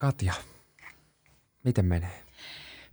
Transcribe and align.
Katja, 0.00 0.32
miten 1.64 1.84
menee? 1.84 2.22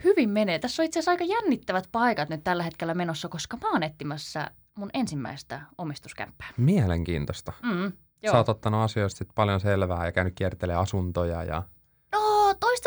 Hyvin 0.04 0.30
menee. 0.30 0.60
Tässä 0.60 0.82
on 0.82 0.86
itse 0.86 1.00
asiassa 1.00 1.12
aika 1.12 1.24
jännittävät 1.24 1.90
paikat 1.92 2.30
nyt 2.30 2.44
tällä 2.44 2.64
hetkellä 2.64 2.94
menossa, 2.94 3.30
koska 3.30 3.58
mä 3.62 3.72
oon 3.72 3.84
etsimässä 3.84 4.52
mun 4.76 4.90
ensimmäistä 4.94 5.62
omistuskämppää. 5.78 6.48
Mielenkiintoista. 6.58 7.54
Mm, 7.64 7.92
joo. 8.24 8.32
Sä 8.32 8.38
oot 8.38 8.50
ottanut 8.50 8.82
asioista 8.82 9.18
sit 9.18 9.30
paljon 9.36 9.60
selvää 9.60 10.06
ja 10.06 10.12
käynyt 10.12 10.34
kiertelemään 10.36 10.82
asuntoja 10.82 11.44
ja 11.44 11.64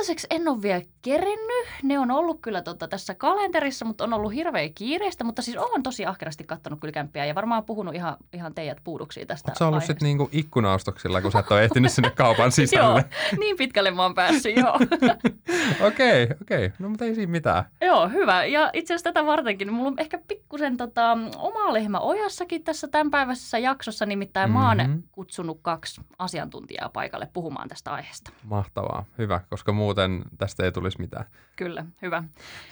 toistaiseksi 0.01 0.27
en 0.31 0.49
ole 0.49 0.63
vielä 0.63 0.83
kerennyt. 1.03 1.67
Ne 1.83 1.99
on 1.99 2.11
ollut 2.11 2.39
kyllä 2.43 2.63
tota, 2.63 2.89
tässä 2.89 3.15
kalenterissa, 3.15 3.85
mutta 3.85 4.05
on 4.05 4.13
ollut 4.13 4.35
hirveä 4.35 4.69
kiireistä. 4.75 5.25
Mutta 5.25 5.43
siis 5.43 5.57
olen 5.57 5.83
tosi 5.83 6.07
ahkerasti 6.07 6.45
kattonut 6.45 6.81
kyllä 6.81 6.93
kämppiä 6.93 7.25
ja 7.27 7.35
varmaan 7.35 7.65
puhunut 7.65 7.95
ihan, 7.95 8.17
ihan 8.33 8.55
teidät 8.55 8.79
puuduksiin 8.85 9.27
tästä 9.27 9.53
sä 9.59 9.67
ollut 9.67 9.85
sitten 9.85 10.07
niinku 10.07 10.29
ikkunaostoksilla, 10.33 11.23
kun 11.23 11.33
sä 11.33 11.39
et 11.39 11.51
ole 11.51 11.65
ehtinyt 11.65 11.93
sinne 11.93 12.11
kaupan 12.11 12.45
Joo, 12.47 12.51
sisälle? 12.51 13.05
niin 13.41 13.57
pitkälle 13.57 13.91
mä 13.91 14.03
oon 14.03 14.15
päässyt, 14.15 14.57
joo. 14.57 14.75
Okei, 15.87 16.23
okei. 16.43 16.67
Okay. 16.67 16.71
No 16.79 16.89
mutta 16.89 17.05
ei 17.05 17.15
siinä 17.15 17.31
mitään. 17.33 17.65
Joo, 17.81 18.09
hyvä. 18.09 18.45
Ja 18.45 18.71
itse 18.73 18.95
asiassa 18.95 19.13
tätä 19.13 19.27
vartenkin, 19.27 19.67
niin 19.67 19.75
mulla 19.75 19.89
on 19.89 20.01
ehkä 20.01 20.19
pikkusen 20.29 20.77
tota, 20.77 21.19
oma 21.39 21.73
lehmä 21.73 22.01
ojassakin 22.01 22.65
tässä 22.65 22.89
tämänpäiväisessä 22.89 23.59
jaksossa. 23.59 24.07
Nimittäin 24.07 24.51
mä 24.51 24.75
Mhm. 24.75 24.91
oon 24.91 25.03
kutsunut 25.13 25.59
kaksi 25.63 26.01
asiantuntijaa 26.19 26.89
paikalle 26.89 27.29
puhumaan 27.33 27.69
tästä 27.69 27.93
aiheesta. 27.93 28.31
Mahtavaa, 28.45 29.05
hyvä, 29.19 29.41
koska 29.51 29.73
muuten 29.73 29.90
tästä 30.39 30.65
ei 30.65 30.73
tulisi 30.73 31.01
mitään. 31.01 31.25
Kyllä, 31.57 31.85
hyvä. 32.03 32.25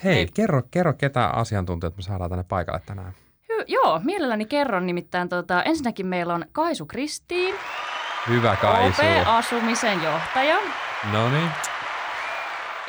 Hei, 0.05 0.15
Hei. 0.15 0.29
kerro, 0.35 0.63
kerro 0.71 0.93
ketä 0.93 1.27
asiantuntijat 1.27 1.97
me 1.97 2.03
saadaan 2.03 2.31
tänne 2.31 2.45
paikalle 2.49 2.81
tänään. 2.87 3.13
Hy- 3.53 3.65
joo, 3.67 4.01
mielelläni 4.05 4.45
kerron. 4.47 4.87
Nimittäin 4.87 5.29
tota, 5.29 5.63
ensinnäkin 5.63 6.07
meillä 6.07 6.35
on 6.35 6.45
Kaisu 6.53 6.87
Kristiin, 6.87 7.55
Hyvä 8.29 8.57
Kaisu. 8.57 9.03
OP-asumisen 9.03 10.03
johtaja. 10.03 10.57
No 11.13 11.31
niin. 11.31 11.51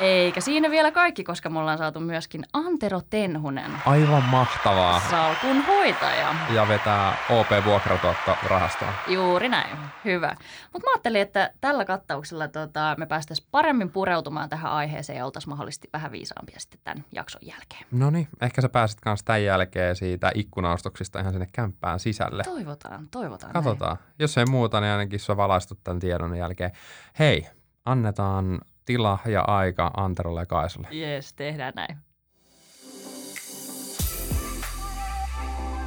Eikä 0.00 0.40
siinä 0.40 0.70
vielä 0.70 0.90
kaikki, 0.90 1.24
koska 1.24 1.50
me 1.50 1.58
ollaan 1.58 1.78
saatu 1.78 2.00
myöskin 2.00 2.44
Antero 2.52 3.00
Tenhunen, 3.10 3.70
Aivan 3.86 4.22
mahtavaa. 4.24 5.00
salkun 5.10 5.62
hoitaja. 5.66 6.34
Ja 6.54 6.68
vetää 6.68 7.16
OP-vuokratuottorahastoa. 7.30 8.92
Juuri 9.08 9.48
näin, 9.48 9.76
hyvä. 10.04 10.36
Mutta 10.72 10.86
mä 10.88 10.92
ajattelin, 10.94 11.20
että 11.20 11.50
tällä 11.60 11.84
kattauksella 11.84 12.48
tota, 12.48 12.94
me 12.98 13.06
päästäisiin 13.06 13.48
paremmin 13.50 13.90
pureutumaan 13.90 14.48
tähän 14.48 14.72
aiheeseen 14.72 15.16
ja 15.16 15.24
oltaisiin 15.24 15.50
mahdollisesti 15.50 15.88
vähän 15.92 16.12
viisaampia 16.12 16.60
sitten 16.60 16.80
tämän 16.84 17.04
jakson 17.12 17.40
jälkeen. 17.44 17.84
No 17.90 18.10
niin, 18.10 18.28
ehkä 18.42 18.60
sä 18.62 18.68
pääset 18.68 19.00
kanssa 19.00 19.26
tämän 19.26 19.44
jälkeen 19.44 19.96
siitä 19.96 20.32
ikkunaostoksista 20.34 21.20
ihan 21.20 21.32
sinne 21.32 21.48
kämppään 21.52 22.00
sisälle. 22.00 22.42
Toivotaan, 22.42 23.08
toivotaan. 23.10 23.52
Katsotaan. 23.52 23.96
Jos 24.18 24.38
ei 24.38 24.46
muuta, 24.46 24.80
niin 24.80 24.92
ainakin 24.92 25.20
sä 25.20 25.36
valaistut 25.36 25.78
tämän 25.84 26.00
tiedon 26.00 26.36
jälkeen. 26.36 26.70
Hei, 27.18 27.46
annetaan 27.84 28.60
tila 28.84 29.18
ja 29.26 29.42
aika 29.46 29.90
Anterolle 29.96 30.40
ja 30.40 30.46
Kaisulle. 30.46 30.88
Jees, 30.90 31.34
tehdään 31.34 31.72
näin. 31.76 31.96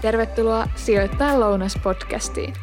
Tervetuloa 0.02 0.67
Sijoittaa 0.75 1.39
lounas-podcastiin. 1.39 2.53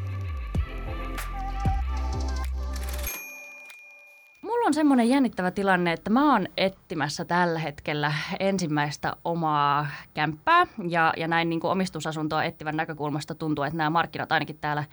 Mulla 4.42 4.66
on 4.66 4.74
semmoinen 4.74 5.08
jännittävä 5.08 5.50
tilanne, 5.50 5.92
että 5.92 6.10
mä 6.10 6.32
oon 6.32 6.46
etsimässä 6.56 7.24
tällä 7.24 7.58
hetkellä 7.58 8.12
ensimmäistä 8.40 9.16
omaa 9.24 9.86
kämppää 10.14 10.66
ja, 10.88 11.14
ja 11.16 11.28
näin 11.28 11.50
niin 11.50 11.60
kuin 11.60 11.70
omistusasuntoa 11.70 12.44
etsivän 12.44 12.76
näkökulmasta 12.76 13.34
tuntuu, 13.34 13.64
että 13.64 13.76
nämä 13.76 13.90
markkinat 13.90 14.32
ainakin 14.32 14.58
täällä 14.60 14.84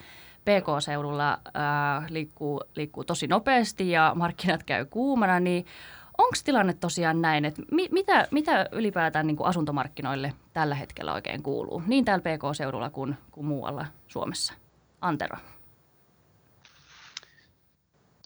PK-seudulla 0.47 1.39
ää, 1.53 2.05
liikkuu, 2.09 2.61
liikkuu 2.75 3.03
tosi 3.03 3.27
nopeasti 3.27 3.91
ja 3.91 4.11
markkinat 4.15 4.63
käy 4.63 4.85
kuumana, 4.85 5.39
niin 5.39 5.65
onko 6.17 6.35
tilanne 6.43 6.73
tosiaan 6.73 7.21
näin, 7.21 7.45
että 7.45 7.61
mi, 7.71 7.87
mitä, 7.91 8.27
mitä 8.31 8.69
ylipäätään 8.71 9.27
niin 9.27 9.37
kuin 9.37 9.47
asuntomarkkinoille 9.47 10.33
tällä 10.53 10.75
hetkellä 10.75 11.13
oikein 11.13 11.43
kuuluu, 11.43 11.83
niin 11.87 12.05
täällä 12.05 12.23
PK-seudulla 12.23 12.89
kuin, 12.89 13.17
kuin 13.31 13.45
muualla 13.45 13.85
Suomessa? 14.07 14.53
Antero. 15.01 15.37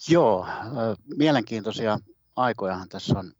Joo, 0.08 0.46
ö, 0.76 0.96
mielenkiintoisia 1.16 1.98
aikojahan 2.36 2.88
tässä 2.88 3.18
on 3.18 3.32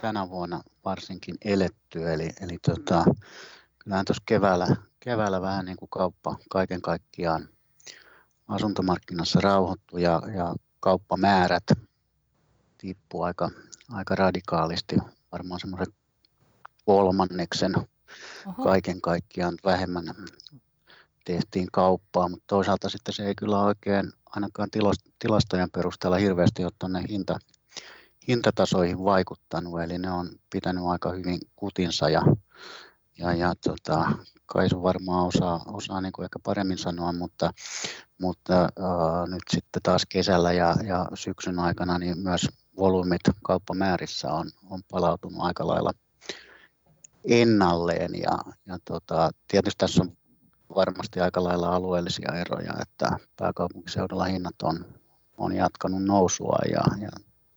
tänä 0.00 0.28
vuonna 0.28 0.60
varsinkin 0.84 1.34
eletty. 1.44 2.12
Eli, 2.12 2.30
eli 2.40 2.58
tota, 2.58 3.04
kyllähän 3.78 4.04
tuossa 4.04 4.22
keväällä, 4.26 4.66
keväällä 5.00 5.40
vähän 5.40 5.64
niin 5.64 5.76
kuin 5.76 5.88
kauppa 5.88 6.36
kaiken 6.50 6.82
kaikkiaan 6.82 7.48
asuntomarkkinassa 8.48 9.40
rauhoittu 9.40 9.98
ja, 9.98 10.22
ja 10.34 10.54
kauppamäärät 10.80 11.64
tippuu 12.78 13.22
aika, 13.22 13.50
aika 13.90 14.14
radikaalisti, 14.14 14.96
varmaan 15.32 15.60
semmoisen 15.60 15.94
kolmanneksen 16.84 17.72
Oho. 18.46 18.64
kaiken 18.64 19.00
kaikkiaan 19.00 19.54
vähemmän 19.64 20.14
tehtiin 21.24 21.68
kauppaa, 21.72 22.28
mutta 22.28 22.44
toisaalta 22.46 22.88
sitten 22.88 23.14
se 23.14 23.26
ei 23.26 23.34
kyllä 23.34 23.60
oikein 23.60 24.12
ainakaan 24.26 24.68
tilastojen 25.18 25.70
perusteella 25.70 26.16
hirveästi 26.16 26.64
ole 26.64 26.72
tuonne 26.78 27.04
hinta, 27.08 27.38
hintatasoihin 28.28 29.04
vaikuttanut, 29.04 29.80
eli 29.80 29.98
ne 29.98 30.10
on 30.10 30.30
pitänyt 30.52 30.84
aika 30.84 31.12
hyvin 31.12 31.40
kutinsa 31.56 32.08
ja, 32.08 32.22
ja, 33.18 33.34
ja 33.34 33.54
tota, 33.54 34.12
Kaisu 34.52 34.82
varmaan 34.82 35.26
osaa, 35.26 35.60
osaa 35.66 36.00
niin 36.00 36.12
kuin 36.12 36.24
ehkä 36.24 36.38
paremmin 36.44 36.78
sanoa, 36.78 37.12
mutta, 37.12 37.52
mutta 38.20 38.54
ää, 38.54 39.26
nyt 39.26 39.42
sitten 39.50 39.82
taas 39.82 40.06
kesällä 40.08 40.52
ja, 40.52 40.74
ja 40.86 41.06
syksyn 41.14 41.58
aikana 41.58 41.98
niin 41.98 42.18
myös 42.18 42.46
volyymit 42.76 43.20
kauppamäärissä 43.44 44.32
on, 44.32 44.50
on 44.70 44.80
palautunut 44.90 45.40
aika 45.40 45.66
lailla 45.66 45.92
ennalleen 47.24 48.14
ja, 48.14 48.38
ja 48.66 48.78
tota, 48.84 49.30
tietysti 49.48 49.78
tässä 49.78 50.02
on 50.02 50.16
varmasti 50.74 51.20
aika 51.20 51.44
lailla 51.44 51.74
alueellisia 51.74 52.34
eroja, 52.34 52.72
että 52.82 53.16
pääkaupunkiseudulla 53.36 54.24
hinnat 54.24 54.62
on, 54.62 54.84
on 55.38 55.56
jatkanut 55.56 56.02
nousua 56.02 56.58
ja, 56.70 57.02
ja 57.02 57.10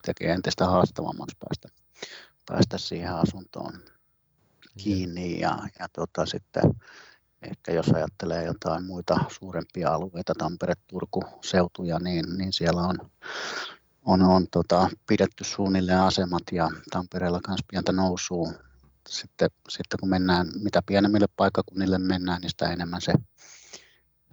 tekee 0.06 0.32
entistä 0.32 0.66
haastavammaksi 0.66 1.38
päästä, 1.40 1.82
päästä 2.46 2.78
siihen 2.78 3.16
asuntoon 3.16 3.93
kiinni 4.78 5.40
ja, 5.40 5.58
ja 5.80 5.88
tota, 5.94 6.26
sitten 6.26 6.64
ehkä 7.42 7.72
jos 7.72 7.90
ajattelee 7.90 8.44
jotain 8.46 8.86
muita 8.86 9.16
suurempia 9.40 9.90
alueita, 9.94 10.34
Tampere, 10.38 10.74
Turku, 10.88 11.24
seutuja, 11.44 12.00
niin, 12.00 12.26
niin 12.38 12.54
siellä 12.54 12.82
on, 12.82 12.96
on, 14.06 14.22
on 14.22 14.48
tota, 14.52 14.90
pidetty 15.08 15.44
suunnilleen 15.44 16.00
asemat 16.00 16.44
ja 16.52 16.70
Tampereella 16.92 17.40
myös 17.48 17.60
pientä 17.72 17.92
nousua. 17.92 18.52
Sitten, 19.10 19.50
sitten 19.70 20.00
kun 20.00 20.10
mennään, 20.10 20.48
mitä 20.64 20.82
pienemmille 20.86 21.28
paikkakunnille 21.36 21.98
mennään, 21.98 22.42
niin 22.42 22.50
sitä 22.50 22.70
enemmän 22.70 23.02
se, 23.02 23.14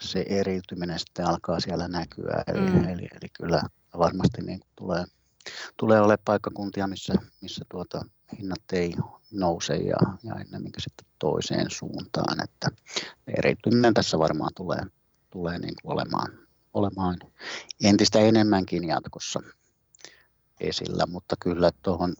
se 0.01 0.25
eriytyminen 0.29 0.99
sitten 0.99 1.27
alkaa 1.27 1.61
siellä 1.61 1.89
näkyä. 1.89 2.43
Eli, 2.47 2.71
Mm. 2.71 2.85
eli, 2.89 3.03
eli 3.03 3.29
kyllä 3.33 3.63
varmasti 3.99 4.43
niin 4.43 4.61
tulee, 4.77 5.05
tulee 5.77 6.01
olemaan 6.01 6.19
paikkakuntia, 6.25 6.87
missä, 6.87 7.15
missä 7.41 7.65
tuota, 7.71 8.05
hinnat 8.39 8.63
ei 8.73 8.95
nouse 9.33 9.77
ja, 9.77 9.97
ja 10.23 10.35
ennemminkin 10.35 10.83
sitten 10.83 11.07
toiseen 11.19 11.71
suuntaan. 11.71 12.45
Että 12.45 12.69
eriytyminen 13.39 13.95
tässä 13.95 14.19
varmaan 14.19 14.51
tulee, 14.57 14.83
tulee 15.31 15.59
niin 15.59 15.75
kuin 15.83 15.93
olemaan, 15.93 16.29
olemaan 16.75 17.17
entistä 17.85 18.19
enemmänkin 18.19 18.89
jatkossa 18.89 19.41
esillä, 20.61 21.07
mutta 21.07 21.37
kyllä 21.41 21.71
tuohon 21.83 22.15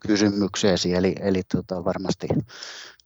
kysymykseesi, 0.00 0.94
eli, 0.94 1.14
eli 1.20 1.42
tota 1.42 1.84
varmasti, 1.84 2.28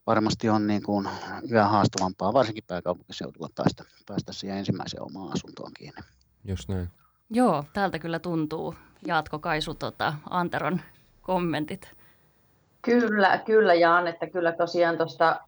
varmasti 0.07 0.49
on 0.49 0.67
niin 0.67 0.83
kuin 0.83 1.09
yhä 1.51 1.69
haastavampaa, 1.69 2.33
varsinkin 2.33 2.65
pääkaupunkiseudulla 2.67 3.49
päästä, 3.55 3.85
päästä 4.07 4.33
siihen 4.33 4.59
ensimmäiseen 4.59 5.03
omaan 5.03 5.33
asuntoon 5.33 5.73
kiinni. 5.79 6.03
Just 6.45 6.69
näin. 6.69 6.91
Joo, 7.31 7.65
täältä 7.73 7.99
kyllä 7.99 8.19
tuntuu. 8.19 8.75
Jaatko 9.07 9.39
Kaisu 9.39 9.75
tota, 9.75 10.15
Anteron 10.31 10.81
kommentit? 11.23 12.02
Kyllä, 12.83 13.39
kyllä 13.45 13.75
Jaan, 13.75 14.09
että 14.09 14.27
kyllä 14.27 14.53
tosiaan 14.53 14.97
tuosta 14.97 15.41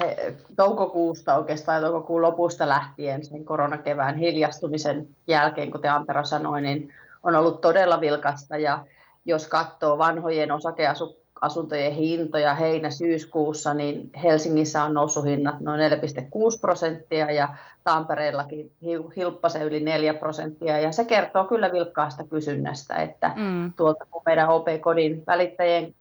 he- 0.00 0.34
toukokuusta 0.56 1.34
oikeastaan 1.36 1.82
toukokuun 1.82 2.22
lopusta 2.22 2.68
lähtien 2.68 3.24
sen 3.24 3.44
koronakevään 3.44 4.16
hiljastumisen 4.16 5.08
jälkeen, 5.26 5.70
kuten 5.70 5.92
Antero 5.92 6.24
sanoi, 6.24 6.60
niin 6.62 6.94
on 7.22 7.34
ollut 7.34 7.60
todella 7.60 8.00
vilkasta 8.00 8.56
ja 8.56 8.84
jos 9.24 9.48
katsoo 9.48 9.98
vanhojen 9.98 10.52
osakeasuntojen 10.52 11.92
hintoja 11.92 12.54
heinä-syyskuussa, 12.54 13.74
niin 13.74 14.10
Helsingissä 14.22 14.82
on 14.84 14.94
noussut 14.94 15.24
hinnat 15.24 15.60
noin 15.60 15.80
4,6 15.80 16.58
prosenttia 16.60 17.30
ja 17.30 17.48
Tampereellakin 17.84 18.72
hi- 18.82 19.04
hilppasen 19.16 19.62
yli 19.62 19.80
4 19.80 20.14
prosenttia 20.14 20.78
ja 20.78 20.92
se 20.92 21.04
kertoo 21.04 21.44
kyllä 21.44 21.72
vilkkaasta 21.72 22.24
kysynnästä, 22.24 22.94
että 22.94 23.32
Mm. 23.36 23.72
tuolta 23.76 24.04
kun 24.10 24.22
meidän 24.26 24.48
OP-kodin 24.48 25.22
välittäjien 25.26 25.94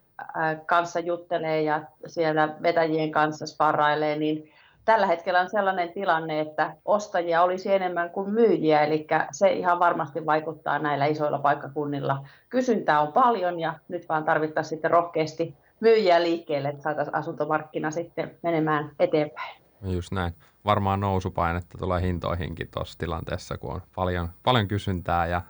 kanssa 0.66 1.00
juttelee 1.00 1.62
ja 1.62 1.82
siellä 2.08 2.56
vetäjien 2.62 3.12
kanssa 3.12 3.48
sparrailee, 3.48 4.16
niin 4.16 4.52
tällä 4.86 5.08
hetkellä 5.08 5.40
on 5.40 5.50
sellainen 5.50 5.94
tilanne, 5.94 6.40
että 6.40 6.76
ostajia 6.86 7.44
olisi 7.44 7.74
enemmän 7.74 8.10
kuin 8.10 8.30
myyjiä, 8.30 8.82
eli 8.82 9.08
se 9.32 9.52
ihan 9.52 9.80
varmasti 9.80 10.26
vaikuttaa 10.26 10.80
näillä 10.80 11.06
isoilla 11.06 11.40
paikkakunnilla. 11.40 12.28
Kysyntää 12.50 13.02
on 13.02 13.14
paljon 13.14 13.60
ja 13.60 13.74
nyt 13.88 14.10
vaan 14.10 14.24
tarvittaisiin 14.24 14.70
sitten 14.70 14.92
rohkeasti 14.92 15.58
myyjiä 15.80 16.22
liikkeelle, 16.22 16.70
että 16.70 16.84
saataisiin 16.84 17.16
asuntomarkkina 17.16 17.92
sitten 17.92 18.38
menemään 18.44 18.92
eteenpäin. 19.00 19.62
Just 19.82 20.12
näin. 20.12 20.34
Varmaan 20.66 21.00
nousupainetta 21.00 21.78
tulee 21.78 22.02
hintoihinkin 22.02 22.68
tuossa 22.74 22.98
tilanteessa, 22.98 23.58
kun 23.58 23.74
on 23.74 23.82
paljon, 23.96 24.30
paljon 24.44 24.68
kysyntää 24.68 25.28
ja 25.28 25.42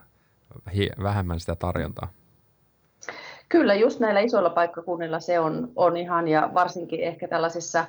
vähemmän 1.03 1.39
sitä 1.39 1.55
tarjontaa. 1.55 2.07
Kyllä, 3.49 3.75
just 3.75 3.99
näillä 3.99 4.19
isoilla 4.19 4.49
paikkakunnilla 4.49 5.19
se 5.19 5.39
on, 5.39 5.71
on 5.75 5.97
ihan, 5.97 6.27
ja 6.27 6.49
varsinkin 6.53 6.99
ehkä 6.99 7.27
tällaisissa 7.27 7.85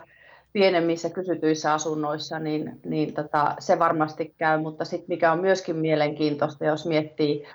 pienemmissä 0.52 1.10
kysytyissä 1.10 1.72
asunnoissa, 1.72 2.38
niin, 2.38 2.80
niin 2.84 3.14
tota, 3.14 3.54
se 3.58 3.78
varmasti 3.78 4.34
käy, 4.38 4.60
mutta 4.60 4.84
sitten 4.84 5.08
mikä 5.08 5.32
on 5.32 5.40
myöskin 5.40 5.76
mielenkiintoista, 5.76 6.64
jos 6.64 6.86
miettii 6.86 7.46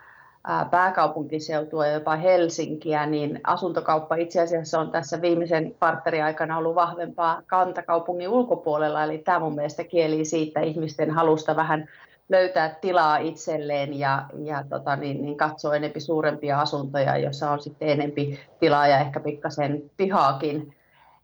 pääkaupunkiseutua 0.72 1.88
ja 1.88 1.94
jopa 1.94 2.16
Helsinkiä, 2.16 3.06
niin 3.06 3.40
asuntokauppa 3.44 4.16
itse 4.16 4.42
asiassa 4.42 4.80
on 4.80 4.92
tässä 4.92 5.22
viimeisen 5.22 5.74
kvartterin 5.78 6.24
aikana 6.24 6.58
ollut 6.58 6.76
vahvempaa 6.76 7.42
kantakaupungin 7.48 8.30
ulkopuolella, 8.30 9.04
eli 9.04 9.18
tämä 9.18 9.40
mun 9.40 9.56
mielestä 9.56 9.84
kieli 9.84 10.26
siitä 10.26 10.60
ihmisten 10.60 11.12
halusta 11.12 11.56
vähän 11.56 11.90
löytää 12.30 12.78
tilaa 12.82 13.18
itselleen 13.18 14.00
ja, 14.00 14.26
ja 14.44 14.64
tota, 14.70 14.96
niin, 14.96 15.22
niin 15.22 15.38
katsoa 15.38 15.76
enempi 15.76 16.00
suurempia 16.00 16.62
asuntoja, 16.62 17.18
joissa 17.18 17.52
on 17.52 17.60
sitten 17.60 17.90
enempi 17.90 18.40
tilaa 18.60 18.88
ja 18.88 19.00
ehkä 19.00 19.20
pikkasen 19.20 19.92
pihaakin. 19.98 20.76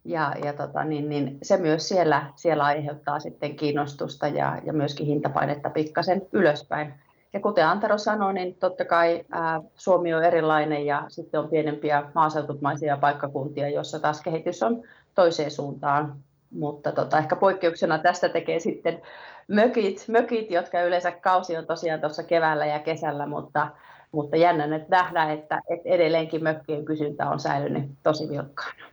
Ja, 0.05 0.33
ja 0.43 0.53
tota, 0.53 0.83
niin, 0.83 1.09
niin 1.09 1.37
se 1.43 1.57
myös 1.57 1.87
siellä, 1.87 2.25
siellä 2.35 2.63
aiheuttaa 2.63 3.19
sitten 3.19 3.55
kiinnostusta 3.55 4.27
ja, 4.27 4.61
ja 4.65 4.73
myöskin 4.73 5.07
hintapainetta 5.07 5.69
pikkasen 5.69 6.21
ylöspäin. 6.33 6.93
Ja 7.33 7.39
kuten 7.39 7.67
Antero 7.67 7.97
sanoi, 7.97 8.33
niin 8.33 8.55
totta 8.55 8.85
kai 8.85 9.25
ää, 9.31 9.61
Suomi 9.75 10.13
on 10.13 10.23
erilainen 10.23 10.85
ja 10.85 11.05
sitten 11.07 11.39
on 11.39 11.49
pienempiä 11.49 12.03
maaseutumaisia 12.15 12.97
paikkakuntia, 12.97 13.69
joissa 13.69 13.99
taas 13.99 14.21
kehitys 14.21 14.63
on 14.63 14.83
toiseen 15.15 15.51
suuntaan. 15.51 16.15
Mutta 16.51 16.91
tota, 16.91 17.17
ehkä 17.17 17.35
poikkeuksena 17.35 17.97
tästä 17.99 18.29
tekee 18.29 18.59
sitten 18.59 19.01
mökit, 19.47 20.05
mökit, 20.07 20.51
jotka 20.51 20.81
yleensä 20.81 21.11
kausi 21.11 21.57
on 21.57 21.65
tosiaan 21.65 21.99
tuossa 21.99 22.23
keväällä 22.23 22.65
ja 22.65 22.79
kesällä, 22.79 23.25
mutta, 23.27 23.67
mutta 24.11 24.37
jännä 24.37 24.67
nyt 24.67 24.89
nähdä, 24.89 25.31
että, 25.31 25.61
että 25.69 25.89
edelleenkin 25.89 26.43
mökkien 26.43 26.85
kysyntä 26.85 27.29
on 27.29 27.39
säilynyt 27.39 27.91
tosi 28.03 28.29
vilkkaana. 28.29 28.91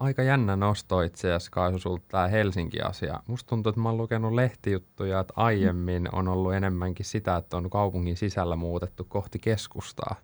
Aika 0.00 0.22
jännä 0.22 0.56
nosto 0.56 1.02
itse 1.02 1.28
asiassa, 1.28 1.50
Kaisu, 1.50 1.78
sulta 1.78 2.04
tämä 2.08 2.28
Helsinki-asia. 2.28 3.20
Musta 3.26 3.48
tuntuu, 3.48 3.70
että 3.70 3.80
mä 3.80 3.88
oon 3.88 3.98
lukenut 3.98 4.32
lehtijuttuja, 4.32 5.20
että 5.20 5.34
aiemmin 5.36 6.08
on 6.14 6.28
ollut 6.28 6.54
enemmänkin 6.54 7.06
sitä, 7.06 7.36
että 7.36 7.56
on 7.56 7.70
kaupungin 7.70 8.16
sisällä 8.16 8.56
muutettu 8.56 9.04
kohti 9.08 9.38
keskustaa. 9.38 10.16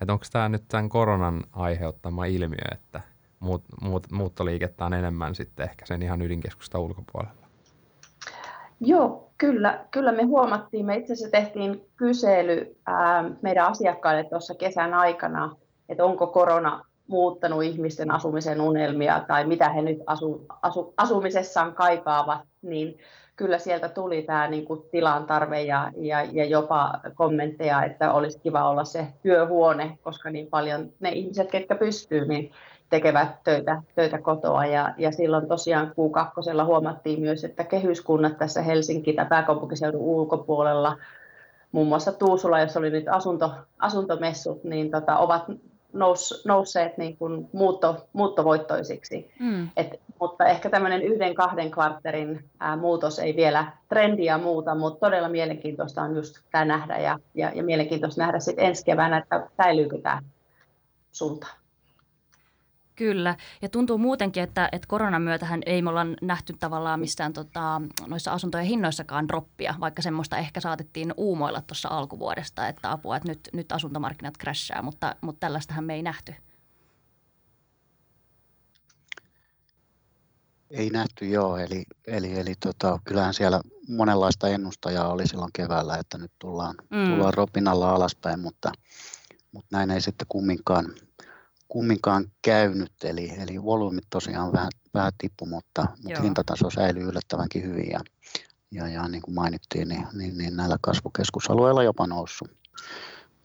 Että 0.00 0.12
onko 0.12 0.24
tämä 0.32 0.48
nyt 0.48 0.64
tämän 0.68 0.88
koronan 0.88 1.40
aiheuttama 1.52 2.24
ilmiö, 2.24 2.64
että 2.72 3.00
muut, 3.42 3.62
muut, 3.82 4.10
muuttoliikettä 4.10 4.84
on 4.84 4.94
enemmän 4.94 5.34
sitten 5.34 5.64
ehkä 5.64 5.86
sen 5.86 6.02
ihan 6.02 6.22
ydinkeskusta 6.22 6.78
ulkopuolella? 6.78 7.42
Joo, 8.80 9.30
kyllä, 9.38 9.84
kyllä 9.90 10.12
me 10.12 10.22
huomattiin. 10.22 10.86
Me 10.86 10.96
itse 10.96 11.12
asiassa 11.12 11.30
tehtiin 11.30 11.84
kysely 11.96 12.76
ää, 12.86 13.30
meidän 13.42 13.66
asiakkaille 13.66 14.24
tuossa 14.24 14.54
kesän 14.54 14.94
aikana, 14.94 15.56
että 15.88 16.04
onko 16.04 16.26
korona 16.26 16.84
muuttanut 17.06 17.62
ihmisten 17.62 18.10
asumisen 18.10 18.60
unelmia 18.60 19.24
tai 19.28 19.46
mitä 19.46 19.68
he 19.68 19.82
nyt 19.82 19.98
asu, 20.06 20.46
asu, 20.62 20.94
asumisessaan 20.96 21.74
kaipaavat, 21.74 22.40
niin 22.62 22.98
kyllä 23.36 23.58
sieltä 23.58 23.88
tuli 23.88 24.22
tämä 24.22 24.48
niin 24.48 24.64
kuin 24.64 24.82
tilan 24.90 25.26
tarve 25.26 25.62
ja, 25.62 25.92
ja, 25.96 26.22
ja 26.22 26.44
jopa 26.44 27.00
kommentteja, 27.14 27.84
että 27.84 28.12
olisi 28.12 28.38
kiva 28.38 28.70
olla 28.70 28.84
se 28.84 29.06
työhuone, 29.22 29.98
koska 30.02 30.30
niin 30.30 30.46
paljon 30.46 30.92
ne 31.00 31.10
ihmiset, 31.10 31.50
ketkä 31.50 31.74
pystyy, 31.74 32.26
niin 32.26 32.50
tekevät 32.92 33.28
töitä, 33.44 33.82
töitä 33.94 34.18
kotoa. 34.18 34.66
Ja, 34.66 34.94
ja 34.98 35.12
silloin 35.12 35.48
tosiaan 35.48 35.88
Q2 35.88 36.64
huomattiin 36.64 37.20
myös, 37.20 37.44
että 37.44 37.64
kehyskunnat 37.64 38.38
tässä 38.38 38.62
Helsinki- 38.62 39.12
tai 39.12 39.26
pääkaupunkiseudun 39.26 40.00
ulkopuolella, 40.00 40.96
muun 41.72 41.88
muassa 41.88 42.12
Tuusula, 42.12 42.60
jossa 42.60 42.78
oli 42.78 42.90
nyt 42.90 43.08
asunto, 43.08 43.52
asuntomessut, 43.78 44.64
niin 44.64 44.90
tota, 44.90 45.18
ovat 45.18 45.42
nous, 45.92 46.42
nousseet 46.46 46.98
niin 46.98 47.16
kuin 47.16 47.48
muutto, 47.52 48.08
muuttovoittoisiksi. 48.12 49.30
Mm. 49.40 49.68
Et, 49.76 50.00
mutta 50.20 50.44
ehkä 50.44 50.70
tämmöinen 50.70 51.02
yhden 51.02 51.34
kahden 51.34 51.70
kvarterin 51.70 52.44
ää, 52.60 52.76
muutos 52.76 53.18
ei 53.18 53.36
vielä 53.36 53.72
trendiä 53.88 54.38
muuta, 54.38 54.74
mutta 54.74 55.06
todella 55.06 55.28
mielenkiintoista 55.28 56.02
on 56.02 56.16
just 56.16 56.38
tämä 56.50 56.64
nähdä 56.64 56.98
ja, 56.98 57.18
ja, 57.34 57.52
ja 57.54 57.62
mielenkiintoista 57.62 58.22
nähdä 58.22 58.40
sitten 58.40 58.64
ensi 58.66 58.84
keväänä, 58.84 59.18
että 59.18 59.46
säilyykö 59.56 59.98
tämä 60.02 60.22
suunta. 61.12 61.61
Kyllä, 63.02 63.36
ja 63.62 63.68
tuntuu 63.68 63.98
muutenkin, 63.98 64.42
että, 64.42 64.68
että 64.72 64.88
koronan 64.88 65.22
myötähän 65.22 65.62
ei 65.66 65.82
me 65.82 65.90
olla 65.90 66.06
nähty 66.22 66.54
tavallaan 66.60 67.00
missään 67.00 67.32
tota, 67.32 67.82
noissa 68.06 68.32
asuntojen 68.32 68.66
hinnoissakaan 68.66 69.28
droppia, 69.28 69.74
vaikka 69.80 70.02
semmoista 70.02 70.38
ehkä 70.38 70.60
saatettiin 70.60 71.14
uumoilla 71.16 71.62
tuossa 71.62 71.88
alkuvuodesta, 71.88 72.68
että 72.68 72.92
apua, 72.92 73.16
että 73.16 73.28
nyt, 73.28 73.48
nyt 73.52 73.72
asuntomarkkinat 73.72 74.34
crashaa, 74.38 74.82
mutta, 74.82 75.16
mutta 75.20 75.40
tällaistahan 75.40 75.84
me 75.84 75.94
ei 75.94 76.02
nähty. 76.02 76.34
Ei 80.70 80.90
nähty, 80.90 81.28
joo. 81.28 81.56
Eli, 81.56 81.84
eli, 82.06 82.38
eli 82.38 82.54
tota, 82.54 82.98
kyllähän 83.04 83.34
siellä 83.34 83.60
monenlaista 83.88 84.48
ennustajaa 84.48 85.12
oli 85.12 85.28
silloin 85.28 85.50
keväällä, 85.52 85.96
että 85.96 86.18
nyt 86.18 86.32
tullaan, 86.38 86.74
mm. 86.90 87.10
tullaan 87.10 87.34
ropinalla 87.34 87.90
alaspäin, 87.90 88.40
mutta, 88.40 88.72
mutta 89.52 89.76
näin 89.76 89.90
ei 89.90 90.00
sitten 90.00 90.26
kumminkaan 90.28 90.86
kumminkaan 91.72 92.24
käynyt, 92.42 92.92
eli, 93.04 93.32
eli 93.38 93.62
volyymit 93.62 94.04
tosiaan 94.10 94.52
vähän, 94.52 94.70
vähän 94.94 95.12
tippu, 95.18 95.46
mutta, 95.46 95.86
mutta 96.02 96.22
hintataso 96.22 96.70
säilyy 96.70 97.02
yllättävänkin 97.02 97.62
hyvin 97.62 97.90
ja, 97.90 98.00
ja, 98.70 98.88
ja 98.88 99.08
niin 99.08 99.22
kuin 99.22 99.34
mainittiin, 99.34 99.88
niin, 99.88 100.06
niin, 100.12 100.38
niin 100.38 100.56
näillä 100.56 100.76
kasvukeskusalueilla 100.80 101.82
jopa 101.82 102.06
noussut. 102.06 102.50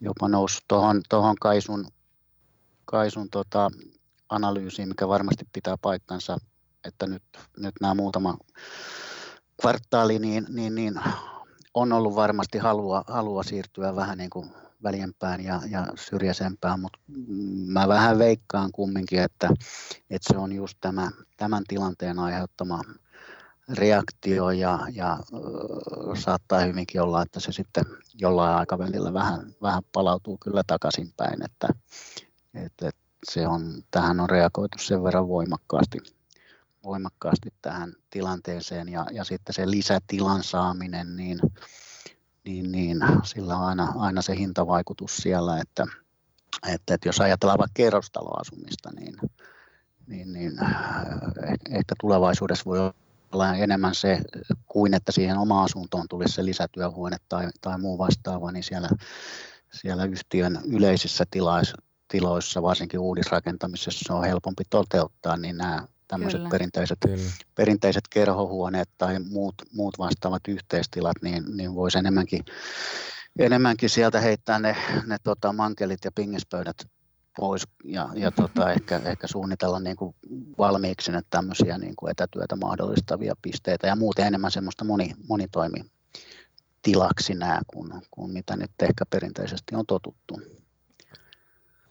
Jopa 0.01 0.27
noussut 0.27 0.63
tuohon, 0.68 1.01
tuohon 1.09 1.35
Kaisun, 1.41 1.88
Kaisun 2.85 3.29
tota, 3.29 3.69
analyysiin, 4.29 4.88
mikä 4.88 5.07
varmasti 5.07 5.45
pitää 5.53 5.77
paikkansa, 5.81 6.38
että 6.83 7.07
nyt, 7.07 7.24
nyt 7.57 7.75
nämä 7.81 7.94
muutama 7.94 8.38
kvartaali, 9.62 10.19
niin, 10.19 10.45
niin, 10.50 10.75
niin 10.75 11.00
on 11.74 11.94
ollut 11.94 12.15
varmasti 12.15 12.57
halua, 12.57 13.03
halua 13.07 13.44
siirtyä 13.44 13.95
vähän 13.95 14.18
niin 14.18 14.29
kuin 14.29 14.51
väljempään 14.83 15.44
ja, 15.44 15.62
ja 15.69 15.88
syrjäisempään, 15.95 16.79
mutta 16.79 17.00
mä 17.67 17.88
vähän 17.88 18.19
veikkaan 18.19 18.72
kumminkin, 18.72 19.22
että, 19.22 19.50
että 20.10 20.34
se 20.34 20.38
on 20.38 20.53
just 20.53 20.77
tämä, 20.81 21.12
tämän 21.38 21.63
tilanteen 21.67 22.19
aiheuttama 22.19 22.81
reaktio 23.74 24.50
ja, 24.50 24.79
ja 24.93 25.17
saattaa 26.19 26.60
hyvinkin 26.60 27.01
olla, 27.01 27.22
että 27.22 27.39
se 27.39 27.51
sitten 27.51 27.84
jollain 28.13 28.55
aikavälillä 28.55 29.13
vähän, 29.13 29.53
vähän 29.62 29.84
palautuu 29.93 30.38
kyllä 30.38 30.63
takaisinpäin, 30.67 31.46
että, 31.46 31.67
että, 32.53 32.88
että 32.88 33.01
se 33.31 33.48
on, 33.48 33.84
tähän 33.91 34.19
on 34.19 34.29
reagoitu 34.29 34.77
sen 34.79 35.03
verran 35.03 35.27
voimakkaasti, 35.27 35.98
voimakkaasti 36.84 37.53
tähän 37.62 37.93
tilanteeseen 38.10 38.89
ja, 38.89 39.05
ja 39.12 39.24
sitten 39.24 39.53
se 39.53 39.72
lisätilan 39.72 40.43
saaminen, 40.43 41.15
niin 41.15 41.39
niin, 42.48 42.72
niin 42.72 42.98
sillä 43.24 43.58
on 43.58 43.66
aina, 43.66 43.94
aina 43.98 44.22
se 44.22 44.36
hintavaikutus 44.36 45.18
siellä, 45.18 45.60
että, 45.60 45.86
että, 46.68 46.94
että 46.94 47.10
jos 47.10 47.22
ajatellaan 47.22 47.60
vaikka 47.60 47.74
kerrostaloasumista, 47.74 48.89
niin, 49.00 49.16
niin, 50.08 50.34
niin 50.34 50.51
eh, 50.63 51.58
ehkä 51.70 51.96
tulevaisuudessa 52.01 52.66
voi 52.66 52.92
olla 53.32 53.56
enemmän 53.56 53.96
se 53.96 54.22
kuin 54.66 54.94
että 54.94 55.12
siihen 55.12 55.38
omaan 55.38 55.66
asuntoon 55.66 56.06
tulisi 56.10 56.34
se 56.34 56.46
lisätyöhuone 56.46 57.18
tai, 57.30 57.50
tai 57.62 57.80
muu 57.80 57.98
vastaava, 57.98 58.51
niin 58.51 58.63
siellä, 58.63 58.89
siellä 59.74 60.06
yhtiön 60.06 60.60
yleisissä 60.66 61.24
tilais, 61.32 61.74
tiloissa, 62.08 62.62
varsinkin 62.62 63.00
uudisrakentamisessa, 63.00 64.06
se 64.08 64.13
on 64.13 64.25
helpompi 64.25 64.63
toteuttaa, 64.70 65.38
niin 65.38 65.58
nämä 65.58 65.88
tämmöiset 66.07 66.49
perinteiset, 66.49 66.97
perinteiset 67.55 68.03
kerhohuoneet 68.09 68.89
tai 68.97 69.19
muut, 69.19 69.55
muut 69.73 69.99
vastaavat 69.99 70.47
yhteistilat, 70.47 71.15
niin, 71.21 71.43
niin 71.57 71.75
voisi 71.75 71.97
enemmänkin, 71.97 72.45
enemmänkin 73.39 73.89
sieltä 73.89 74.19
heittää 74.19 74.59
ne, 74.59 74.75
ne 75.05 75.17
tota, 75.23 75.53
mankelit 75.53 76.05
ja 76.05 76.11
pingispöydät 76.15 76.77
pois 77.37 77.63
ja, 77.83 78.09
ja 78.15 78.31
tota, 78.31 78.71
ehkä, 78.73 79.01
ehkä 79.05 79.27
suunnitella 79.27 79.79
niin 79.79 79.95
kuin 79.95 80.15
valmiiksi 80.57 81.11
nyt 81.11 81.25
tämmöisiä 81.29 81.77
niin 81.77 81.95
kuin 81.95 82.11
etätyötä 82.11 82.55
mahdollistavia 82.55 83.33
pisteitä. 83.41 83.87
Ja 83.87 83.95
muuten 83.95 84.27
enemmän 84.27 84.51
semmoista 84.51 84.85
moni, 84.85 85.11
monitoimi 85.29 85.79
tilaksi 86.81 87.33
nämä, 87.33 87.61
kuin, 87.67 87.91
kuin 88.11 88.31
mitä 88.31 88.55
nyt 88.55 88.71
ehkä 88.81 89.05
perinteisesti 89.09 89.75
on 89.75 89.85
totuttu. 89.85 90.41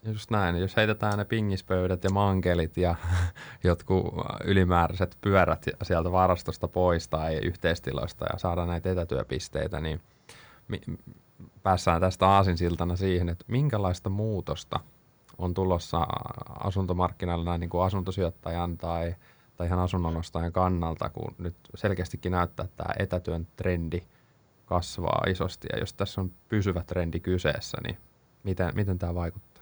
Just 0.07 0.31
näin. 0.31 0.57
Jos 0.57 0.77
heitetään 0.77 1.19
ne 1.19 1.25
pingispöydät 1.25 2.05
ja 2.05 2.11
mankelit 2.11 2.77
ja 2.77 2.95
jotkut 3.65 4.15
ylimääräiset 4.45 5.17
pyörät 5.21 5.67
sieltä 5.83 6.13
varastosta 6.13 6.69
pois 6.69 7.09
tai 7.09 7.37
yhteistiloista 7.37 8.25
ja 8.33 8.39
saadaan 8.39 8.69
näitä 8.69 8.91
etätyöpisteitä, 8.91 9.81
niin 9.81 10.01
päässään 11.63 12.01
tästä 12.01 12.29
aasinsiltana 12.29 12.97
siihen, 12.97 13.29
että 13.29 13.45
minkälaista 13.49 14.11
muutosta 14.11 14.81
on 15.39 15.55
tulossa 15.55 16.07
asuntomarkkinoilla 16.61 17.45
näin 17.45 17.61
niin 17.61 17.71
kuin 17.71 17.85
asuntosijoittajan 17.85 18.79
tai, 18.79 19.15
tai 19.57 19.67
ihan 19.67 19.79
asunnonostajan 19.79 20.53
kannalta, 20.53 21.11
kun 21.11 21.35
nyt 21.39 21.57
selkeästikin 21.75 22.33
näyttää, 22.33 22.65
että 22.65 22.85
tämä 22.85 22.95
etätyön 22.99 23.47
trendi 23.57 24.03
kasvaa 24.67 25.25
isosti. 25.29 25.69
Ja 25.73 25.79
jos 25.79 25.93
tässä 25.93 26.21
on 26.21 26.31
pysyvä 26.49 26.83
trendi 26.83 27.21
kyseessä, 27.21 27.79
niin 27.87 27.97
miten, 28.43 28.73
miten 28.75 28.99
tämä 28.99 29.15
vaikuttaa? 29.15 29.56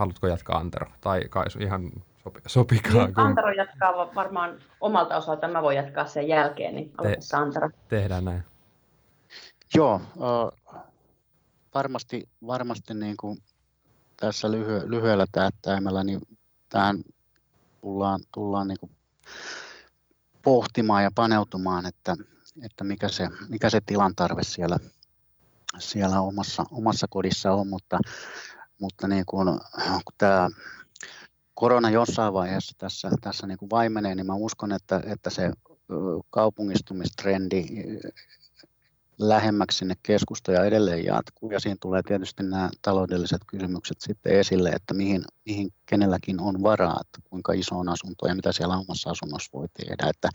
Haluatko 0.00 0.26
jatkaa 0.26 0.58
Antero? 0.58 0.86
Tai 1.00 1.20
kai 1.30 1.46
ihan 1.60 1.90
sopi, 2.24 2.40
sopikaa. 2.46 3.04
Niin, 3.04 3.14
kun... 3.14 3.24
Antero 3.24 3.50
jatkaa 3.50 4.14
varmaan 4.14 4.58
omalta 4.80 5.16
osalta, 5.16 5.48
mä 5.48 5.62
voin 5.62 5.76
jatkaa 5.76 6.06
sen 6.06 6.28
jälkeen, 6.28 6.74
niin 6.74 6.92
Te, 7.02 7.36
Antero. 7.36 7.70
Tehdään 7.88 8.24
näin. 8.24 8.42
Joo, 9.74 10.00
äh, 10.74 10.82
varmasti, 11.74 12.28
varmasti 12.46 12.94
niin 12.94 13.16
kuin 13.16 13.38
tässä 14.16 14.48
lyhy- 14.48 14.90
lyhyellä 14.90 15.26
tähtäimellä 15.32 16.04
niin 16.04 16.20
tähän 16.68 17.02
tullaan, 17.80 18.20
tullaan 18.34 18.68
niin 18.68 18.80
kuin 18.80 18.92
pohtimaan 20.42 21.02
ja 21.02 21.10
paneutumaan, 21.14 21.86
että, 21.86 22.16
että 22.64 22.84
mikä, 22.84 23.08
se, 23.08 23.28
mikä 23.48 23.70
se 23.70 23.80
tilan 23.86 24.14
tarve 24.16 24.42
siellä, 24.42 24.76
siellä 25.78 26.20
omassa, 26.20 26.64
omassa 26.70 27.06
kodissa 27.10 27.52
on, 27.52 27.68
mutta, 27.68 27.98
mutta 28.80 29.08
niin 29.08 29.26
kuin, 29.26 29.46
kun 30.04 30.14
tämä 30.18 30.48
korona 31.54 31.90
jossain 31.90 32.32
vaiheessa 32.32 32.74
tässä, 32.78 33.10
tässä 33.20 33.46
niin 33.46 33.58
vaimenee, 33.70 34.14
niin 34.14 34.26
mä 34.26 34.34
uskon, 34.34 34.72
että, 34.72 35.02
että 35.06 35.30
se 35.30 35.52
kaupungistumistrendi 36.30 37.64
lähemmäksi 39.18 39.78
sinne 39.78 39.94
keskustoja 40.02 40.64
edelleen 40.64 41.04
jatkuu 41.04 41.50
ja 41.50 41.60
siinä 41.60 41.76
tulee 41.80 42.02
tietysti 42.02 42.42
nämä 42.42 42.70
taloudelliset 42.82 43.40
kysymykset 43.46 44.00
sitten 44.00 44.32
esille, 44.32 44.68
että 44.68 44.94
mihin, 44.94 45.24
mihin 45.46 45.72
kenelläkin 45.86 46.40
on 46.40 46.62
varaa, 46.62 47.00
että 47.00 47.30
kuinka 47.30 47.52
iso 47.52 47.78
on 47.78 47.88
asunto 47.88 48.26
ja 48.28 48.34
mitä 48.34 48.52
siellä 48.52 48.76
omassa 48.76 49.10
asunnossa 49.10 49.50
voi 49.52 49.66
tehdä. 49.68 50.10
Että 50.10 50.28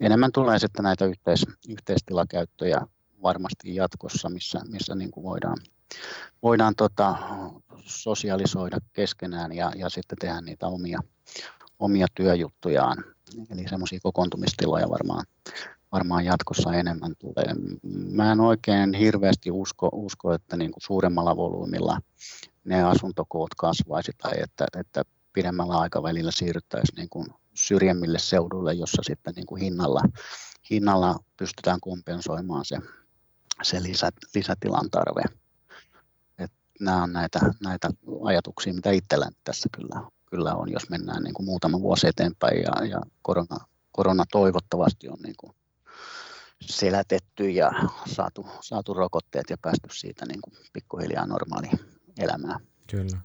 enemmän 0.00 0.32
tulee 0.32 0.58
sitten 0.58 0.82
näitä 0.82 1.04
yhteis, 1.04 1.46
yhteistilakäyttöjä 1.68 2.80
varmasti 3.22 3.74
jatkossa, 3.74 4.30
missä, 4.30 4.60
missä 4.68 4.94
niin 4.94 5.10
kuin 5.10 5.24
voidaan, 5.24 5.56
voidaan 6.42 6.74
tota, 6.76 7.16
sosialisoida 7.84 8.78
keskenään 8.92 9.52
ja, 9.52 9.72
ja 9.76 9.88
sitten 9.88 10.18
tehdä 10.18 10.40
niitä 10.40 10.66
omia, 10.66 11.00
omia 11.78 12.06
työjuttujaan. 12.14 13.04
Eli 13.50 13.68
semmoisia 13.68 13.98
kokoontumistiloja 14.02 14.90
varmaan, 14.90 15.24
varmaan 15.92 16.24
jatkossa 16.24 16.74
enemmän 16.74 17.12
tulee. 17.18 17.54
Mä 18.10 18.32
en 18.32 18.40
oikein 18.40 18.94
hirveästi 18.94 19.50
usko, 19.50 19.88
usko 19.92 20.32
että 20.32 20.56
niin 20.56 20.72
kuin 20.72 20.82
suuremmalla 20.82 21.36
volyymilla 21.36 21.98
ne 22.64 22.82
asuntokoot 22.82 23.54
kasvaisi 23.56 24.12
tai 24.22 24.32
että, 24.40 24.66
että 24.78 25.02
pidemmällä 25.32 25.78
aikavälillä 25.78 26.30
siirryttäisiin 26.30 26.96
niin 26.96 27.08
kuin 27.08 27.26
syrjemmille 27.54 28.18
seuduille, 28.18 28.74
jossa 28.74 29.02
sitten 29.02 29.34
niin 29.34 29.46
kuin 29.46 29.60
hinnalla, 29.62 30.00
hinnalla 30.70 31.18
pystytään 31.36 31.80
kompensoimaan 31.80 32.64
se, 32.64 32.78
se 33.62 33.82
lisä, 33.82 34.10
lisätilan 34.34 34.90
tarve. 34.90 35.22
Nämä 36.80 37.02
on 37.02 37.12
näitä, 37.12 37.40
näitä 37.62 37.90
ajatuksia, 38.24 38.74
mitä 38.74 38.90
itselläni 38.90 39.36
tässä 39.44 39.68
kyllä, 39.72 40.10
kyllä 40.26 40.54
on, 40.54 40.72
jos 40.72 40.90
mennään 40.90 41.22
niin 41.22 41.34
kuin 41.34 41.46
muutama 41.46 41.80
vuosi 41.80 42.08
eteenpäin 42.08 42.62
ja, 42.62 42.86
ja 42.86 43.00
korona, 43.22 43.56
korona 43.92 44.24
toivottavasti 44.32 45.08
on 45.08 45.18
niin 45.22 45.34
kuin 45.36 45.52
selätetty 46.60 47.50
ja 47.50 47.72
saatu, 48.06 48.46
saatu 48.60 48.94
rokotteet 48.94 49.50
ja 49.50 49.56
päästy 49.62 49.88
siitä 49.92 50.26
niin 50.26 50.40
kuin 50.40 50.54
pikkuhiljaa 50.72 51.26
normaaliin 51.26 51.78
elämään. 52.18 52.60
Kyllä. 52.90 53.18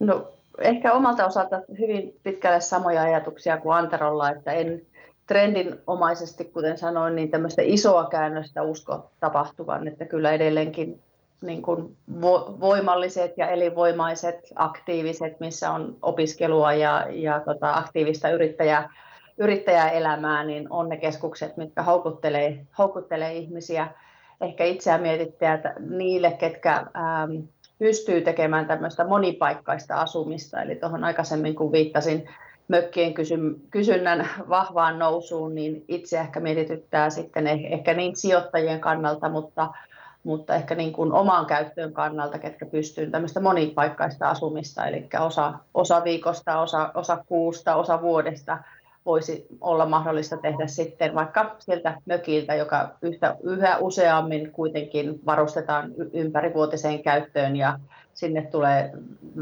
No, 0.00 0.32
ehkä 0.60 0.92
omalta 0.92 1.26
osalta 1.26 1.62
hyvin 1.78 2.20
pitkälle 2.22 2.60
samoja 2.60 3.02
ajatuksia 3.02 3.60
kuin 3.60 3.76
Anterolla, 3.76 4.30
että 4.30 4.52
en 4.52 4.86
trendinomaisesti, 5.26 6.44
kuten 6.44 6.78
sanoin, 6.78 7.16
niin 7.16 7.30
tämmöistä 7.30 7.62
isoa 7.64 8.04
käännöstä 8.04 8.62
usko 8.62 9.10
tapahtuvan, 9.20 9.88
että 9.88 10.04
kyllä 10.04 10.32
edelleenkin 10.32 11.00
niin 11.42 11.62
kuin 11.62 11.96
voimalliset 12.60 13.38
ja 13.38 13.48
elinvoimaiset, 13.48 14.52
aktiiviset, 14.54 15.40
missä 15.40 15.70
on 15.70 15.96
opiskelua 16.02 16.72
ja, 16.72 17.06
ja 17.10 17.40
tota, 17.40 17.74
aktiivista 17.74 18.30
yrittäjää, 18.30 18.90
yrittäjäelämää, 19.38 20.44
niin 20.44 20.66
on 20.70 20.88
ne 20.88 20.96
keskukset, 20.96 21.56
mitkä 21.56 21.82
houkuttelee, 21.82 22.66
houkuttelee 22.78 23.34
ihmisiä. 23.34 23.88
Ehkä 24.40 24.64
itseä 24.64 24.98
mietittää, 24.98 25.54
että 25.54 25.74
niille, 25.90 26.30
ketkä 26.30 26.74
ähm, 26.74 27.44
pystyy 27.78 28.20
tekemään 28.20 28.66
tämmöistä 28.66 29.04
monipaikkaista 29.04 29.94
asumista, 29.94 30.62
eli 30.62 30.74
tuohon 30.74 31.04
aikaisemmin 31.04 31.54
kun 31.54 31.72
viittasin 31.72 32.28
mökkien 32.68 33.14
kysy- 33.14 33.60
kysynnän 33.70 34.28
vahvaan 34.48 34.98
nousuun, 34.98 35.54
niin 35.54 35.84
itse 35.88 36.18
ehkä 36.18 36.40
mietityttää 36.40 37.10
sitten 37.10 37.46
eh- 37.46 37.72
ehkä 37.72 37.94
niin 37.94 38.16
sijoittajien 38.16 38.80
kannalta, 38.80 39.28
mutta, 39.28 39.68
mutta 40.24 40.54
ehkä 40.54 40.74
niin 40.74 40.92
kuin 40.92 41.12
omaan 41.12 41.46
käyttöön 41.46 41.92
kannalta, 41.92 42.38
ketkä 42.38 42.66
pystyy 42.66 43.10
tämmöistä 43.10 43.40
monipaikkaista 43.40 44.30
asumista, 44.30 44.86
eli 44.86 45.08
osa, 45.20 45.54
osa 45.74 46.04
viikosta, 46.04 46.60
osa, 46.60 46.90
osa 46.94 47.24
kuusta, 47.26 47.76
osa 47.76 48.02
vuodesta– 48.02 48.58
voisi 49.06 49.46
olla 49.60 49.86
mahdollista 49.86 50.36
tehdä 50.36 50.66
sitten 50.66 51.14
vaikka 51.14 51.56
sieltä 51.58 52.00
mökiltä, 52.06 52.54
joka 52.54 52.88
yhtä, 53.02 53.36
yhä 53.42 53.78
useammin 53.78 54.52
kuitenkin 54.52 55.20
varustetaan 55.26 55.92
ympärivuotiseen 56.12 57.02
käyttöön 57.02 57.56
ja 57.56 57.78
sinne 58.16 58.42
tulee 58.42 58.90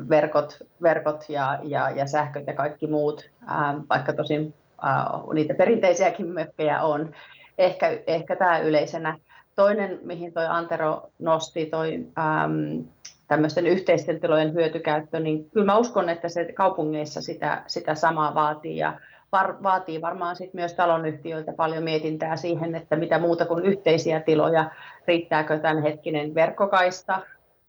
verkot, 0.08 0.58
verkot 0.82 1.24
ja, 1.28 1.58
ja, 1.62 1.90
ja 1.90 2.06
sähköt 2.06 2.46
ja 2.46 2.54
kaikki 2.54 2.86
muut, 2.86 3.30
ähm, 3.50 3.78
vaikka 3.90 4.12
tosin 4.12 4.54
äh, 4.84 5.34
niitä 5.34 5.54
perinteisiäkin 5.54 6.26
mökkejä 6.26 6.82
on. 6.82 7.12
Ehkä, 7.58 7.98
ehkä 8.06 8.36
tämä 8.36 8.58
yleisenä. 8.58 9.18
Toinen, 9.56 9.98
mihin 10.02 10.32
tuo 10.32 10.42
Antero 10.48 11.02
nosti, 11.18 11.66
toi 11.66 12.06
ähm, 12.18 12.88
tämmöisten 13.28 13.66
yhteisten 13.66 14.20
tilojen 14.20 14.54
hyötykäyttö, 14.54 15.20
niin 15.20 15.50
kyllä 15.50 15.66
mä 15.66 15.78
uskon, 15.78 16.08
että 16.08 16.28
se 16.28 16.52
kaupungeissa 16.52 17.22
sitä, 17.22 17.62
sitä 17.66 17.94
samaa 17.94 18.34
vaatii 18.34 18.76
ja 18.76 18.98
var, 19.32 19.62
vaatii 19.62 20.00
varmaan 20.00 20.36
sit 20.36 20.54
myös 20.54 20.74
talonyhtiöiltä 20.74 21.52
paljon 21.52 21.84
mietintää 21.84 22.36
siihen, 22.36 22.74
että 22.74 22.96
mitä 22.96 23.18
muuta 23.18 23.46
kuin 23.46 23.64
yhteisiä 23.64 24.20
tiloja, 24.20 24.70
riittääkö 25.06 25.58
tämänhetkinen 25.58 26.34
verkkokaista 26.34 27.12
ää, 27.12 27.22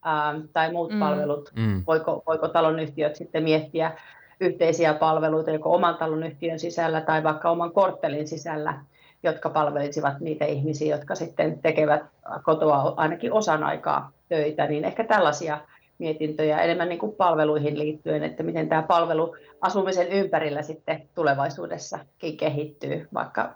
ähm, 0.08 0.42
tai 0.54 0.72
muut 0.72 0.92
mm. 0.92 1.00
palvelut, 1.00 1.52
mm. 1.56 1.84
Voiko, 1.88 2.24
voiko 2.28 2.48
talonyhtiöt 2.48 3.16
sitten 3.16 3.44
miettiä 3.44 3.92
yhteisiä 4.40 4.94
palveluita 4.94 5.52
joko 5.52 5.74
oman 5.74 5.98
talonyhtiön 5.98 6.60
sisällä 6.60 7.02
tai 7.02 7.24
vaikka 7.24 7.50
oman 7.50 7.72
korttelin 7.72 8.28
sisällä, 8.28 8.80
jotka 9.24 9.50
palvelisivat 9.50 10.20
niitä 10.20 10.46
ihmisiä, 10.46 10.96
jotka 10.96 11.16
sitten 11.16 11.62
tekevät 11.62 12.02
kotoa 12.44 12.94
ainakin 12.98 13.34
osan 13.34 13.64
aikaa 13.64 14.12
töitä, 14.30 14.68
niin 14.68 14.86
ehkä 14.86 15.04
tällaisia 15.04 15.60
mietintöjä 15.98 16.62
enemmän 16.62 16.90
niin 16.90 17.00
kuin 17.00 17.16
palveluihin 17.16 17.80
liittyen, 17.80 18.24
että 18.24 18.44
miten 18.44 18.70
tämä 18.70 18.84
palvelu 18.84 19.36
asumisen 19.62 20.08
ympärillä 20.08 20.62
sitten 20.62 21.10
tulevaisuudessakin 21.16 22.38
kehittyy, 22.38 23.08
vaikka 23.14 23.56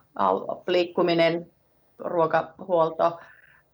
liikkuminen, 0.68 1.48
ruokahuolto 2.00 3.20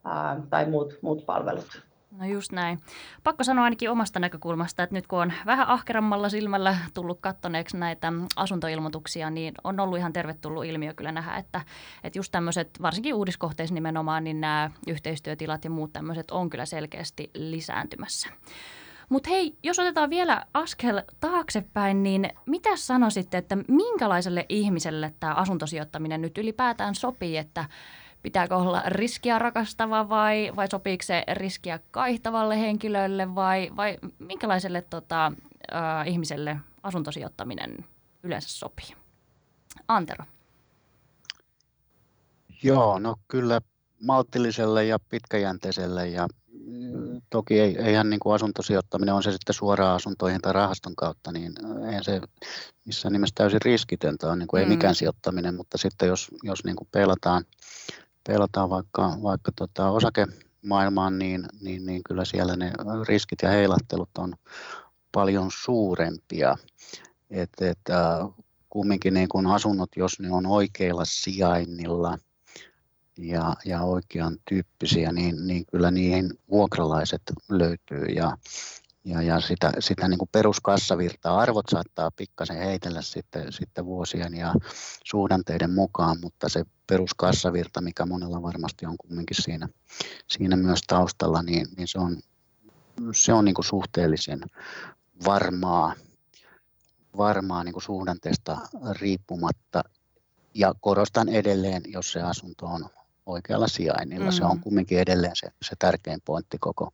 ää, 0.06 0.42
tai 0.50 0.66
muut, 0.66 0.94
muut 1.02 1.26
palvelut. 1.26 1.82
No 2.18 2.26
just 2.26 2.52
näin. 2.52 2.80
Pakko 3.24 3.44
sanoa 3.44 3.64
ainakin 3.64 3.90
omasta 3.90 4.20
näkökulmasta, 4.20 4.84
että 4.84 4.96
nyt 4.96 5.08
kun 5.08 5.22
on 5.22 5.34
vähän 5.46 5.68
ahkerammalla 5.68 6.30
silmällä 6.30 6.78
tullut 6.94 7.20
kattoneeksi 7.22 7.78
näitä 7.78 8.14
asuntoilmoituksia, 8.36 9.30
niin 9.30 9.54
on 9.64 9.80
ollut 9.80 9.98
ihan 9.98 10.14
tervetullut 10.14 10.66
ilmiö 10.66 10.94
kyllä 10.94 11.12
nähdä, 11.12 11.36
että, 11.36 11.62
että 12.04 12.20
just 12.20 12.32
tämmöiset, 12.32 12.82
varsinkin 12.82 13.14
uudiskohteissa 13.14 13.74
nimenomaan, 13.74 14.24
niin 14.24 14.42
nämä 14.42 14.72
yhteistyötilat 14.88 15.64
ja 15.64 15.70
muut 15.70 15.94
tämmöiset 15.94 16.32
on 16.32 16.50
kyllä 16.50 16.66
selkeästi 16.66 17.32
lisääntymässä. 17.34 18.30
Mutta 19.10 19.30
hei, 19.30 19.58
jos 19.64 19.80
otetaan 19.80 20.10
vielä 20.10 20.46
askel 20.54 21.02
taaksepäin, 21.20 22.04
niin 22.04 22.30
mitä 22.46 22.70
sanoisitte, 22.76 23.38
että 23.38 23.58
minkälaiselle 23.68 24.46
ihmiselle 24.50 25.14
tämä 25.20 25.34
asuntosijoittaminen 25.34 26.22
nyt 26.22 26.38
ylipäätään 26.38 26.96
sopii, 26.96 27.38
että 27.38 27.66
pitääkö 28.26 28.56
olla 28.56 28.82
riskiä 28.86 29.40
rakastava 29.40 30.10
vai, 30.10 30.52
vai 30.56 30.68
sopiiko 30.68 31.04
se 31.04 31.24
riskiä 31.34 31.80
kaihtavalle 31.92 32.60
henkilölle 32.60 33.36
vai, 33.36 33.72
vai 33.76 33.98
minkälaiselle 34.20 34.82
tota, 34.82 35.32
äh, 35.74 36.08
ihmiselle 36.08 36.58
asuntosijoittaminen 36.84 37.86
yleensä 38.24 38.50
sopii? 38.50 38.96
Antero. 39.88 40.26
Joo, 42.64 43.00
no 43.00 43.16
kyllä 43.28 43.62
maltilliselle 44.04 44.86
ja 44.86 45.00
pitkäjänteiselle 45.10 46.08
ja 46.08 46.28
mm, 46.66 47.22
toki 47.30 47.60
ei, 47.60 47.78
eihän 47.78 48.10
niin 48.10 48.20
kuin 48.20 48.36
asuntosijoittaminen, 48.36 49.16
on 49.16 49.24
se 49.24 49.32
sitten 49.32 49.56
suoraan 49.56 49.96
asuntoihin 49.96 50.42
tai 50.42 50.54
rahaston 50.54 50.96
kautta, 50.96 51.32
niin 51.32 51.54
eihän 51.88 52.04
se 52.04 52.22
missään 52.86 53.14
nimessä 53.14 53.36
täysin 53.36 53.62
riskitöntä 53.62 54.28
on, 54.28 54.40
niin 54.40 54.48
kuin 54.48 54.64
mm. 54.64 54.70
ei 54.70 54.76
mikään 54.76 54.96
sijoittaminen, 54.96 55.56
mutta 55.56 55.78
sitten 55.78 56.08
jos, 56.08 56.28
jos 56.44 56.64
niin 56.64 56.76
kuin 56.76 56.88
peilataan, 56.92 57.46
peilataan 58.28 58.70
vaikka, 58.70 59.18
vaikka 59.24 59.52
tota 59.56 59.90
osakemaailmaan, 59.90 61.20
niin, 61.20 61.46
niin, 61.62 61.86
niin 61.86 62.04
kyllä 62.04 62.26
siellä 62.26 62.56
ne 62.56 62.72
riskit 63.08 63.40
ja 63.42 63.50
heilahtelut 63.50 64.10
on 64.18 64.34
paljon 65.12 65.50
suurempia. 65.54 66.56
Et, 67.30 67.50
et, 67.62 67.80
kumminkin 68.70 69.14
niin 69.14 69.30
kuin 69.30 69.48
asunnot, 69.48 69.90
jos 69.96 70.20
ne 70.20 70.32
on 70.32 70.46
oikeilla 70.46 71.06
sijainnilla– 71.06 72.18
ja, 73.18 73.56
ja 73.66 73.82
oikean 73.82 74.38
tyyppisiä, 74.50 75.12
niin, 75.12 75.48
niin 75.48 75.66
kyllä 75.66 75.92
niihin 75.92 76.40
vuokralaiset 76.50 77.22
löytyy 77.50 78.06
ja, 78.06 78.38
ja, 79.06 79.22
ja 79.22 79.40
sitä, 79.40 79.72
sitä 79.80 80.08
niin 80.08 80.18
kuin 80.18 80.30
peruskassavirtaa 80.32 81.40
arvot 81.40 81.66
saattaa 81.70 82.12
pikkasen 82.12 82.58
heitellä 82.58 83.02
sitten, 83.02 83.54
sitten 83.54 83.86
vuosien 83.86 84.34
ja 84.34 84.54
suhdanteiden 85.04 85.74
mukaan, 85.74 86.18
mutta 86.22 86.50
se 86.50 86.64
peruskassavirta, 86.88 87.82
mikä 87.82 88.06
monella 88.06 88.42
varmasti 88.42 88.86
on 88.86 88.98
kumminkin 88.98 89.44
siinä, 89.44 89.68
siinä 90.28 90.56
myös 90.56 90.80
taustalla, 90.88 91.42
niin, 91.42 91.68
niin 91.78 91.88
se 91.88 92.00
on, 92.00 92.18
se 93.14 93.34
on 93.34 93.46
niin 93.46 93.56
kuin 93.56 93.66
suhteellisen 93.66 94.42
varmaa, 95.26 95.94
varmaa 97.18 97.64
niin 97.64 97.74
kuin 97.74 97.84
suhdanteesta 97.84 98.58
riippumatta. 98.92 99.84
Ja 100.54 100.74
korostan 100.82 101.30
edelleen, 101.30 101.82
jos 101.86 102.12
se 102.12 102.22
asunto 102.22 102.66
on 102.66 102.86
oikealla 103.26 103.68
sijainnilla. 103.68 104.32
Mm. 104.32 104.32
Se 104.32 104.46
on 104.46 104.58
mm. 104.58 104.62
kumminkin 104.62 105.00
edelleen 105.00 105.36
se, 105.36 105.48
se 105.62 105.76
tärkein 105.80 106.22
pointti 106.26 106.58
koko, 106.58 106.94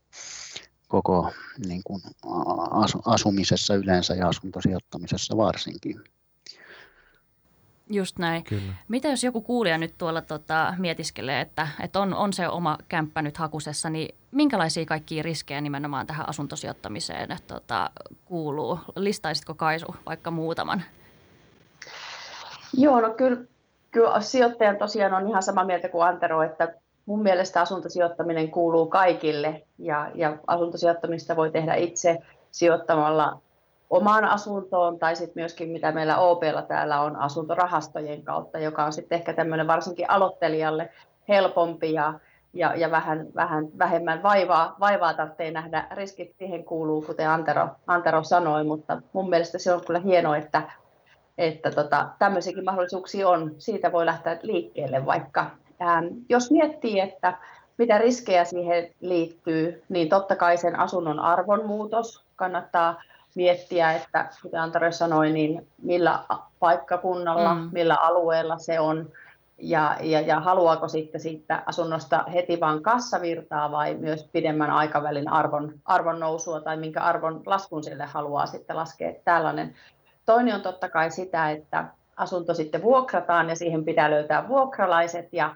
koko 0.91 1.31
niin 1.67 1.81
kuin 1.83 2.01
asumisessa 3.05 3.75
yleensä 3.75 4.15
ja 4.15 4.27
asuntosijoittamisessa 4.27 5.37
varsinkin. 5.37 6.03
Just 7.89 8.17
näin. 8.17 8.43
Kyllä. 8.43 8.73
Mitä 8.87 9.07
jos 9.07 9.23
joku 9.23 9.41
kuulija 9.41 9.77
nyt 9.77 9.93
tuolla 9.97 10.21
tota, 10.21 10.73
mietiskelee, 10.77 11.41
että, 11.41 11.67
että 11.83 11.99
on, 11.99 12.13
on 12.13 12.33
se 12.33 12.47
oma 12.47 12.77
kämppä 12.87 13.21
nyt 13.21 13.37
hakusessa, 13.37 13.89
niin 13.89 14.15
minkälaisia 14.31 14.85
kaikkia 14.85 15.23
riskejä 15.23 15.61
nimenomaan 15.61 16.07
tähän 16.07 16.29
asuntosijoittamiseen 16.29 17.37
tota, 17.47 17.89
kuuluu? 18.25 18.79
Listaisitko 18.95 19.53
Kaisu 19.53 19.95
vaikka 20.05 20.31
muutaman? 20.31 20.83
Joo, 22.77 23.01
no 23.01 23.13
kyllä 23.13 23.37
kyllä 23.91 24.21
sijoittajan 24.21 24.77
tosiaan 24.77 25.13
on 25.13 25.29
ihan 25.29 25.43
sama 25.43 25.63
mieltä 25.63 25.89
kuin 25.89 26.07
Antero, 26.07 26.43
että 26.43 26.73
mun 27.11 27.23
mielestä 27.23 27.61
asuntosijoittaminen 27.61 28.51
kuuluu 28.51 28.85
kaikille 28.85 29.63
ja, 29.77 30.11
ja 30.15 30.37
asuntosijoittamista 30.47 31.35
voi 31.35 31.51
tehdä 31.51 31.75
itse 31.75 32.17
sijoittamalla 32.51 33.41
omaan 33.89 34.25
asuntoon 34.25 34.99
tai 34.99 35.15
sitten 35.15 35.41
myöskin 35.41 35.69
mitä 35.69 35.91
meillä 35.91 36.17
OPlla 36.17 36.61
täällä 36.61 37.01
on 37.01 37.15
asuntorahastojen 37.15 38.23
kautta, 38.23 38.59
joka 38.59 38.85
on 38.85 38.93
sitten 38.93 39.15
ehkä 39.15 39.33
tämmöinen 39.33 39.67
varsinkin 39.67 40.09
aloittelijalle 40.09 40.89
helpompi 41.27 41.93
ja, 41.93 42.13
ja, 42.53 42.75
ja 42.75 42.91
vähän, 42.91 43.27
vähän 43.35 43.67
vähemmän 43.77 44.23
vaivaa, 44.23 44.75
vaivaa 44.79 45.13
tarvitsee 45.13 45.51
nähdä. 45.51 45.87
Riskit 45.91 46.35
siihen 46.37 46.63
kuuluu, 46.63 47.01
kuten 47.01 47.29
Antero, 47.29 47.67
Antero 47.87 48.23
sanoi, 48.23 48.63
mutta 48.63 49.01
mun 49.13 49.29
mielestä 49.29 49.57
se 49.57 49.73
on 49.73 49.85
kyllä 49.85 49.99
hienoa, 49.99 50.37
että 50.37 50.61
että 51.37 51.71
tota, 51.71 52.09
tämmöisiäkin 52.19 52.65
mahdollisuuksia 52.65 53.29
on. 53.29 53.55
Siitä 53.57 53.91
voi 53.91 54.05
lähteä 54.05 54.39
liikkeelle 54.41 55.05
vaikka. 55.05 55.60
Ähm, 55.81 56.05
jos 56.29 56.51
miettii, 56.51 56.99
että 56.99 57.37
mitä 57.77 57.97
riskejä 57.97 58.45
siihen 58.45 58.91
liittyy, 58.99 59.83
niin 59.89 60.09
totta 60.09 60.35
kai 60.35 60.57
sen 60.57 60.79
asunnon 60.79 61.19
arvonmuutos 61.19 62.23
kannattaa 62.35 63.01
miettiä, 63.35 63.93
että 63.93 64.29
kuten 64.41 64.61
Antero 64.61 64.91
sanoi, 64.91 65.31
niin 65.31 65.67
millä 65.81 66.19
paikkakunnalla, 66.59 67.55
mm. 67.55 67.69
millä 67.71 67.95
alueella 67.95 68.57
se 68.57 68.79
on 68.79 69.09
ja, 69.57 69.97
ja, 70.01 70.21
ja 70.21 70.39
haluaako 70.39 70.87
sitten 70.87 71.21
siitä 71.21 71.63
asunnosta 71.65 72.23
heti 72.33 72.59
vain 72.59 72.83
kassavirtaa 72.83 73.71
vai 73.71 73.93
myös 73.93 74.29
pidemmän 74.31 74.71
aikavälin 74.71 75.29
arvon, 75.29 75.73
arvon 75.85 76.19
nousua 76.19 76.61
tai 76.61 76.77
minkä 76.77 77.01
arvon 77.01 77.41
laskun 77.45 77.83
sille 77.83 78.05
haluaa 78.05 78.45
sitten 78.45 78.75
laskea. 78.75 79.13
Tällainen 79.25 79.75
Toinen 80.25 80.55
on 80.55 80.61
totta 80.61 80.89
kai 80.89 81.11
sitä, 81.11 81.51
että 81.51 81.85
asunto 82.17 82.53
sitten 82.53 82.83
vuokrataan 82.83 83.49
ja 83.49 83.55
siihen 83.55 83.85
pitää 83.85 84.11
löytää 84.11 84.47
vuokralaiset 84.47 85.27
ja, 85.31 85.55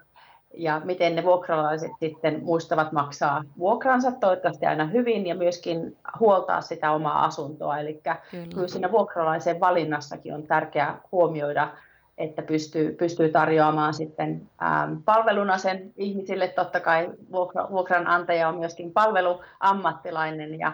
ja 0.57 0.81
miten 0.83 1.15
ne 1.15 1.23
vuokralaiset 1.23 1.91
sitten 1.99 2.43
muistavat 2.43 2.91
maksaa 2.91 3.43
vuokransa 3.57 4.11
toivottavasti 4.11 4.65
aina 4.65 4.85
hyvin 4.85 5.27
ja 5.27 5.35
myöskin 5.35 5.97
huoltaa 6.19 6.61
sitä 6.61 6.91
omaa 6.91 7.25
asuntoa. 7.25 7.79
Eli 7.79 7.93
kyllä, 7.93 8.17
kyllä 8.53 8.67
siinä 8.67 8.91
vuokralaisen 8.91 9.59
valinnassakin 9.59 10.33
on 10.33 10.43
tärkeää 10.43 11.01
huomioida 11.11 11.67
että 12.17 12.41
pystyy, 12.41 12.91
pystyy 12.91 13.29
tarjoamaan 13.29 13.93
sitten 13.93 14.49
ähm, 14.63 14.93
palveluna 15.05 15.57
sen 15.57 15.93
ihmisille. 15.97 16.47
Totta 16.47 16.79
kai 16.79 17.11
vuokra, 17.31 17.67
vuokranantaja 17.69 18.49
on 18.49 18.57
myöskin 18.57 18.91
palveluammattilainen, 18.91 20.59
ja, 20.59 20.71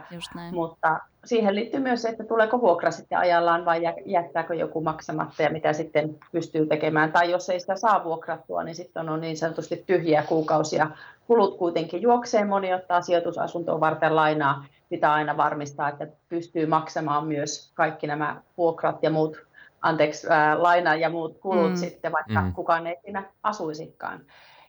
mutta 0.51 0.99
siihen 1.25 1.55
liittyy 1.55 1.79
myös 1.79 2.01
se, 2.01 2.09
että 2.09 2.23
tuleeko 2.23 2.61
vuokra 2.61 2.91
sitten 2.91 3.17
ajallaan 3.17 3.65
vai 3.65 3.81
jättääkö 4.05 4.55
joku 4.55 4.81
maksamatta 4.81 5.43
ja 5.43 5.49
mitä 5.49 5.73
sitten 5.73 6.15
pystyy 6.31 6.65
tekemään. 6.65 7.11
Tai 7.11 7.31
jos 7.31 7.49
ei 7.49 7.59
sitä 7.59 7.75
saa 7.75 8.03
vuokrattua, 8.03 8.63
niin 8.63 8.75
sitten 8.75 9.09
on 9.09 9.21
niin 9.21 9.37
sanotusti 9.37 9.83
tyhjiä 9.87 10.23
kuukausia. 10.23 10.91
Kulut 11.27 11.57
kuitenkin 11.57 12.01
juoksee, 12.01 12.45
moni 12.45 12.73
ottaa 12.73 13.01
sijoitusasuntoon 13.01 13.79
varten 13.79 14.15
lainaa. 14.15 14.65
Pitää 14.89 15.13
aina 15.13 15.37
varmistaa, 15.37 15.89
että 15.89 16.07
pystyy 16.29 16.65
maksamaan 16.65 17.27
myös 17.27 17.71
kaikki 17.73 18.07
nämä 18.07 18.41
vuokrat 18.57 19.03
ja 19.03 19.09
muut 19.09 19.50
anteeksi, 19.81 20.27
ää, 20.29 20.63
laina 20.63 20.95
ja 20.95 21.09
muut 21.09 21.37
kulut 21.37 21.69
mm. 21.69 21.75
sitten, 21.75 22.11
vaikka 22.11 22.41
mm. 22.41 22.53
kukaan 22.53 22.87
ei 22.87 22.97
siinä 23.03 23.23
asuisikaan. 23.43 24.21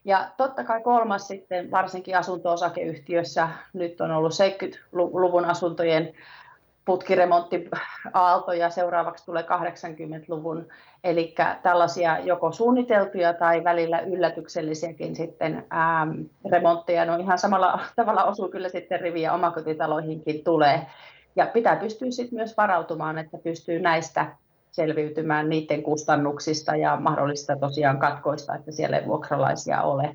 Ja 0.05 0.29
totta 0.37 0.65
kai 0.65 0.83
kolmas 0.83 1.29
sitten, 1.29 1.71
varsinkin 1.71 2.17
asunto-osakeyhtiössä, 2.17 3.49
nyt 3.73 4.01
on 4.01 4.11
ollut 4.11 4.33
70-luvun 4.33 5.45
asuntojen 5.45 6.15
putkiremonttiaalto 6.85 8.53
ja 8.53 8.71
seuraavaksi 8.71 9.27
tulee 9.27 9.43
80-luvun. 9.43 10.69
Eli 11.05 11.35
tällaisia 11.63 12.19
joko 12.19 12.53
suunniteltuja 12.53 13.35
tai 13.35 13.65
välillä 13.65 14.01
yllätyksellisiäkin 14.01 15.17
sitten 15.17 15.67
ää, 15.71 16.07
remontteja. 16.51 17.05
No 17.05 17.17
ihan 17.17 17.39
samalla 17.39 17.81
tavalla 17.97 18.25
osuu 18.25 18.49
kyllä 18.49 18.69
sitten 18.69 19.01
riviä 19.01 19.33
omakotitaloihinkin 19.33 20.45
tulee. 20.45 20.87
Ja 21.37 21.47
pitää 21.47 21.77
pystyä 21.77 22.11
sitten 22.11 22.37
myös 22.37 22.57
varautumaan, 22.57 23.19
että 23.19 23.39
pystyy 23.39 23.81
näistä 23.81 24.27
selviytymään 24.73 25.49
niiden 25.49 25.83
kustannuksista 25.83 26.77
ja 26.77 26.97
mahdollisista 27.01 27.57
tosiaan 27.57 27.99
katkoista, 27.99 28.55
että 28.55 28.73
siellä 28.73 28.99
ei 28.99 29.07
vuokralaisia 29.07 29.83
ole. 29.83 30.15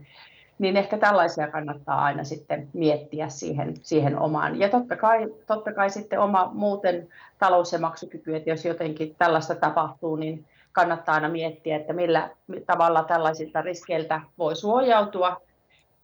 Niin 0.59 0.77
ehkä 0.77 0.97
tällaisia 0.97 1.47
kannattaa 1.47 2.03
aina 2.03 2.23
sitten 2.23 2.67
miettiä 2.73 3.29
siihen, 3.29 3.73
siihen 3.81 4.19
omaan. 4.19 4.59
Ja 4.59 4.69
totta 4.69 4.95
kai, 4.95 5.27
totta 5.47 5.73
kai 5.73 5.89
sitten 5.89 6.19
oma 6.19 6.51
muuten 6.53 7.07
talous- 7.39 7.73
ja 7.73 7.79
maksukyky, 7.79 8.35
että 8.35 8.49
jos 8.49 8.65
jotenkin 8.65 9.15
tällaista 9.17 9.55
tapahtuu, 9.55 10.15
niin 10.15 10.45
kannattaa 10.71 11.15
aina 11.15 11.29
miettiä, 11.29 11.75
että 11.75 11.93
millä 11.93 12.29
tavalla 12.65 13.03
tällaisilta 13.03 13.61
riskeiltä 13.61 14.21
voi 14.37 14.55
suojautua 14.55 15.41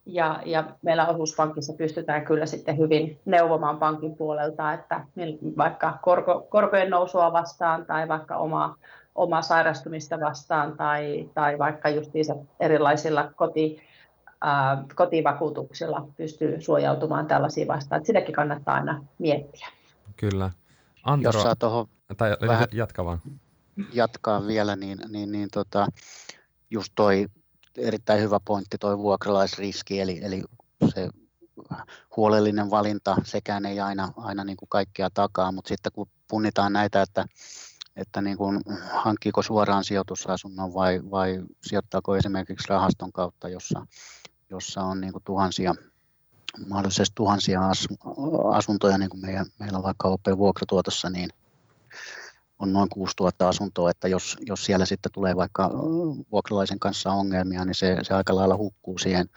ja, 0.05 0.41
ja 0.45 0.63
meillä 0.81 1.07
osuuspankissa 1.07 1.73
pystytään 1.73 2.25
kyllä 2.25 2.45
sitten 2.45 2.77
hyvin 2.77 3.19
neuvomaan 3.25 3.77
pankin 3.77 4.15
puolelta, 4.15 4.73
että 4.73 5.05
vaikka 5.57 5.97
korko, 6.01 6.47
korkojen 6.49 6.89
nousua 6.89 7.33
vastaan 7.33 7.85
tai 7.85 8.07
vaikka 8.07 8.37
omaa, 8.37 8.75
omaa 9.15 9.41
sairastumista 9.41 10.19
vastaan 10.19 10.77
tai, 10.77 11.29
tai 11.33 11.59
vaikka 11.59 11.89
justiinsa 11.89 12.35
erilaisilla 12.59 13.31
koti, 13.35 13.81
ää, 14.41 14.83
kotivakuutuksilla 14.95 16.07
pystyy 16.17 16.61
suojautumaan 16.61 17.27
tällaisiin 17.27 17.67
vastaan. 17.67 17.97
Että 17.97 18.07
sitäkin 18.07 18.35
kannattaa 18.35 18.75
aina 18.75 19.03
miettiä. 19.19 19.67
Kyllä. 20.15 20.51
Antero, 21.03 21.33
Jos 21.33 21.43
saa 21.43 21.55
tuohon 21.55 21.87
tai 22.17 22.37
vähän 22.47 22.67
jatka 22.71 23.05
vaan. 23.05 23.19
Jatkaa 23.93 24.47
vielä, 24.47 24.75
niin, 24.75 24.99
niin, 25.09 25.31
niin 25.31 25.49
tota, 25.53 25.87
just 26.69 26.93
toi 26.95 27.27
erittäin 27.77 28.21
hyvä 28.21 28.39
pointti 28.45 28.77
tuo 28.77 28.97
vuokralaisriski, 28.97 29.99
eli, 29.99 30.19
eli 30.23 30.43
se 30.95 31.09
huolellinen 32.15 32.69
valinta, 32.69 33.15
sekään 33.23 33.65
ei 33.65 33.79
aina, 33.79 34.13
aina 34.17 34.43
niin 34.43 34.57
kuin 34.57 34.69
kaikkea 34.69 35.09
takaa, 35.09 35.51
mutta 35.51 35.69
sitten 35.69 35.91
kun 35.91 36.07
punnitaan 36.27 36.73
näitä, 36.73 37.01
että, 37.01 37.25
että 37.95 38.21
niin 38.21 38.37
kuin 38.37 38.61
hankkiiko 38.91 39.41
suoraan 39.41 39.83
sijoitusasunnon 39.83 40.73
vai, 40.73 41.01
vai 41.11 41.43
sijoittaako 41.61 42.15
esimerkiksi 42.15 42.69
rahaston 42.69 43.11
kautta, 43.11 43.49
jossa, 43.49 43.87
jossa 44.49 44.81
on 44.81 45.01
niin 45.01 45.13
kuin 45.13 45.23
tuhansia, 45.23 45.75
mahdollisesti 46.67 47.15
tuhansia 47.15 47.61
asuntoja, 48.53 48.97
niin 48.97 49.09
kuin 49.09 49.21
meidän, 49.21 49.45
meillä 49.59 49.77
on 49.77 49.83
vaikka 49.83 50.07
OP 50.07 50.25
vuokratuotossa, 50.37 51.09
niin 51.09 51.29
on 52.59 52.73
noin 52.73 52.89
6000 52.89 53.49
asuntoa, 53.49 53.91
että 53.91 54.07
jos, 54.07 54.37
jos 54.45 54.65
siellä 54.65 54.85
sitten 54.85 55.11
tulee 55.11 55.35
vaikka 55.35 55.71
vuokralaisen 56.31 56.79
kanssa 56.79 57.11
ongelmia, 57.11 57.65
niin 57.65 57.75
se, 57.75 57.97
se 58.01 58.13
aika 58.13 58.35
lailla 58.35 58.57
hukkuu 58.57 58.97
siihen 58.97 59.29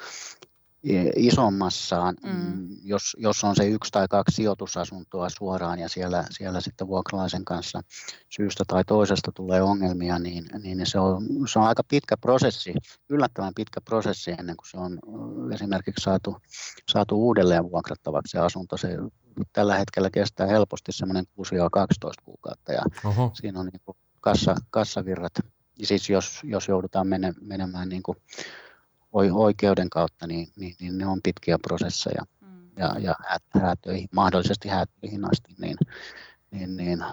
isommassaan. 1.16 2.16
Mm. 2.22 2.68
jos, 2.84 3.16
jos 3.18 3.44
on 3.44 3.56
se 3.56 3.66
yksi 3.66 3.92
tai 3.92 4.08
kaksi 4.10 4.36
sijoitusasuntoa 4.36 5.28
suoraan 5.28 5.78
ja 5.78 5.88
siellä, 5.88 6.24
siellä 6.30 6.60
sitten 6.60 6.86
vuokralaisen 6.86 7.44
kanssa 7.44 7.80
syystä 8.28 8.64
tai 8.66 8.84
toisesta 8.84 9.32
tulee 9.34 9.62
ongelmia, 9.62 10.18
niin, 10.18 10.46
niin 10.62 10.86
se, 10.86 10.98
on, 10.98 11.26
se 11.52 11.58
on 11.58 11.64
aika 11.64 11.82
pitkä 11.88 12.16
prosessi, 12.16 12.74
yllättävän 13.08 13.54
pitkä 13.54 13.80
prosessi 13.80 14.30
ennen 14.30 14.56
kuin 14.56 14.70
se 14.70 14.76
on 14.76 14.98
esimerkiksi 15.54 16.02
saatu, 16.04 16.36
saatu 16.90 17.26
uudelleen 17.26 17.70
vuokrattavaksi 17.70 18.30
se 18.30 18.38
asunto. 18.38 18.76
Se 18.76 18.88
tällä 19.52 19.78
hetkellä 19.78 20.10
kestää 20.10 20.46
helposti 20.46 20.92
semmoinen 20.92 21.24
6-12 21.24 22.22
kuukautta 22.24 22.72
ja 22.72 22.82
Oho. 23.04 23.30
siinä 23.34 23.60
on 23.60 23.66
niin 23.66 23.80
kuin 23.84 23.96
kassa, 24.20 24.54
kassavirrat. 24.70 25.32
Siis 25.82 26.10
jos, 26.10 26.40
jos 26.44 26.68
joudutaan 26.68 27.06
mene, 27.06 27.34
menemään 27.40 27.88
niin 27.88 28.02
kuin 28.02 28.18
oikeuden 29.32 29.90
kautta, 29.90 30.26
niin, 30.26 30.48
niin, 30.56 30.74
niin 30.80 30.98
ne 30.98 31.06
on 31.06 31.20
pitkiä 31.22 31.58
prosesseja 31.62 32.22
mm. 32.40 32.68
ja, 32.76 32.94
ja 32.98 33.14
häätöihin, 33.60 34.08
mahdollisesti 34.12 34.68
häätöihin 34.68 35.24
asti, 35.24 35.54
niin, 35.58 35.76
niin, 36.50 36.76
niin 36.76 37.04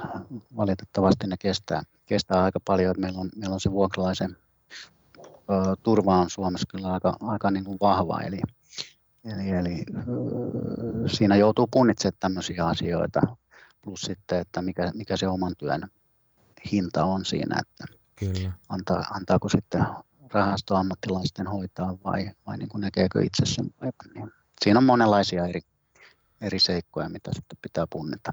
valitettavasti 0.56 1.28
ne 1.28 1.36
kestää, 1.40 1.84
kestää 2.06 2.44
aika 2.44 2.60
paljon. 2.66 2.96
Meillä 2.98 3.20
on, 3.20 3.30
meillä 3.36 3.54
on 3.54 3.60
se 3.60 3.72
vuokralaisen 3.72 4.38
ö, 5.50 5.76
turva 5.84 6.18
on 6.18 6.30
Suomessa 6.30 6.68
kyllä 6.72 6.94
aika, 6.94 7.16
aika 7.22 7.52
niin 7.52 7.64
kuin 7.66 7.78
vahva, 7.82 8.22
eli, 8.22 8.40
eli, 9.26 9.50
eli 9.50 9.84
ö, 9.98 10.04
siinä 11.08 11.36
joutuu 11.36 11.68
punnitsemaan 11.72 12.18
tämmöisiä 12.20 12.66
asioita, 12.66 13.22
plus 13.82 14.02
sitten, 14.02 14.40
että 14.40 14.62
mikä, 14.62 14.92
mikä 14.94 15.18
se 15.18 15.28
oman 15.28 15.54
työn 15.58 15.90
hinta 16.72 17.06
on 17.06 17.26
siinä, 17.26 17.56
että 17.62 17.98
Kyllä. 18.16 18.52
Antaa, 18.70 19.04
antaako 19.12 19.50
sitten 19.50 19.86
rahastoammattilaisten 20.34 21.48
hoitaa 21.48 21.98
vai, 22.04 22.32
vai 22.48 22.58
niin 22.58 22.70
kuin 22.70 22.82
näkeekö 22.82 23.24
itse 23.24 23.46
sen 23.46 23.66
paikan. 23.80 24.12
Niin 24.16 24.32
siinä 24.62 24.78
on 24.78 24.84
monenlaisia 24.84 25.46
eri, 25.46 25.62
eri 26.42 26.60
seikkoja, 26.60 27.10
mitä 27.10 27.32
sitten 27.34 27.58
pitää 27.62 27.86
punnita. 27.90 28.32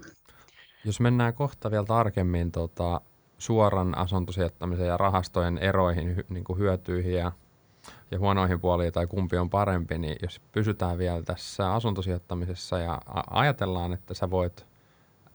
Jos 0.85 1.01
mennään 1.01 1.35
kohta 1.35 1.71
vielä 1.71 1.85
tarkemmin 1.85 2.53
tota, 2.53 3.01
suoran 3.39 3.99
asuntosijoittamisen 3.99 4.87
ja 4.87 4.97
rahastojen 4.97 5.59
eroihin, 5.59 6.25
niin 6.29 6.45
kuin 6.45 6.59
hyötyihin 6.59 7.15
ja, 7.15 7.33
ja 8.11 8.19
huonoihin 8.19 8.61
puoliin 8.61 8.93
tai 8.93 9.07
kumpi 9.07 9.37
on 9.37 9.51
parempi, 9.51 9.99
niin 9.99 10.17
jos 10.23 10.41
pysytään 10.53 10.99
vielä 10.99 11.23
tässä 11.23 11.73
asuntosijoittamisessa 11.73 12.79
ja 12.79 13.01
ajatellaan, 13.31 13.93
että 13.93 14.15
sä 14.15 14.31
voit 14.31 14.67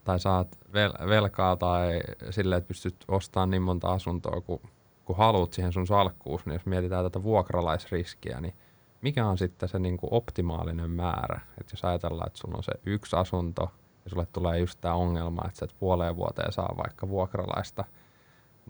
tai 0.04 0.20
saat 0.20 0.58
vel- 0.68 1.08
velkaa 1.10 1.56
tai 1.56 2.02
silleen, 2.30 2.58
että 2.58 2.68
pystyt 2.68 2.96
ostamaan 3.08 3.50
niin 3.50 3.62
monta 3.62 3.94
asuntoa 3.94 4.42
kuin 4.42 4.62
kun 5.06 5.18
haluat 5.18 5.54
siihen 5.54 5.74
sun 5.74 5.88
salkkuus, 5.88 6.46
niin 6.46 6.54
jos 6.54 6.66
mietitään 6.66 7.06
tätä 7.06 7.24
vuokralaisriskiä, 7.24 8.42
niin 8.42 8.54
mikä 9.02 9.26
on 9.26 9.38
sitten 9.38 9.70
se 9.70 9.80
niin 9.80 9.98
kuin 9.98 10.14
optimaalinen 10.14 10.92
määrä? 10.92 11.40
Että 11.60 11.74
jos 11.74 11.86
ajatellaan, 11.86 12.28
että 12.28 12.40
sulla 12.40 12.58
on 12.58 12.64
se 12.64 12.72
yksi 12.86 13.16
asunto 13.16 13.72
ja 14.06 14.10
sulle 14.10 14.26
tulee 14.26 14.60
just 14.60 14.82
tämä 14.82 14.94
ongelma, 14.94 15.42
että 15.46 15.60
sä 15.60 15.66
et 15.66 15.76
puoleen 15.80 16.16
vuoteen 16.16 16.52
saa 16.52 16.76
vaikka 16.78 17.10
vuokralaista, 17.10 17.86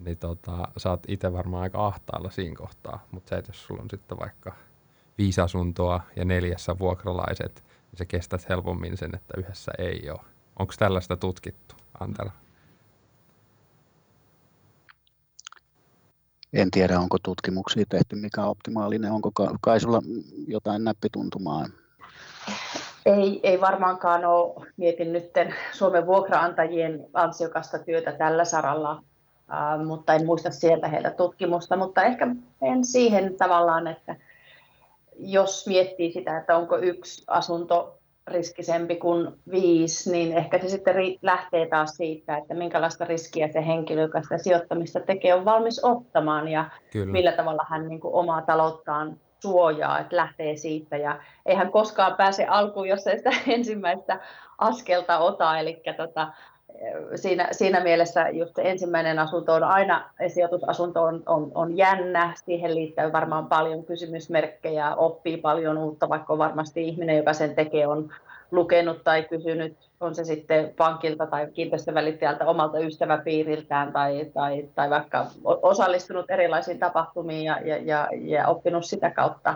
niin 0.04 0.18
tota, 0.18 0.68
sä 0.76 0.90
oot 0.90 1.02
itse 1.08 1.32
varmaan 1.32 1.62
aika 1.62 1.86
ahtaalla 1.86 2.30
siinä 2.30 2.56
kohtaa. 2.56 3.06
Mutta 3.10 3.28
se, 3.28 3.36
että 3.36 3.50
jos 3.50 3.66
sulla 3.66 3.82
on 3.82 3.90
sitten 3.90 4.18
vaikka 4.18 4.52
viisi 5.18 5.40
asuntoa 5.40 6.00
ja 6.16 6.24
neljässä 6.24 6.78
vuokralaiset, 6.78 7.64
niin 7.64 7.98
se 7.98 8.04
kestät 8.04 8.48
helpommin 8.48 8.96
sen, 8.96 9.14
että 9.14 9.34
yhdessä 9.38 9.72
ei 9.78 10.10
ole. 10.10 10.20
Onko 10.58 10.74
tällaista 10.78 11.16
tutkittu, 11.16 11.74
Antero? 12.00 12.30
En 16.52 16.70
tiedä, 16.70 17.00
onko 17.00 17.18
tutkimuksia 17.22 17.84
tehty, 17.88 18.16
mikä 18.16 18.42
on 18.42 18.50
optimaalinen. 18.50 19.12
Onko 19.12 19.30
kai 19.60 19.80
sulla 19.80 20.02
jotain 20.48 20.84
näppituntumaa? 20.84 21.66
Ei, 23.06 23.40
ei 23.42 23.60
varmaankaan 23.60 24.24
ole. 24.24 24.66
Mietin 24.76 25.12
nyt 25.12 25.30
Suomen 25.72 26.06
vuokraantajien 26.06 27.06
ansiokasta 27.14 27.78
työtä 27.78 28.12
tällä 28.12 28.44
saralla, 28.44 29.02
mutta 29.86 30.14
en 30.14 30.26
muista 30.26 30.50
sieltä 30.50 30.88
heiltä 30.88 31.10
tutkimusta. 31.10 31.76
Mutta 31.76 32.02
ehkä 32.02 32.26
en 32.62 32.84
siihen 32.84 33.36
tavallaan, 33.36 33.86
että 33.86 34.16
jos 35.18 35.66
miettii 35.66 36.12
sitä, 36.12 36.38
että 36.38 36.56
onko 36.56 36.78
yksi 36.78 37.24
asunto 37.26 37.98
riskisempi 38.26 38.96
kuin 38.96 39.28
viisi, 39.50 40.12
niin 40.12 40.36
ehkä 40.36 40.58
se 40.58 40.68
sitten 40.68 40.94
lähtee 41.22 41.68
taas 41.68 41.90
siitä, 41.90 42.36
että 42.36 42.54
minkälaista 42.54 43.04
riskiä 43.04 43.48
se 43.52 43.66
henkilö, 43.66 44.02
joka 44.02 44.22
sitä 44.22 44.38
sijoittamista 44.38 45.00
tekee, 45.00 45.34
on 45.34 45.44
valmis 45.44 45.84
ottamaan 45.84 46.48
ja 46.48 46.70
Kyllä. 46.92 47.12
millä 47.12 47.32
tavalla 47.32 47.66
hän 47.68 47.88
niin 47.88 48.00
kuin 48.00 48.14
omaa 48.14 48.42
talouttaan 48.42 49.20
suojaa, 49.42 49.98
että 49.98 50.16
lähtee 50.16 50.56
siitä. 50.56 50.96
Ja 50.96 51.20
eihän 51.46 51.72
koskaan 51.72 52.16
pääse 52.16 52.46
alkuun, 52.46 52.88
jos 52.88 53.06
ei 53.06 53.16
sitä 53.16 53.30
ensimmäistä 53.54 54.20
askelta 54.58 55.18
ota. 55.18 55.58
Eli 55.58 55.82
tota, 55.96 56.32
siinä, 57.14 57.48
siinä 57.52 57.80
mielessä 57.80 58.28
just 58.28 58.54
se 58.56 58.62
ensimmäinen 58.62 59.18
asunto 59.18 59.54
on 59.54 59.64
aina, 59.64 60.10
sijoitusasunto 60.28 61.02
on, 61.02 61.22
on, 61.26 61.52
on 61.54 61.76
jännä, 61.76 62.32
siihen 62.44 62.74
liittyy 62.74 63.12
varmaan 63.12 63.46
paljon 63.46 63.84
kysymysmerkkejä, 63.84 64.94
oppii 64.94 65.36
paljon 65.36 65.78
uutta, 65.78 66.08
vaikka 66.08 66.38
varmasti 66.38 66.88
ihminen, 66.88 67.16
joka 67.16 67.32
sen 67.32 67.54
tekee, 67.54 67.86
on 67.86 68.08
lukenut 68.50 69.04
tai 69.04 69.22
kysynyt, 69.22 69.76
on 70.00 70.14
se 70.14 70.24
sitten 70.24 70.74
pankilta 70.76 71.26
tai 71.26 71.46
kiinteistövälittäjältä 71.46 72.46
omalta 72.46 72.78
ystäväpiiriltään 72.78 73.92
tai, 73.92 74.26
tai, 74.34 74.68
tai 74.74 74.90
vaikka 74.90 75.26
osallistunut 75.44 76.30
erilaisiin 76.30 76.78
tapahtumiin 76.78 77.44
ja, 77.44 77.60
ja, 77.64 77.76
ja, 77.76 78.08
ja 78.12 78.48
oppinut 78.48 78.84
sitä 78.84 79.10
kautta 79.10 79.54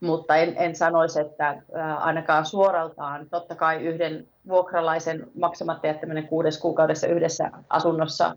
mutta 0.00 0.36
en, 0.36 0.54
en 0.56 0.76
sanoisi, 0.76 1.20
että 1.20 1.62
ainakaan 1.98 2.46
suoraltaan. 2.46 3.26
Totta 3.30 3.54
kai 3.54 3.76
yhden 3.82 4.26
vuokralaisen 4.48 5.26
maksamatta 5.40 5.86
jättäminen 5.86 6.28
kuudes 6.28 6.58
kuukaudessa 6.58 7.06
yhdessä 7.06 7.50
asunnossa 7.70 8.36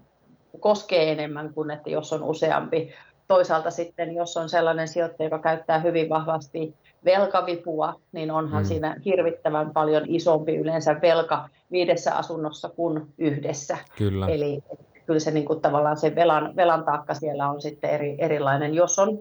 koskee 0.59 1.11
enemmän 1.11 1.53
kuin, 1.53 1.71
että 1.71 1.89
jos 1.89 2.13
on 2.13 2.23
useampi. 2.23 2.93
Toisaalta 3.27 3.71
sitten, 3.71 4.15
jos 4.15 4.37
on 4.37 4.49
sellainen 4.49 4.87
sijoittaja, 4.87 5.25
joka 5.25 5.39
käyttää 5.39 5.79
hyvin 5.79 6.09
vahvasti 6.09 6.75
velkavipua, 7.05 7.93
niin 8.11 8.31
onhan 8.31 8.63
mm. 8.63 8.67
siinä 8.67 8.95
hirvittävän 9.05 9.71
paljon 9.71 10.03
isompi 10.07 10.55
yleensä 10.55 11.01
velka 11.01 11.49
viidessä 11.71 12.15
asunnossa 12.15 12.69
kuin 12.69 13.13
yhdessä. 13.17 13.77
Kyllä. 13.97 14.27
Eli 14.27 14.63
kyllä 15.05 15.19
se 15.19 15.31
niin 15.31 15.45
kuin, 15.45 15.61
tavallaan 15.61 15.97
se 15.97 16.15
velan, 16.15 16.55
velan 16.55 16.83
taakka 16.83 17.13
siellä 17.13 17.49
on 17.49 17.61
sitten 17.61 17.89
eri, 17.89 18.15
erilainen, 18.19 18.73
jos 18.73 18.99
on 18.99 19.19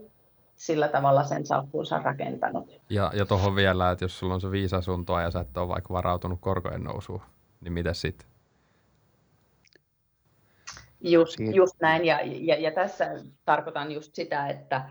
sillä 0.61 0.89
tavalla 0.89 1.25
sen 1.25 1.47
salkkuunsa 1.47 1.99
rakentanut. 1.99 2.81
Ja, 2.91 3.11
ja 3.15 3.27
tuohon 3.27 3.57
vielä, 3.57 3.91
että 3.91 4.05
jos 4.05 4.19
sulla 4.19 4.35
on 4.35 4.41
se 4.41 4.51
viisi 4.51 4.77
asuntoa 4.77 5.23
ja 5.23 5.31
sä 5.31 5.41
et 5.41 5.57
ole 5.57 5.69
vaikka 5.69 5.95
varautunut 5.95 6.39
korkojen 6.41 6.85
nousuun, 6.85 7.23
niin 7.61 7.73
mitä 7.73 7.95
sitten? 7.95 8.29
Just, 11.01 11.37
just 11.55 11.77
näin, 11.81 12.05
ja, 12.05 12.19
ja, 12.25 12.61
ja 12.61 12.71
tässä 12.71 13.07
tarkoitan 13.45 13.93
just 13.93 14.15
sitä, 14.15 14.49
että 14.49 14.91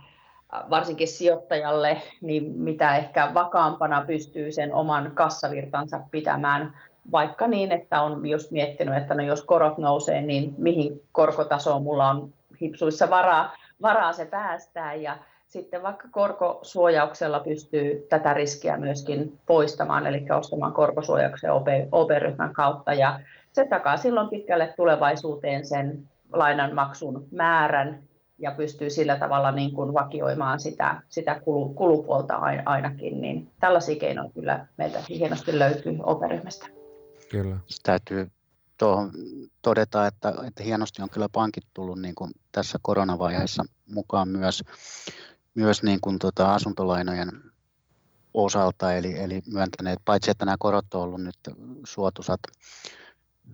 varsinkin 0.69 1.08
sijoittajalle, 1.08 2.01
niin 2.21 2.51
mitä 2.55 2.97
ehkä 2.97 3.34
vakaampana 3.34 4.05
pystyy 4.08 4.51
sen 4.51 4.73
oman 4.73 5.12
kassavirtansa 5.13 5.99
pitämään, 6.12 6.79
vaikka 7.12 7.47
niin, 7.47 7.71
että 7.71 8.01
on 8.01 8.25
just 8.25 8.51
miettinyt, 8.51 8.97
että 8.97 9.13
no 9.13 9.23
jos 9.23 9.43
korot 9.43 9.77
nousee, 9.77 10.21
niin 10.21 10.55
mihin 10.58 11.01
korkotasoon 11.12 11.84
mulla 11.84 12.10
on 12.10 12.34
hipsuissa 12.62 13.10
varaa, 13.10 13.55
varaa 13.82 14.13
se 14.13 14.25
päästää, 14.25 14.93
ja 14.93 15.17
sitten 15.49 15.83
vaikka 15.83 16.07
korkosuojauksella 16.12 17.39
pystyy 17.39 18.05
tätä 18.09 18.33
riskiä 18.33 18.77
myöskin 18.77 19.39
poistamaan, 19.45 20.07
eli 20.07 20.25
ostamaan 20.38 20.73
korkosuojauksen 20.73 21.51
OP-ryhmän 21.91 22.53
kautta, 22.53 22.93
ja 22.93 23.19
se 23.51 23.65
takaa 23.65 23.97
silloin 23.97 24.29
pitkälle 24.29 24.73
tulevaisuuteen 24.77 25.65
sen 25.65 26.09
lainan 26.33 26.75
maksun 26.75 27.27
määrän, 27.31 28.03
ja 28.38 28.51
pystyy 28.51 28.89
sillä 28.89 29.15
tavalla 29.19 29.51
niin 29.51 29.71
kuin 29.73 29.93
vakioimaan 29.93 30.59
sitä, 30.59 31.01
sitä 31.09 31.39
kulu, 31.39 31.73
kulupuolta 31.73 32.35
ainakin, 32.65 33.21
niin 33.21 33.51
tällaisia 33.59 33.99
keinoja 33.99 34.29
kyllä 34.33 34.67
meiltä 34.77 34.99
hienosti 35.09 35.59
löytyy 35.59 35.97
OP-ryhmästä. 36.03 36.67
Kyllä. 37.31 37.57
Täytyy 37.83 38.31
tuohon 38.77 39.12
todeta, 39.62 40.07
että, 40.07 40.33
että 40.47 40.63
hienosti 40.63 41.01
on 41.01 41.09
kyllä 41.09 41.29
pankit 41.29 41.63
tullut 41.73 42.01
niin 42.01 42.15
kuin 42.15 42.31
tässä 42.51 42.77
koronavaiheessa 42.81 43.63
mukaan 43.93 44.27
myös 44.27 44.63
myös 45.55 45.83
niin 45.83 46.01
kuin 46.01 46.19
tota 46.19 46.53
asuntolainojen 46.53 47.31
osalta, 48.33 48.93
eli, 48.93 49.19
eli 49.19 49.41
myöntäneet, 49.47 49.99
paitsi 50.05 50.31
että 50.31 50.45
nämä 50.45 50.55
korot 50.59 50.93
on 50.93 51.01
ollut 51.01 51.21
nyt 51.23 51.38
suotusat, 51.85 52.39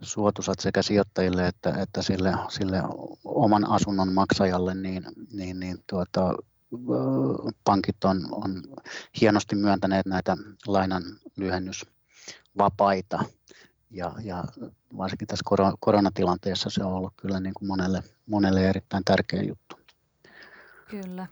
suotusat 0.01 0.59
sekä 0.59 0.81
sijoittajille 0.81 1.47
että, 1.47 1.69
että 1.69 2.01
sille, 2.01 2.33
sille 2.49 2.81
oman 3.25 3.69
asunnon 3.69 4.13
maksajalle, 4.13 4.75
niin, 4.75 5.03
niin, 5.33 5.59
niin 5.59 5.77
tuota, 5.89 6.35
pankit 7.63 8.03
on, 8.03 8.27
on 8.31 8.63
hienosti 9.21 9.55
myöntäneet 9.55 10.05
näitä 10.05 10.37
lainan 10.67 11.03
lyhennysvapaita. 11.37 13.25
Ja, 13.91 14.13
ja 14.23 14.43
varsinkin 14.97 15.27
tässä 15.27 15.43
koronatilanteessa 15.79 16.69
se 16.69 16.83
on 16.83 16.93
ollut 16.93 17.13
kyllä 17.17 17.39
niin 17.39 17.53
kuin 17.53 17.67
monelle, 17.67 18.03
monelle 18.25 18.69
erittäin 18.69 19.03
tärkeä 19.03 19.41
juttu. 19.41 19.84
Kyllä. 20.89 21.27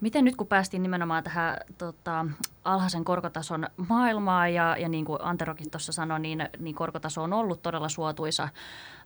Miten 0.00 0.24
nyt 0.24 0.36
kun 0.36 0.46
päästiin 0.46 0.82
nimenomaan 0.82 1.24
tähän 1.24 1.56
tota, 1.78 2.26
alhaisen 2.64 3.04
korkotason 3.04 3.66
maailmaan 3.88 4.54
ja, 4.54 4.76
ja 4.78 4.88
niin 4.88 5.04
kuin 5.04 5.18
Anterokin 5.22 5.70
tuossa 5.70 5.92
sanoi, 5.92 6.20
niin, 6.20 6.48
niin 6.58 6.74
korkotaso 6.74 7.22
on 7.22 7.32
ollut 7.32 7.62
todella 7.62 7.88
suotuisa 7.88 8.48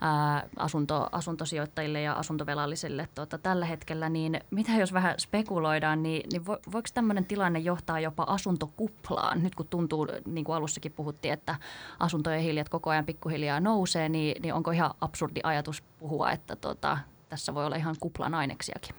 ää, 0.00 0.42
asunto, 0.56 1.08
asuntosijoittajille 1.12 2.00
ja 2.00 2.12
asuntovelallisille 2.12 3.08
tota, 3.14 3.38
tällä 3.38 3.66
hetkellä, 3.66 4.08
niin 4.08 4.40
mitä 4.50 4.72
jos 4.72 4.92
vähän 4.92 5.14
spekuloidaan, 5.18 6.02
niin, 6.02 6.28
niin 6.32 6.46
vo, 6.46 6.58
voiko 6.72 6.88
tämmöinen 6.94 7.24
tilanne 7.24 7.58
johtaa 7.58 8.00
jopa 8.00 8.22
asuntokuplaan? 8.22 9.42
Nyt 9.42 9.54
kun 9.54 9.68
tuntuu, 9.68 10.08
niin 10.26 10.44
kuin 10.44 10.56
alussakin 10.56 10.92
puhuttiin, 10.92 11.34
että 11.34 11.54
asuntojen 11.98 12.40
hiljat 12.40 12.68
koko 12.68 12.90
ajan 12.90 13.06
pikkuhiljaa 13.06 13.60
nousee, 13.60 14.08
niin, 14.08 14.42
niin 14.42 14.54
onko 14.54 14.70
ihan 14.70 14.94
absurdi 15.00 15.40
ajatus 15.42 15.82
puhua, 15.82 16.30
että 16.30 16.56
tota, 16.56 16.98
tässä 17.28 17.54
voi 17.54 17.66
olla 17.66 17.76
ihan 17.76 17.96
kuplan 18.00 18.34
aineksiakin? 18.34 18.94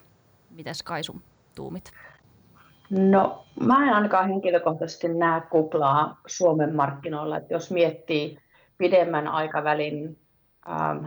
Mites 0.55 0.83
Kaisu 0.83 1.21
tuumit? 1.55 1.91
No, 2.89 3.45
mä 3.59 3.87
en 3.87 3.93
ainakaan 3.93 4.29
henkilökohtaisesti 4.29 5.07
näe 5.07 5.41
kuplaa 5.41 6.21
Suomen 6.25 6.75
markkinoilla. 6.75 7.37
Että 7.37 7.53
jos 7.53 7.71
miettii 7.71 8.37
pidemmän 8.77 9.27
aikavälin, 9.27 10.17
ähm, 10.69 11.05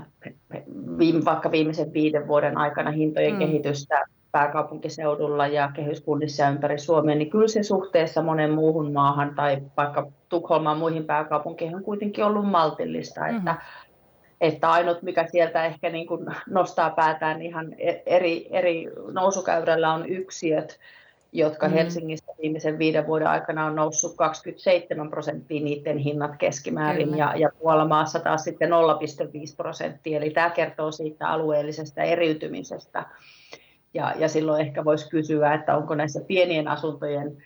viime, 0.98 1.24
vaikka 1.24 1.50
viimeisen 1.50 1.92
viiden 1.92 2.28
vuoden 2.28 2.59
aikana 2.59 2.90
hintojen 2.90 3.32
mm. 3.32 3.38
kehitystä 3.38 4.04
pääkaupunkiseudulla 4.32 5.46
ja 5.46 5.70
kehyskunnissa 5.74 6.48
ympäri 6.48 6.78
Suomea, 6.78 7.14
niin 7.14 7.30
kyllä 7.30 7.48
se 7.48 7.62
suhteessa 7.62 8.22
monen 8.22 8.50
muuhun 8.50 8.92
maahan 8.92 9.35
tai 9.35 9.62
vaikka 9.76 10.12
Tukholmaan 10.28 10.78
muihin 10.78 11.04
pääkaupunkeihin 11.04 11.76
on 11.76 11.82
kuitenkin 11.82 12.24
ollut 12.24 12.50
maltillista. 12.50 13.20
Mm. 13.20 13.37
Että 13.37 13.56
että 14.40 14.70
ainut, 14.70 15.03
mikä 15.03 15.27
sieltä 15.27 15.64
ehkä 15.64 15.90
niin 15.90 16.07
kuin 16.07 16.27
nostaa 16.46 16.90
päätään 16.90 17.42
ihan 17.42 17.75
e-, 17.79 18.03
eri, 18.07 18.49
eri 18.51 18.87
nousukäyrällä 19.12 19.92
on 19.92 20.09
yksiöt, 20.09 20.79
jotka 21.33 21.68
mm. 21.68 21.75
Helsingissä 21.75 22.33
viimeisen 22.42 22.79
viiden 22.79 23.07
vuoden 23.07 23.29
aikana 23.29 23.66
on 23.66 23.77
noussut 23.77 24.16
27 24.16 25.11
prosenttia 25.11 25.64
niiden 25.64 25.99
hinnat 25.99 26.37
keskimäärin 26.38 27.18
ja, 27.18 27.37
ja 27.37 27.49
Puolamaassa 27.59 28.20
taas 28.20 28.44
sitten 28.44 28.70
0,5 28.70 28.75
prosenttia. 29.57 30.16
Eli 30.16 30.31
tämä 30.31 30.51
kertoo 30.51 30.92
siitä 30.92 31.29
alueellisesta 31.29 32.03
eriytymisestä. 32.03 33.05
Ja, 33.94 34.14
ja 34.18 34.29
silloin 34.29 34.61
ehkä 34.61 34.85
voisi 34.85 35.11
kysyä, 35.11 35.55
että 35.55 35.77
onko 35.77 35.94
näissä 35.94 36.20
pienien 36.27 36.68
asuntojen 36.68 37.37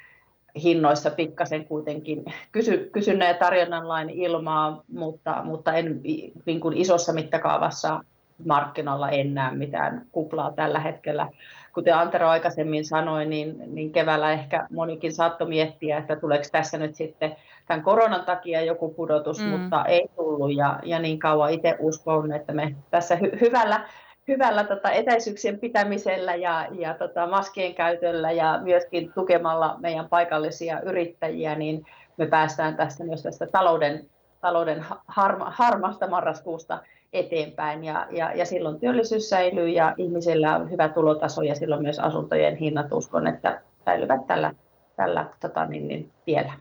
hinnoissa 0.63 1.11
pikkasen 1.11 1.65
kuitenkin 1.65 2.25
kysy, 2.53 2.91
kysynnän 2.93 3.29
ja 3.29 3.35
tarjonnan 3.35 3.89
lain 3.89 4.11
ilmaa, 4.11 4.83
mutta, 4.93 5.41
mutta 5.45 5.73
en 5.73 6.01
niin 6.47 6.61
kuin 6.61 6.77
isossa 6.77 7.13
mittakaavassa 7.13 8.01
markkinoilla 8.47 9.11
en 9.11 9.35
näe 9.35 9.57
mitään 9.57 10.07
kuplaa 10.13 10.53
tällä 10.53 10.79
hetkellä. 10.79 11.29
Kuten 11.75 11.95
Antero 11.95 12.29
aikaisemmin 12.29 12.85
sanoi, 12.85 13.27
niin, 13.27 13.63
niin 13.67 13.93
keväällä 13.93 14.33
ehkä 14.33 14.67
monikin 14.71 15.13
saattoi 15.13 15.49
miettiä, 15.49 15.99
että 15.99 16.17
tuleeko 16.17 16.45
tässä 16.53 16.79
nyt 16.79 16.95
sitten 16.95 17.37
tämän 17.67 17.83
koronan 17.83 18.25
takia 18.25 18.61
joku 18.61 18.89
pudotus, 18.89 19.41
mm. 19.41 19.49
mutta 19.49 19.85
ei 19.85 20.09
tullut. 20.17 20.57
Ja, 20.57 20.81
ja 20.85 20.99
niin 20.99 21.19
kauan 21.19 21.53
itse 21.53 21.77
uskon, 21.79 22.33
että 22.33 22.53
me 22.53 22.77
tässä 22.91 23.15
hy- 23.15 23.41
hyvällä 23.41 23.89
hyvällä 24.31 24.65
tota, 24.65 24.91
etäisyyksien 24.91 25.59
pitämisellä 25.59 26.35
ja, 26.35 26.69
ja 26.73 26.95
tota, 26.95 27.27
maskien 27.27 27.75
käytöllä 27.75 28.33
ja 28.33 28.61
myöskin 28.63 29.13
tukemalla 29.13 29.77
meidän 29.79 30.09
paikallisia 30.09 30.81
yrittäjiä, 30.81 31.55
niin 31.55 31.87
me 32.17 32.27
päästään 32.27 32.77
tästä 32.77 33.05
myös 33.05 33.23
tästä 33.23 33.47
talouden, 33.47 34.11
talouden 34.41 34.85
harma, 35.07 35.53
harmasta 35.57 36.09
marraskuusta 36.09 36.83
eteenpäin 37.13 37.85
ja, 37.85 38.07
ja, 38.11 38.35
ja 38.35 38.47
silloin 38.47 38.81
työllisyys 38.81 39.29
säilyy 39.29 39.69
ja 39.69 39.95
ihmisillä 39.99 40.57
on 40.57 40.71
hyvä 40.71 40.89
tulotaso 40.89 41.43
ja 41.43 41.55
silloin 41.55 41.83
myös 41.83 41.99
asuntojen 41.99 42.57
hinnat 42.57 42.93
uskon, 42.93 43.27
että 43.27 43.63
säilyvät 43.85 44.27
tällä, 44.27 44.55
tällä 44.97 45.27
tota, 45.41 45.67
niin, 45.67 45.89
niin, 45.89 46.13
tiellä. 46.25 46.53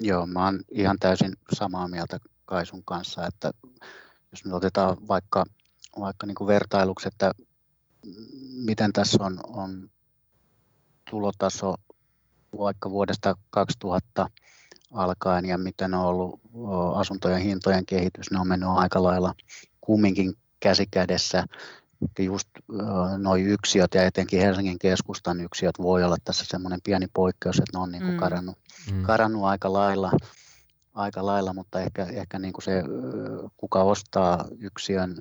Joo, 0.00 0.26
mä 0.26 0.44
oon 0.44 0.60
ihan 0.70 0.96
täysin 1.00 1.32
samaa 1.52 1.88
mieltä 1.88 2.18
Kaisun 2.44 2.82
kanssa, 2.84 3.26
että 3.26 3.50
jos 4.30 4.44
me 4.44 4.54
otetaan 4.54 4.96
vaikka 5.08 5.44
vaikka 6.00 6.26
niin 6.26 6.34
kuin 6.34 6.48
vertailuksi, 6.48 7.08
että 7.08 7.32
miten 8.64 8.92
tässä 8.92 9.24
on, 9.24 9.40
on 9.46 9.90
tulotaso 11.10 11.74
vaikka 12.58 12.90
vuodesta 12.90 13.34
2000 13.50 14.30
alkaen 14.92 15.44
ja 15.46 15.58
miten 15.58 15.94
on 15.94 16.04
ollut 16.04 16.40
asuntojen 16.94 17.40
hintojen 17.40 17.86
kehitys, 17.86 18.30
ne 18.30 18.40
on 18.40 18.48
mennyt 18.48 18.68
aika 18.68 19.02
lailla 19.02 19.34
kumminkin 19.80 20.34
käsikädessä. 20.60 21.44
Just 22.18 22.48
noin 23.18 23.46
yksiöt 23.46 23.94
ja 23.94 24.04
etenkin 24.04 24.40
Helsingin 24.40 24.78
keskustan 24.78 25.40
yksiöt 25.40 25.78
voi 25.78 26.04
olla 26.04 26.16
tässä 26.24 26.44
semmoinen 26.48 26.80
pieni 26.84 27.06
poikkeus, 27.14 27.58
että 27.58 27.78
ne 27.78 27.82
on 27.82 27.92
niin 27.92 28.02
kuin 28.02 28.12
mm. 28.12 28.18
karannut, 28.18 28.58
mm. 28.92 29.02
karannut 29.02 29.44
aika 29.44 29.72
lailla, 29.72 30.12
aika 30.94 31.26
lailla, 31.26 31.54
mutta 31.54 31.80
ehkä, 31.80 32.04
ehkä 32.04 32.38
niin 32.38 32.52
kuin 32.52 32.64
se, 32.64 32.82
kuka 33.56 33.82
ostaa 33.82 34.44
yksiön 34.58 35.16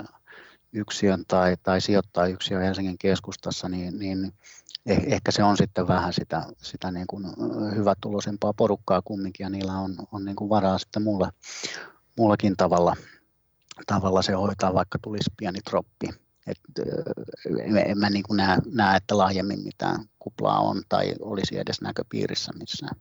yksiön 0.73 1.23
tai, 1.27 1.57
tai 1.63 1.81
sijoittaa 1.81 2.27
yksiön 2.27 2.61
Helsingin 2.61 2.97
keskustassa, 2.97 3.69
niin, 3.69 3.99
niin 3.99 4.33
eh, 4.85 5.03
ehkä 5.07 5.31
se 5.31 5.43
on 5.43 5.57
sitten 5.57 5.87
vähän 5.87 6.13
sitä, 6.13 6.43
sitä 6.57 6.91
niin 6.91 7.07
kuin 7.07 7.25
hyvätuloisempaa 7.75 8.53
porukkaa 8.53 9.01
kumminkin, 9.01 9.43
ja 9.43 9.49
niillä 9.49 9.73
on, 9.73 9.95
on 10.11 10.25
niin 10.25 10.35
kuin 10.35 10.49
varaa 10.49 10.77
sitten 10.77 11.03
muulla, 11.03 11.31
muullakin 12.17 12.57
tavalla, 12.57 12.95
tavalla 13.87 14.21
se 14.21 14.33
hoitaa, 14.33 14.73
vaikka 14.73 14.99
tulisi 15.01 15.29
pieni 15.37 15.59
troppi. 15.61 16.09
Et, 16.47 16.59
en 17.85 17.97
mä 17.97 18.09
niin 18.09 18.23
kuin 18.23 18.37
näe, 18.37 18.57
näe, 18.73 18.97
että 18.97 19.17
laajemmin 19.17 19.63
mitään 19.63 20.05
kuplaa 20.19 20.59
on 20.59 20.81
tai 20.89 21.13
olisi 21.19 21.59
edes 21.59 21.81
näköpiirissä 21.81 22.51
missään. 22.59 22.95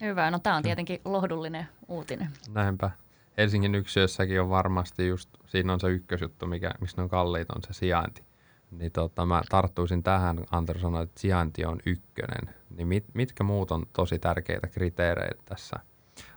Hyvä, 0.00 0.30
no 0.30 0.38
tämä 0.38 0.56
on 0.56 0.62
tietenkin 0.62 1.00
lohdullinen 1.04 1.68
uutinen. 1.88 2.30
Näinpä. 2.48 2.90
Helsingin 3.38 3.74
yksiössäkin 3.74 4.40
on 4.40 4.50
varmasti 4.50 5.08
just, 5.08 5.30
siinä 5.46 5.72
on 5.72 5.80
se 5.80 5.88
ykkösjuttu, 5.88 6.46
mikä, 6.46 6.70
mistä 6.80 7.02
on 7.02 7.08
kalliit, 7.08 7.50
on 7.50 7.62
se 7.62 7.72
sijainti. 7.72 8.22
Niin 8.70 8.92
tota, 8.92 9.26
mä 9.26 9.42
tarttuisin 9.50 10.02
tähän, 10.02 10.44
Antero 10.50 10.80
sanoi, 10.80 11.02
että 11.02 11.20
sijainti 11.20 11.64
on 11.64 11.78
ykkönen. 11.86 12.54
Niin 12.76 12.88
mit, 12.88 13.04
mitkä 13.14 13.44
muut 13.44 13.70
on 13.70 13.86
tosi 13.92 14.18
tärkeitä 14.18 14.66
kriteereitä 14.66 15.42
tässä 15.44 15.76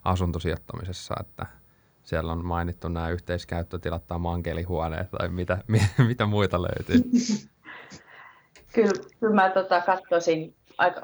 asuntosijoittamisessa, 0.03 1.15
että 1.19 1.45
siellä 2.03 2.31
on 2.31 2.45
mainittu 2.45 2.87
nämä 2.87 3.09
yhteiskäyttötilat 3.09 4.07
tai 4.07 4.19
mankelihuoneet 4.19 5.11
tai 5.11 5.29
mitä, 5.39 5.57
mitä 6.07 6.25
muita 6.25 6.61
löytyy? 6.61 6.97
Kyllä, 8.73 9.03
kyllä 9.19 9.35
mä 9.35 9.49
tota, 9.49 9.81
katsoisin, 9.81 10.55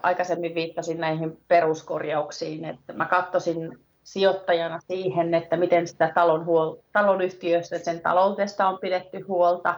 aikaisemmin 0.03 0.55
viittasin 0.55 0.97
näihin 0.97 1.37
peruskorjauksiin, 1.47 2.65
että 2.65 2.93
mä 2.93 3.05
katsoisin 3.05 3.79
sijoittajana 4.03 4.79
siihen, 4.79 5.33
että 5.33 5.57
miten 5.57 5.87
sitä 5.87 6.11
talon 6.15 6.45
huol- 6.45 6.77
talonyhtiöstä, 6.93 7.79
sen 7.79 7.99
taloudesta 7.99 8.67
on 8.67 8.79
pidetty 8.81 9.19
huolta 9.19 9.75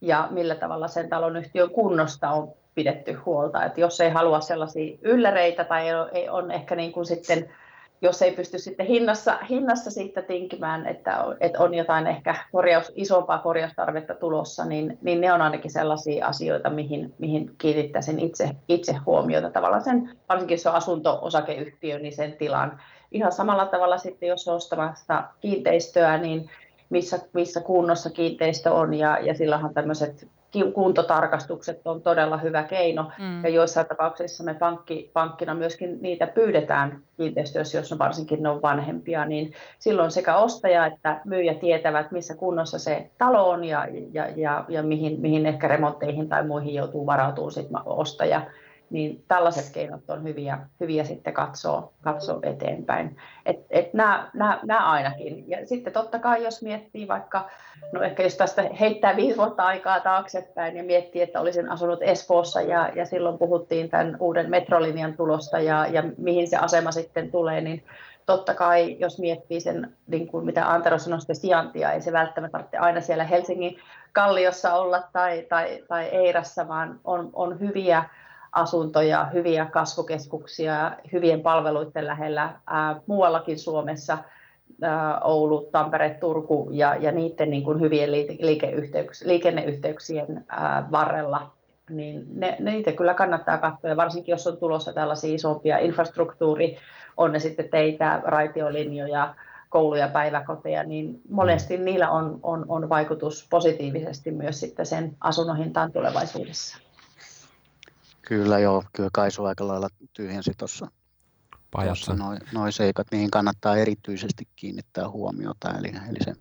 ja 0.00 0.28
millä 0.30 0.54
tavalla 0.54 0.88
sen 0.88 1.08
talonyhtiön 1.08 1.70
kunnosta 1.70 2.30
on 2.30 2.52
pidetty 2.74 3.12
huolta. 3.12 3.64
Että 3.64 3.80
jos 3.80 4.00
ei 4.00 4.10
halua 4.10 4.40
sellaisia 4.40 4.98
ylläreitä 5.02 5.64
tai 5.64 5.88
ei 6.12 6.28
on 6.28 6.50
ehkä 6.50 6.76
niin 6.76 6.92
kuin 6.92 7.06
sitten, 7.06 7.48
jos 8.02 8.22
ei 8.22 8.32
pysty 8.32 8.58
sitten 8.58 8.86
hinnassa, 8.86 9.38
hinnassa 9.50 9.90
siitä 9.90 10.22
tinkimään, 10.22 10.86
että, 10.86 11.24
että 11.40 11.58
on 11.58 11.74
jotain 11.74 12.06
ehkä 12.06 12.34
korjaus, 12.52 12.92
isompaa 12.94 13.38
korjaustarvetta 13.38 14.14
tulossa, 14.14 14.64
niin, 14.64 14.98
niin 15.02 15.20
ne 15.20 15.32
on 15.32 15.42
ainakin 15.42 15.72
sellaisia 15.72 16.26
asioita, 16.26 16.70
mihin, 16.70 17.14
mihin 17.18 17.54
kiinnittäisin 17.58 18.18
itse, 18.18 18.50
itse 18.68 18.92
huomiota. 19.06 19.50
Tavallaan 19.50 19.84
sen, 19.84 20.10
varsinkin 20.28 20.54
jos 20.54 20.66
on 20.66 20.74
asunto-osakeyhtiö, 20.74 21.98
niin 21.98 22.12
sen 22.12 22.32
tilan 22.32 22.80
ihan 23.12 23.32
samalla 23.32 23.66
tavalla 23.66 23.98
sitten, 23.98 24.28
jos 24.28 24.48
on 24.48 24.56
ostamassa 24.56 25.24
kiinteistöä, 25.40 26.18
niin 26.18 26.50
missä, 26.90 27.18
missä 27.32 27.60
kunnossa 27.60 28.10
kiinteistö 28.10 28.72
on 28.72 28.94
ja, 28.94 29.18
ja 29.18 29.34
silloinhan 29.34 29.74
tämmöiset 29.74 30.28
kuntotarkastukset 30.74 31.80
on 31.84 32.02
todella 32.02 32.36
hyvä 32.36 32.62
keino 32.62 33.10
mm. 33.18 33.44
ja 33.44 33.48
joissain 33.48 33.86
tapauksissa 33.86 34.44
me 34.44 34.54
pankki, 34.54 35.10
pankkina 35.12 35.54
myöskin 35.54 35.98
niitä 36.02 36.26
pyydetään 36.26 37.02
kiinteistöissä, 37.16 37.78
jos 37.78 37.92
on 37.92 37.98
varsinkin 37.98 38.42
ne 38.42 38.48
on 38.48 38.62
vanhempia, 38.62 39.24
niin 39.24 39.52
silloin 39.78 40.10
sekä 40.10 40.36
ostaja 40.36 40.86
että 40.86 41.20
myyjä 41.24 41.54
tietävät, 41.54 42.12
missä 42.12 42.34
kunnossa 42.34 42.78
se 42.78 43.10
talo 43.18 43.50
on 43.50 43.64
ja, 43.64 43.86
ja, 44.12 44.28
ja, 44.36 44.64
ja 44.68 44.82
mihin, 44.82 45.20
mihin 45.20 45.46
ehkä 45.46 45.68
remontteihin 45.68 46.28
tai 46.28 46.46
muihin 46.46 46.74
joutuu 46.74 47.06
varautumaan 47.06 47.52
sitten 47.52 47.76
ostaja 47.86 48.46
niin 48.92 49.24
tällaiset 49.28 49.74
keinot 49.74 50.10
on 50.10 50.22
hyviä, 50.22 50.58
hyviä 50.80 51.04
sitten 51.04 51.32
katsoa, 51.32 51.92
katsoa 52.02 52.40
eteenpäin. 52.42 53.16
Et, 53.46 53.56
et 53.70 53.94
nämä, 53.94 54.30
nämä, 54.34 54.60
nämä 54.62 54.90
ainakin. 54.90 55.50
Ja 55.50 55.66
sitten 55.66 55.92
totta 55.92 56.18
kai, 56.18 56.44
jos 56.44 56.62
miettii 56.62 57.08
vaikka, 57.08 57.50
no 57.92 58.02
ehkä 58.02 58.22
jos 58.22 58.36
tästä 58.36 58.62
heittää 58.80 59.16
viisi 59.16 59.36
vuotta 59.36 59.62
aikaa 59.62 60.00
taaksepäin 60.00 60.76
ja 60.76 60.82
miettii, 60.82 61.22
että 61.22 61.40
olisin 61.40 61.70
asunut 61.70 62.02
Espoossa 62.02 62.60
ja, 62.60 62.90
ja 62.94 63.06
silloin 63.06 63.38
puhuttiin 63.38 63.90
tämän 63.90 64.16
uuden 64.20 64.50
metrolinjan 64.50 65.16
tulosta 65.16 65.60
ja, 65.60 65.86
ja 65.86 66.02
mihin 66.18 66.48
se 66.48 66.56
asema 66.56 66.92
sitten 66.92 67.30
tulee, 67.30 67.60
niin 67.60 67.84
totta 68.26 68.54
kai, 68.54 68.96
jos 68.98 69.18
miettii 69.18 69.60
sen, 69.60 69.92
niin 70.06 70.26
kuin 70.26 70.44
mitä 70.44 70.70
Antero 70.70 70.98
sanoi, 70.98 71.20
sitä 71.20 71.34
sijaintia, 71.34 71.92
ei 71.92 72.00
se 72.00 72.12
välttämättä 72.12 72.52
tarvitse 72.52 72.78
aina 72.78 73.00
siellä 73.00 73.24
Helsingin 73.24 73.78
kalliossa 74.12 74.74
olla 74.74 75.02
tai, 75.12 75.46
tai, 75.48 75.84
tai 75.88 76.04
Eirassa, 76.04 76.68
vaan 76.68 77.00
on, 77.04 77.30
on 77.32 77.60
hyviä 77.60 78.04
asuntoja, 78.52 79.24
hyviä 79.24 79.66
kasvukeskuksia, 79.66 80.92
hyvien 81.12 81.40
palveluiden 81.40 82.06
lähellä 82.06 82.54
ää, 82.66 83.00
muuallakin 83.06 83.58
Suomessa, 83.58 84.18
ää, 84.82 85.20
Oulu, 85.20 85.68
Tampere, 85.72 86.16
Turku 86.20 86.68
ja, 86.72 86.94
ja 86.94 87.12
niiden 87.12 87.50
niin 87.50 87.64
kuin 87.64 87.80
hyvien 87.80 88.10
liikenneyhteyksien 89.24 90.44
ää, 90.48 90.88
varrella, 90.90 91.50
niin 91.90 92.26
ne, 92.34 92.56
niitä 92.60 92.92
kyllä 92.92 93.14
kannattaa 93.14 93.58
katsoa, 93.58 93.90
ja 93.90 93.96
varsinkin 93.96 94.32
jos 94.32 94.46
on 94.46 94.56
tulossa 94.56 94.92
tällaisia 94.92 95.34
isompia 95.34 95.78
infrastruktuuri, 95.78 96.76
on 97.16 97.32
ne 97.32 97.38
sitten 97.38 97.68
teitä, 97.68 98.20
raitiolinjoja, 98.24 99.34
kouluja, 99.68 100.08
päiväkoteja, 100.08 100.84
niin 100.84 101.20
monesti 101.28 101.78
niillä 101.78 102.10
on, 102.10 102.40
on, 102.42 102.64
on 102.68 102.88
vaikutus 102.88 103.46
positiivisesti 103.50 104.30
myös 104.30 104.60
sitten 104.60 104.86
sen 104.86 105.16
asunnon 105.20 105.56
hintaan 105.56 105.92
tulevaisuudessa. 105.92 106.91
Kyllä 108.22 108.58
joo, 108.58 108.84
kyllä 108.92 109.08
Kaisu 109.12 109.44
aika 109.44 109.68
lailla 109.68 109.88
tyhjensi 110.12 110.52
tuossa 110.58 110.88
noin 112.16 112.38
noi 112.52 112.72
seikat, 112.72 113.06
mihin 113.10 113.30
kannattaa 113.30 113.76
erityisesti 113.76 114.48
kiinnittää 114.56 115.08
huomiota, 115.08 115.70
eli, 115.78 115.88
eli 115.88 116.18
se 116.24 116.32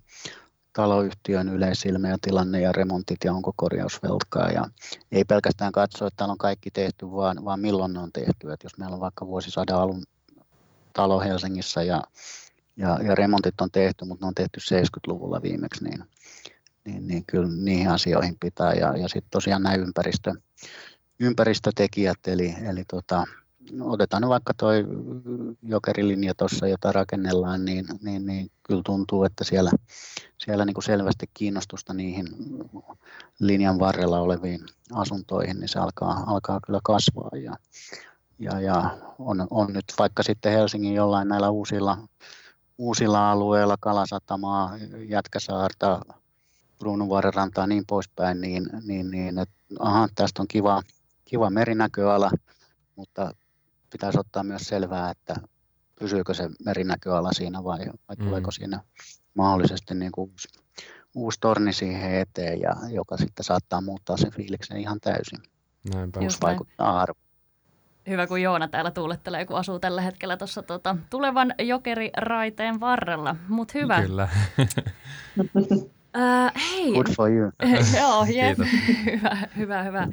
taloyhtiön 0.74 1.50
yleisilme 1.50 2.10
ja 2.10 2.18
tilanne 2.22 2.62
ja 2.62 2.72
remontit 2.72 3.18
ja 3.24 3.34
onko 3.34 3.54
korjausvelkaa. 3.56 4.50
Ja 4.50 4.66
ei 5.12 5.26
pelkästään 5.26 5.72
katso, 5.72 6.06
että 6.08 6.18
täällä 6.18 6.32
on 6.32 6.38
kaikki 6.38 6.72
tehty, 6.72 7.12
vaan, 7.12 7.46
vaan 7.46 7.60
milloin 7.60 7.94
ne 7.94 8.00
on 8.00 8.12
tehty. 8.12 8.52
Et 8.52 8.64
jos 8.64 8.78
meillä 8.78 8.94
on 8.94 9.02
vaikka 9.02 9.28
vuosisadan 9.28 9.78
alun 9.78 10.04
talo 10.94 11.20
Helsingissä 11.20 11.84
ja, 11.84 12.04
ja, 12.78 13.00
ja 13.04 13.16
remontit 13.16 13.62
on 13.62 13.72
tehty, 13.72 14.06
mutta 14.06 14.26
ne 14.26 14.28
on 14.28 14.36
tehty 14.36 14.60
70-luvulla 14.60 15.42
viimeksi, 15.42 15.84
niin, 15.84 16.04
niin, 16.86 17.08
niin 17.08 17.26
kyllä 17.26 17.50
niihin 17.56 17.90
asioihin 17.90 18.38
pitää. 18.40 18.74
Ja, 18.74 18.98
ja 18.98 19.08
sitten 19.08 19.32
tosiaan 19.32 19.64
nämä 19.64 19.76
ympäristö, 19.76 20.34
ympäristötekijät, 21.22 22.28
eli, 22.28 22.56
eli 22.70 22.84
tota, 22.88 23.24
otetaan 23.82 24.30
vaikka 24.30 24.54
tuo 24.58 24.70
jokerilinja 25.64 26.34
tuossa, 26.36 26.68
jota 26.68 26.92
rakennellaan, 26.92 27.66
niin, 27.66 27.86
niin, 28.02 28.26
niin 28.26 28.52
kyllä 28.64 28.82
tuntuu, 28.86 29.24
että 29.24 29.44
siellä, 29.44 29.72
siellä 30.38 30.66
niin 30.66 30.74
kuin 30.74 30.84
selvästi 30.84 31.30
kiinnostusta 31.34 31.94
niihin 31.94 32.28
linjan 33.40 33.80
varrella 33.80 34.20
oleviin 34.20 34.62
asuntoihin, 34.94 35.60
niin 35.60 35.70
se 35.70 35.80
alkaa, 35.80 36.24
alkaa 36.28 36.60
kyllä 36.66 36.80
kasvaa. 36.84 37.32
Ja, 37.44 37.58
ja, 38.40 38.60
ja 38.60 38.98
on, 39.20 39.48
on, 39.50 39.74
nyt 39.74 39.86
vaikka 40.00 40.24
sitten 40.24 40.52
Helsingin 40.52 40.94
jollain 40.94 41.28
näillä 41.28 41.50
uusilla, 41.50 41.98
uusilla 42.78 43.32
alueilla, 43.32 43.76
Kalasatamaa, 43.80 44.78
Jätkäsaarta, 45.08 46.02
Bruununvuoren 46.80 47.34
niin 47.68 47.84
poispäin, 47.88 48.42
niin, 48.42 48.70
niin, 48.84 49.12
niin 49.12 49.38
että 49.38 49.56
aha, 49.80 50.08
tästä 50.16 50.42
on 50.42 50.48
kiva, 50.48 50.82
kiva 51.32 51.50
merinäköala, 51.50 52.32
mutta 52.96 53.32
pitäisi 53.92 54.20
ottaa 54.20 54.44
myös 54.44 54.62
selvää, 54.62 55.12
että 55.12 55.36
pysyykö 56.00 56.34
se 56.34 56.50
merinäköala 56.66 57.34
siinä 57.34 57.64
vai, 57.64 57.80
vai 57.80 58.16
mm. 58.20 58.26
tuleeko 58.26 58.52
siinä 58.52 58.80
mahdollisesti 59.34 59.94
niin 59.94 60.12
kuin 60.12 60.32
uusi, 60.32 60.48
uusi 61.16 61.40
torni 61.40 61.74
siihen 61.74 62.16
eteen, 62.16 62.62
ja, 62.62 62.76
joka 62.90 63.18
sitten 63.18 63.44
saattaa 63.44 63.82
muuttaa 63.82 64.18
sen 64.18 64.32
fiiliksen 64.32 64.78
ihan 64.78 65.00
täysin. 65.00 65.40
Näinpä. 65.94 66.20
Just 66.24 66.42
vaikuttaa 66.42 67.02
arvoon. 67.02 67.26
Hyvä, 68.08 68.28
kun 68.28 68.42
Joona 68.42 68.68
täällä 68.68 68.92
tuulettelee, 68.92 69.46
kun 69.46 69.58
asuu 69.58 69.80
tällä 69.80 70.02
hetkellä 70.02 70.38
tuossa 70.38 70.64
tota, 70.64 70.98
tulevan 71.10 71.54
jokeriraiteen 71.60 72.80
varrella. 72.80 73.36
Mutta 73.48 73.74
hyvä. 73.80 74.02
Kyllä. 74.02 74.30
uh, 75.38 75.90
hei. 76.72 76.94
Good 76.94 77.16
for 77.16 77.32
you. 77.32 77.52
Joo, 78.00 78.26
jep. 78.34 78.58
hyvä, 79.06 79.38
hyvä, 79.58 79.84
hyvä. 79.84 80.08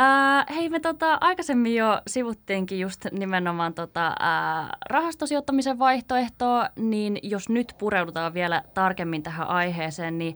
Uh, 0.00 0.56
hei, 0.56 0.68
me 0.68 0.80
tota, 0.80 1.18
aikaisemmin 1.20 1.74
jo 1.74 2.02
sivuttiinkin 2.06 2.80
just 2.80 3.04
nimenomaan 3.12 3.74
tota, 3.74 4.08
uh, 4.08 4.68
rahastosijoittamisen 4.90 5.78
vaihtoehtoa, 5.78 6.68
niin 6.76 7.18
jos 7.22 7.48
nyt 7.48 7.74
pureudutaan 7.78 8.34
vielä 8.34 8.62
tarkemmin 8.74 9.22
tähän 9.22 9.48
aiheeseen, 9.48 10.18
niin 10.18 10.34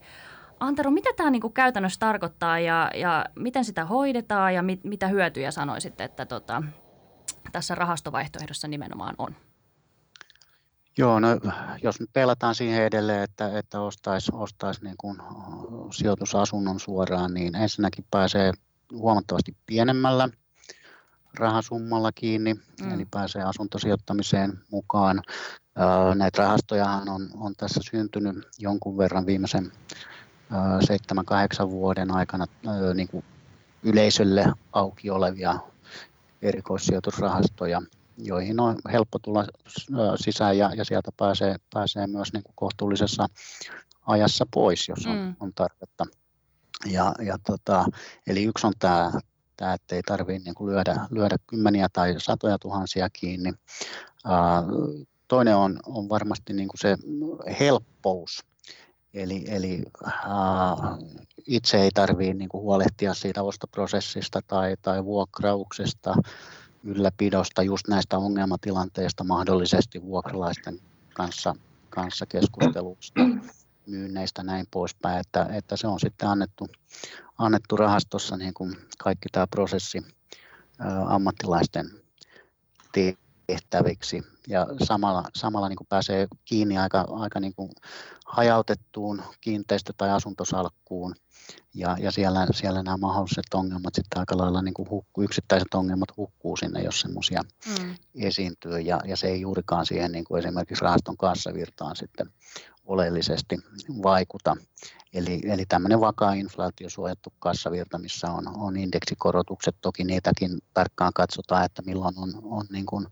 Antero, 0.60 0.90
mitä 0.90 1.10
tämä 1.16 1.30
niinku 1.30 1.50
käytännössä 1.50 2.00
tarkoittaa 2.00 2.58
ja, 2.58 2.90
ja 2.94 3.24
miten 3.36 3.64
sitä 3.64 3.84
hoidetaan 3.84 4.54
ja 4.54 4.62
mit, 4.62 4.84
mitä 4.84 5.08
hyötyjä 5.08 5.50
sanoisit, 5.50 6.00
että 6.00 6.26
tota, 6.26 6.62
tässä 7.52 7.74
rahastovaihtoehdossa 7.74 8.68
nimenomaan 8.68 9.14
on? 9.18 9.36
Joo, 10.98 11.20
no 11.20 11.28
jos 11.82 12.00
nyt 12.00 12.10
pelataan 12.12 12.54
siihen 12.54 12.82
edelleen, 12.82 13.22
että, 13.22 13.58
että 13.58 13.80
ostaisi 13.80 14.32
ostais 14.34 14.82
niin 14.82 14.96
sijoitusasunnon 15.92 16.80
suoraan, 16.80 17.34
niin 17.34 17.54
ensinnäkin 17.54 18.04
pääsee 18.10 18.52
huomattavasti 18.94 19.56
pienemmällä 19.66 20.28
rahasummalla 21.38 22.12
kiinni, 22.12 22.54
mm. 22.54 22.94
eli 22.94 23.06
pääsee 23.10 23.42
asuntosijoittamiseen 23.42 24.58
mukaan. 24.70 25.22
Näitä 26.14 26.42
rahastojahan 26.42 27.08
on, 27.08 27.30
on 27.34 27.54
tässä 27.56 27.80
syntynyt 27.90 28.48
jonkun 28.58 28.98
verran 28.98 29.26
viimeisen 29.26 29.72
7-8 31.64 31.70
vuoden 31.70 32.10
aikana 32.10 32.46
niin 32.94 33.08
kuin 33.08 33.24
yleisölle 33.82 34.52
auki 34.72 35.10
olevia 35.10 35.58
erikoissijoitusrahastoja, 36.42 37.82
joihin 38.18 38.60
on 38.60 38.76
helppo 38.92 39.18
tulla 39.18 39.44
sisään 40.16 40.58
ja, 40.58 40.70
ja 40.74 40.84
sieltä 40.84 41.10
pääsee, 41.16 41.56
pääsee 41.74 42.06
myös 42.06 42.32
niin 42.32 42.42
kuin 42.42 42.54
kohtuullisessa 42.56 43.26
ajassa 44.06 44.46
pois, 44.54 44.88
jos 44.88 45.06
on, 45.06 45.16
mm. 45.16 45.36
on 45.40 45.52
tarvetta. 45.54 46.06
Ja, 46.86 47.14
ja 47.24 47.38
tota, 47.46 47.84
eli 48.26 48.44
yksi 48.44 48.66
on 48.66 48.72
tämä, 48.78 49.12
tämä 49.56 49.74
että 49.74 49.94
ei 49.94 50.02
tarvitse 50.02 50.44
niin 50.44 50.68
lyödä, 50.68 51.06
lyödä 51.10 51.36
kymmeniä 51.46 51.88
tai 51.92 52.14
satoja 52.18 52.58
tuhansia 52.58 53.10
kiinni. 53.10 53.52
toinen 55.28 55.56
on, 55.56 55.78
on 55.86 56.08
varmasti 56.08 56.52
niin 56.52 56.68
kuin 56.68 56.78
se 56.78 56.96
helppous. 57.60 58.44
Eli, 59.14 59.44
eli 59.48 59.82
ää, 60.04 60.76
itse 61.46 61.82
ei 61.82 61.90
tarvitse 61.94 62.34
niin 62.34 62.48
huolehtia 62.52 63.14
siitä 63.14 63.42
ostoprosessista 63.42 64.40
tai, 64.46 64.76
tai 64.82 65.04
vuokrauksesta, 65.04 66.14
ylläpidosta, 66.84 67.62
just 67.62 67.88
näistä 67.88 68.18
ongelmatilanteista 68.18 69.24
mahdollisesti 69.24 70.02
vuokralaisten 70.02 70.80
kanssa, 71.14 71.54
kanssa 71.90 72.26
keskustelusta 72.26 73.20
myynneistä 73.86 74.42
näin 74.42 74.66
poispäin, 74.70 75.20
että, 75.20 75.46
että 75.52 75.76
se 75.76 75.86
on 75.86 76.00
sitten 76.00 76.28
annettu, 76.28 76.68
annettu 77.38 77.76
rahastossa 77.76 78.36
niin 78.36 78.54
kuin 78.54 78.76
kaikki 78.98 79.28
tämä 79.32 79.46
prosessi 79.46 80.02
ää, 80.78 81.04
ammattilaisten 81.06 81.90
tehtäviksi. 83.46 84.22
Ja 84.48 84.66
samalla, 84.84 85.24
samalla 85.34 85.68
niin 85.68 85.76
kuin 85.76 85.86
pääsee 85.86 86.26
kiinni 86.44 86.78
aika, 86.78 87.06
aika 87.10 87.40
niin 87.40 87.54
kuin 87.54 87.70
hajautettuun 88.26 89.22
kiinteistö- 89.40 89.92
tai 89.96 90.10
asuntosalkkuun 90.10 91.14
ja, 91.74 91.96
ja 92.00 92.10
siellä, 92.10 92.46
siellä 92.52 92.82
nämä 92.82 92.96
mahdolliset 92.96 93.54
ongelmat 93.54 93.94
sitten 93.94 94.20
aika 94.20 94.38
lailla 94.38 94.62
niin 94.62 94.74
kuin 94.74 94.90
hukku, 94.90 95.22
yksittäiset 95.22 95.74
ongelmat 95.74 96.16
hukkuu 96.16 96.56
sinne, 96.56 96.82
jos 96.82 97.00
semmoisia 97.00 97.42
mm. 97.66 97.94
esiintyy. 98.14 98.80
Ja, 98.80 99.00
ja 99.04 99.16
se 99.16 99.26
ei 99.26 99.40
juurikaan 99.40 99.86
siihen 99.86 100.12
niin 100.12 100.24
kuin 100.24 100.38
esimerkiksi 100.38 100.84
rahaston 100.84 101.16
kassavirtaan 101.16 101.96
sitten 101.96 102.32
oleellisesti 102.86 103.58
vaikuta. 104.02 104.56
Eli, 105.14 105.40
eli 105.44 105.64
tämmöinen 105.68 106.00
vakaa 106.00 106.32
inflaatiosuojattu 106.32 107.32
kassavirta, 107.38 107.98
missä 107.98 108.30
on, 108.30 108.44
on 108.56 108.76
indeksikorotukset, 108.76 109.76
toki 109.80 110.04
niitäkin 110.04 110.58
tarkkaan 110.74 111.12
katsotaan, 111.14 111.64
että 111.64 111.82
milloin 111.86 112.14
on, 112.18 112.30
on 112.44 112.66
niin 112.70 112.86
kuin, 112.86 113.06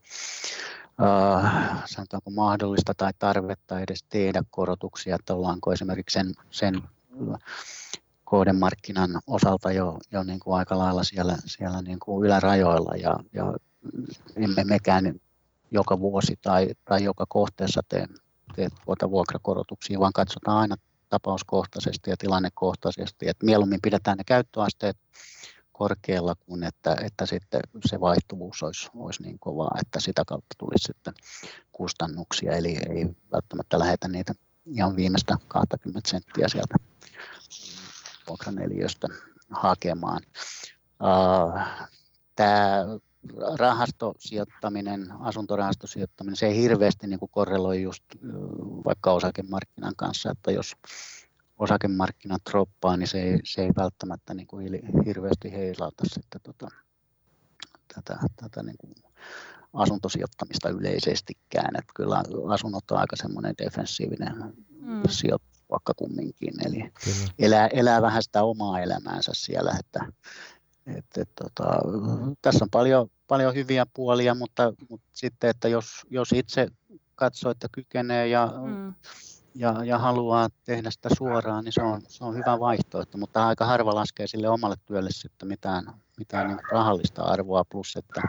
äh, 1.02 1.82
sanotaanko 1.86 2.30
mahdollista 2.30 2.94
tai 2.96 3.12
tarvetta 3.18 3.80
edes 3.80 4.04
tehdä 4.08 4.42
korotuksia, 4.50 5.14
että 5.14 5.34
ollaanko 5.34 5.72
esimerkiksi 5.72 6.14
sen, 6.14 6.34
sen 6.50 6.82
kohdemarkkinan 8.24 9.10
osalta 9.26 9.72
jo, 9.72 9.98
jo 10.12 10.22
niin 10.22 10.40
kuin 10.40 10.58
aika 10.58 10.78
lailla 10.78 11.04
siellä, 11.04 11.36
siellä 11.46 11.82
niin 11.82 11.98
kuin 11.98 12.26
ylärajoilla 12.26 12.96
ja, 12.96 13.16
ja 13.32 13.54
emme 14.36 14.64
mekään 14.64 15.20
joka 15.70 15.98
vuosi 15.98 16.38
tai, 16.42 16.68
tai 16.84 17.04
joka 17.04 17.24
kohteessa 17.28 17.80
tee 17.88 18.06
tee 18.56 18.68
tuota 18.84 19.10
vuokrakorotuksia, 19.10 19.98
vaan 19.98 20.12
katsotaan 20.12 20.58
aina 20.58 20.76
tapauskohtaisesti 21.08 22.10
ja 22.10 22.16
tilannekohtaisesti, 22.16 23.28
että 23.28 23.46
mieluummin 23.46 23.80
pidetään 23.82 24.18
ne 24.18 24.24
käyttöasteet 24.24 24.96
korkealla 25.72 26.34
kuin 26.34 26.62
että, 26.62 26.96
että 27.04 27.26
sitten 27.26 27.60
se 27.84 28.00
vaihtuvuus 28.00 28.62
olisi, 28.62 28.90
olisi 28.94 29.22
niin 29.22 29.38
kovaa, 29.38 29.78
että 29.80 30.00
sitä 30.00 30.22
kautta 30.26 30.54
tulisi 30.58 30.84
sitten 30.84 31.14
kustannuksia, 31.72 32.52
eli 32.52 32.76
ei 32.88 33.06
välttämättä 33.32 33.78
lähetä 33.78 34.08
niitä 34.08 34.34
ihan 34.66 34.96
viimeistä 34.96 35.36
20 35.48 36.10
senttiä 36.10 36.48
sieltä 36.48 36.74
vuokraneliöstä 38.28 39.08
hakemaan. 39.50 40.20
Tämä 42.36 42.84
rahastosijoittaminen, 43.58 45.12
asuntorahastosijoittaminen, 45.20 46.36
se 46.36 46.46
ei 46.46 46.56
hirveästi 46.56 47.06
niin 47.06 47.20
kuin 47.20 47.30
korreloi 47.30 47.82
just 47.82 48.04
vaikka 48.84 49.12
osakemarkkinan 49.12 49.96
kanssa, 49.96 50.30
että 50.30 50.50
jos 50.50 50.72
osakemarkkinat 51.58 52.42
droppaa, 52.50 52.96
niin 52.96 53.08
se 53.08 53.22
ei, 53.22 53.38
se 53.44 53.62
ei 53.62 53.70
välttämättä 53.76 54.34
niin 54.34 54.46
kuin 54.46 54.68
hirveästi 55.06 55.52
heilauta 55.52 56.04
sitten 56.06 56.40
tota, 56.40 56.68
tätä, 57.94 58.18
tätä 58.36 58.62
niin 58.62 58.76
kuin 58.78 58.94
asuntosijoittamista 59.72 60.68
yleisestikään. 60.68 61.76
Että 61.78 61.92
kyllä 61.94 62.22
asunnot 62.48 62.90
on 62.90 62.98
aika 62.98 63.16
semmoinen 63.16 63.54
defensiivinen 63.58 64.36
mm. 64.70 65.02
vaikka 65.70 65.92
kumminkin. 65.96 66.54
Eli 66.66 66.92
elää, 67.38 67.66
elää 67.66 68.02
vähän 68.02 68.22
sitä 68.22 68.42
omaa 68.42 68.80
elämäänsä 68.80 69.32
siellä, 69.34 69.76
että 69.78 70.12
et, 70.98 71.04
et, 71.18 71.28
tota, 71.34 71.80
tässä 72.42 72.64
on 72.64 72.70
paljon, 72.70 73.08
paljon 73.28 73.54
hyviä 73.54 73.86
puolia, 73.94 74.34
mutta, 74.34 74.72
mutta 74.90 75.06
sitten, 75.12 75.50
että 75.50 75.68
jos, 75.68 76.06
jos 76.10 76.32
itse 76.32 76.68
katsoo, 77.14 77.50
että 77.50 77.68
kykenee 77.72 78.28
ja, 78.28 78.52
mm. 78.64 78.94
ja, 79.54 79.84
ja 79.84 79.98
haluaa 79.98 80.48
tehdä 80.64 80.90
sitä 80.90 81.08
suoraan, 81.18 81.64
niin 81.64 81.72
se 81.72 81.82
on, 81.82 82.02
se 82.08 82.24
on 82.24 82.36
hyvä 82.36 82.60
vaihtoehto, 82.60 83.18
mutta 83.18 83.46
aika 83.46 83.64
harva 83.64 83.94
laskee 83.94 84.26
sille 84.26 84.48
omalle 84.48 84.76
työlle 84.86 85.10
sitten 85.12 85.48
mitään, 85.48 85.84
mitään 86.18 86.48
niin 86.48 86.58
rahallista 86.72 87.22
arvoa, 87.22 87.64
plus 87.64 87.96
että, 87.96 88.22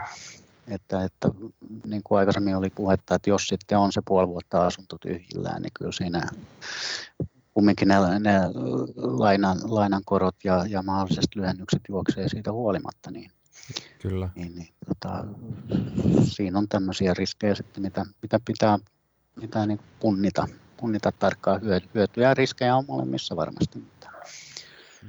että, 0.68 1.04
että 1.04 1.28
niin 1.86 2.02
kuin 2.04 2.18
aikaisemmin 2.18 2.56
oli 2.56 2.70
puhetta, 2.70 3.14
että 3.14 3.30
jos 3.30 3.46
sitten 3.46 3.78
on 3.78 3.92
se 3.92 4.00
puoli 4.06 4.28
vuotta 4.28 4.66
asunto 4.66 4.98
tyhjillään, 4.98 5.62
niin 5.62 5.72
kyllä 5.74 5.92
siinä 5.92 6.26
kumminkin 7.54 7.88
ne, 7.88 7.94
ne 8.18 8.38
lainan, 8.96 9.58
lainan 9.64 10.02
korot 10.04 10.36
ja, 10.44 10.64
ja 10.68 10.82
mahdollisesti 10.82 11.40
lyhennykset 11.40 11.80
juoksee 11.88 12.28
siitä 12.28 12.52
huolimatta, 12.52 13.10
niin, 13.10 13.30
Kyllä. 14.02 14.28
niin, 14.34 14.54
niin 14.54 14.74
tota, 14.88 15.24
siinä 16.22 16.58
on 16.58 16.68
tämmöisiä 16.68 17.14
riskejä 17.14 17.54
sitten, 17.54 17.82
mitä, 17.82 18.04
mitä 18.22 18.40
pitää, 18.44 18.78
pitää 19.40 19.66
niin 19.66 19.80
punnita, 20.00 20.48
punnita 20.76 21.12
tarkkaan 21.12 21.60
hyötyjä 21.94 22.28
ja 22.28 22.34
riskejä 22.34 22.76
on 22.76 22.84
molemmissa 22.88 23.36
varmasti. 23.36 23.84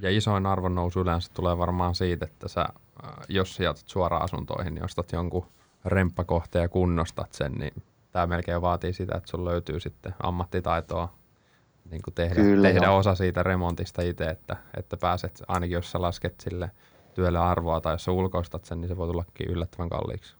Ja 0.01 0.09
isoin 0.17 0.45
arvonnousu 0.45 1.01
yleensä 1.01 1.31
tulee 1.33 1.57
varmaan 1.57 1.95
siitä, 1.95 2.25
että 2.25 2.47
sä, 2.47 2.61
äh, 2.61 3.11
jos 3.29 3.55
sijoitat 3.55 3.87
suoraan 3.87 4.23
asuntoihin, 4.23 4.75
niin 4.75 4.85
ostat 4.85 5.11
jonkun 5.11 5.45
remppakohteen 5.85 6.61
ja 6.61 6.69
kunnostat 6.69 7.33
sen, 7.33 7.51
niin 7.51 7.83
tämä 8.11 8.27
melkein 8.27 8.61
vaatii 8.61 8.93
sitä, 8.93 9.17
että 9.17 9.29
sun 9.29 9.45
löytyy 9.45 9.79
sitten 9.79 10.15
ammattitaitoa 10.23 11.13
niin 11.91 12.01
kuin 12.01 12.13
tehdä, 12.13 12.35
Kyllä, 12.35 12.67
tehdä 12.67 12.91
osa 12.91 13.15
siitä 13.15 13.43
remontista 13.43 14.01
itse, 14.01 14.25
että, 14.25 14.55
että 14.77 14.97
pääset, 14.97 15.43
ainakin 15.47 15.73
jos 15.73 15.91
sä 15.91 16.01
lasket 16.01 16.39
sille 16.39 16.71
työlle 17.13 17.39
arvoa 17.39 17.81
tai 17.81 17.93
jos 17.93 18.03
sä 18.03 18.11
ulkoistat 18.11 18.65
sen, 18.65 18.81
niin 18.81 18.89
se 18.89 18.97
voi 18.97 19.07
tullakin 19.07 19.49
yllättävän 19.49 19.89
kalliiksi. 19.89 20.35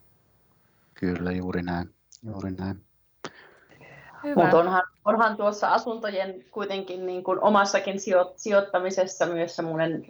Kyllä, 0.94 1.32
juuri 1.32 1.64
näin. 1.64 1.90
Juuri 2.24 2.52
näin. 2.52 2.82
Mutta 4.36 4.60
onhan, 4.60 4.84
onhan 5.06 5.38
tuossa 5.38 5.74
asuntojen 5.74 6.46
kuitenkin 6.52 7.06
niin 7.06 7.24
kuin 7.24 7.40
omassakin 7.42 8.00
sijo, 8.00 8.34
sijoittamisessa 8.36 9.26
myös 9.26 9.56
semmoinen, 9.56 10.06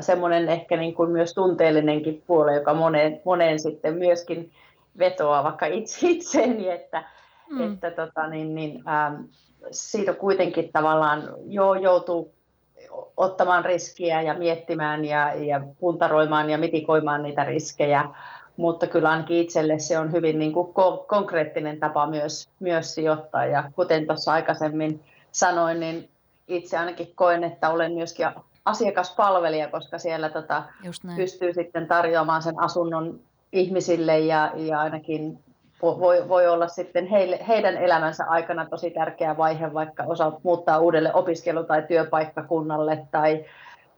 semmoinen 0.00 0.48
ehkä 0.48 0.76
niin 0.76 0.94
kuin 0.94 1.10
myös 1.10 1.34
tunteellinenkin 1.34 2.22
puoli, 2.26 2.54
joka 2.54 2.74
moneen, 2.74 3.20
moneen 3.24 3.60
sitten 3.60 3.94
myöskin 3.94 4.52
vetoaa 4.98 5.44
vaikka 5.44 5.66
itse 5.66 5.98
itseeni, 6.08 6.68
että, 6.68 7.04
mm. 7.52 7.72
että 7.72 7.90
tota, 7.90 8.26
niin, 8.26 8.54
niin, 8.54 8.88
ähm, 8.88 9.22
siitä 9.70 10.12
kuitenkin 10.12 10.72
tavallaan 10.72 11.22
jo 11.44 11.74
joutuu 11.74 12.34
ottamaan 13.16 13.64
riskiä 13.64 14.22
ja 14.22 14.34
miettimään 14.34 15.04
ja, 15.04 15.34
ja 15.34 15.60
puntaroimaan 15.80 16.50
ja 16.50 16.58
mitikoimaan 16.58 17.22
niitä 17.22 17.44
riskejä, 17.44 18.04
mutta 18.56 18.86
kyllä 18.86 19.10
ainakin 19.10 19.36
itselle 19.36 19.78
se 19.78 19.98
on 19.98 20.12
hyvin 20.12 20.38
niin 20.38 20.52
kuin 20.52 20.68
ko- 20.68 21.04
konkreettinen 21.06 21.80
tapa 21.80 22.06
myös, 22.06 22.48
myös 22.60 22.94
sijoittaa. 22.94 23.46
Ja 23.46 23.70
kuten 23.76 24.06
tuossa 24.06 24.32
aikaisemmin 24.32 25.00
sanoin, 25.32 25.80
niin 25.80 26.08
itse 26.48 26.78
ainakin 26.78 27.12
koen, 27.14 27.44
että 27.44 27.70
olen 27.70 27.92
myöskin 27.92 28.26
asiakaspalvelija, 28.64 29.68
koska 29.68 29.98
siellä 29.98 30.28
tota, 30.28 30.62
pystyy 31.16 31.52
sitten 31.52 31.88
tarjoamaan 31.88 32.42
sen 32.42 32.60
asunnon 32.60 33.20
ihmisille 33.52 34.18
ja, 34.18 34.52
ja 34.56 34.80
ainakin 34.80 35.38
voi, 35.82 36.28
voi 36.28 36.48
olla 36.48 36.68
sitten 36.68 37.06
heille, 37.06 37.38
heidän 37.48 37.76
elämänsä 37.76 38.24
aikana 38.24 38.66
tosi 38.66 38.90
tärkeä 38.90 39.36
vaihe, 39.36 39.74
vaikka 39.74 40.04
osa 40.06 40.32
muuttaa 40.42 40.78
uudelle 40.78 41.14
opiskelu- 41.14 41.64
tai 41.64 41.82
työpaikkakunnalle 41.82 43.06
tai 43.10 43.44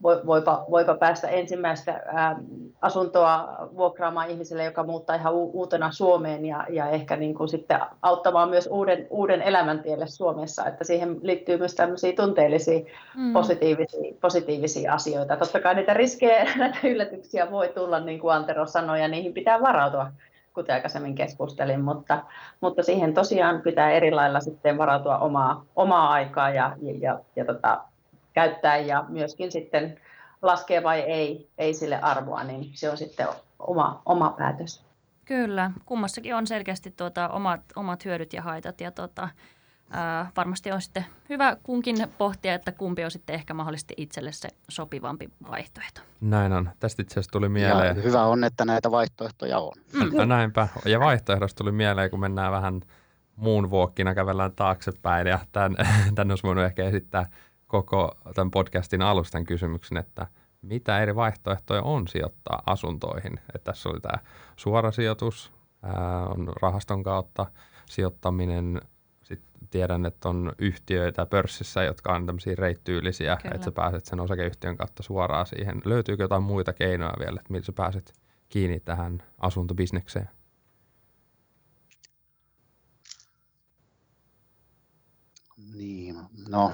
voipa, 0.03 0.65
voipa 0.71 0.95
päästä 0.95 1.29
ensimmäistä 1.29 2.03
ää, 2.07 2.37
asuntoa 2.83 3.57
vuokraamaan 3.77 4.31
ihmiselle, 4.31 4.65
joka 4.65 4.85
muuttaa 4.85 5.17
ihan 5.17 5.35
u- 5.35 5.51
uutena 5.53 5.93
Suomeen 5.93 6.45
ja, 6.45 6.67
ja 6.69 6.89
ehkä 6.89 7.17
niin 7.17 7.35
kuin 7.35 7.49
sitten 7.49 7.81
auttamaan 8.03 8.51
myös 8.51 8.69
uuden, 8.73 9.07
uuden 9.11 9.43
elämäntielle 9.43 10.07
Suomessa, 10.07 10.67
että 10.67 10.85
siihen 10.85 11.17
liittyy 11.23 11.59
myös 11.59 11.75
tämmöisiä 11.75 12.13
tunteellisia 12.13 12.81
mm. 13.17 13.33
positiivisia, 13.33 14.15
positiivisia 14.21 14.93
asioita. 14.93 15.37
Totta 15.37 15.61
kai 15.61 15.75
niitä 15.75 15.95
riskejä, 15.95 16.45
näitä 16.57 16.79
yllätyksiä 16.85 17.51
voi 17.51 17.69
tulla, 17.69 18.01
niin 18.01 18.21
kuin 18.21 18.35
Antero 18.35 18.67
sanoi, 18.67 19.01
ja 19.01 19.09
niihin 19.09 19.35
pitää 19.35 19.61
varautua 19.61 20.07
kuten 20.55 20.75
aikaisemmin 20.75 21.15
keskustelin, 21.15 21.81
mutta, 21.81 22.23
mutta 22.61 22.83
siihen 22.83 23.15
tosiaan 23.15 23.61
pitää 23.61 23.91
eri 23.91 24.11
lailla 24.11 24.41
sitten 24.41 24.79
varautua 24.79 25.19
omaa, 25.19 25.65
omaa 25.77 26.11
aikaa 26.11 26.51
ja, 26.51 26.77
ja, 26.83 26.95
ja, 27.01 27.21
ja 27.37 27.45
tota, 27.45 27.85
käyttää 28.33 28.77
ja 28.77 29.05
myöskin 29.09 29.53
sitten 29.53 30.01
laskee 30.43 30.83
vai 30.83 31.01
ei, 31.01 31.49
ei 31.59 31.75
sille 31.75 32.01
arvoa, 32.01 32.45
niin 32.45 32.71
se 32.75 32.91
on 32.91 32.97
sitten 32.97 33.27
oma, 33.59 34.03
oma 34.07 34.35
päätös. 34.39 34.85
Kyllä, 35.25 35.71
kummassakin 35.87 36.35
on 36.35 36.47
selkeästi 36.47 36.91
tuota, 36.91 37.29
omat, 37.29 37.61
omat 37.77 38.05
hyödyt 38.05 38.33
ja 38.33 38.43
haitat 38.43 38.81
ja 38.81 38.91
tuota, 38.91 39.29
ää, 39.95 40.31
varmasti 40.37 40.73
on 40.73 40.83
sitten 40.83 41.07
hyvä 41.29 41.57
kunkin 41.63 41.97
pohtia, 42.19 42.55
että 42.55 42.73
kumpi 42.73 43.05
on 43.05 43.11
sitten 43.11 43.35
ehkä 43.35 43.55
mahdollisesti 43.55 43.95
itselle 43.97 44.33
se 44.33 44.49
sopivampi 44.69 45.29
vaihtoehto. 45.51 46.01
Näin 46.21 46.53
on. 46.53 46.71
Tästä 46.81 47.03
itse 47.03 47.13
asiassa 47.13 47.33
tuli 47.33 47.49
mieleen. 47.49 47.97
Ja 47.97 48.03
hyvä 48.03 48.25
on, 48.25 48.45
että 48.45 48.65
näitä 48.65 48.91
vaihtoehtoja 48.91 49.59
on. 49.59 49.73
Mm. 49.93 50.29
Näinpä. 50.29 50.69
Ja 50.85 51.01
vaihtoehdosta 51.01 51.59
tuli 51.59 51.73
mieleen, 51.73 52.11
kun 52.11 52.21
mennään 52.21 52.53
vähän 52.53 52.81
muun 53.37 53.71
vuokkina, 53.71 54.15
kävellään 54.15 54.53
taaksepäin 54.53 55.27
ja 55.27 55.39
tämän, 55.53 55.77
tämän 56.15 56.31
olisi 56.31 56.43
voinut 56.43 56.65
ehkä 56.65 56.85
esittää 56.85 57.29
koko 57.67 58.17
tämän 58.35 58.51
podcastin 58.51 59.03
alustan 59.03 59.45
kysymyksen, 59.45 59.99
että 59.99 60.27
mitä 60.63 61.01
eri 61.01 61.15
vaihtoehtoja 61.15 61.83
on 61.83 62.09
sijoittaa 62.09 62.63
asuntoihin. 62.67 63.41
Että 63.55 63.73
tässä 63.73 63.89
oli 63.89 64.01
tämä 64.01 64.19
suora 64.57 64.91
sijoitus, 64.91 65.53
ää, 65.83 66.27
on 66.27 66.53
rahaston 66.63 67.03
kautta 67.03 67.47
sijoittaminen, 67.87 68.81
sitten 69.25 69.69
tiedän, 69.71 70.07
että 70.07 70.29
on 70.29 70.53
yhtiöitä 70.59 71.27
pörssissä, 71.27 71.83
jotka 71.83 72.15
on 72.15 72.27
tämmöisiä 72.27 72.55
reittyylisiä, 72.59 73.37
Kyllä. 73.43 73.55
että 73.55 73.65
sä 73.65 73.73
pääset 73.73 74.05
sen 74.05 74.21
osakeyhtiön 74.21 74.77
kautta 74.77 75.03
suoraan 75.03 75.47
siihen. 75.47 75.83
Löytyykö 75.85 76.23
jotain 76.23 76.43
muita 76.43 76.73
keinoja 76.73 77.15
vielä, 77.19 77.41
että 77.41 77.53
millä 77.53 77.65
sä 77.65 77.73
pääset 77.73 78.13
kiinni 78.49 78.81
tähän 78.81 79.23
asuntobisnekseen? 79.39 80.29
Niin, 85.75 86.17
no 86.49 86.73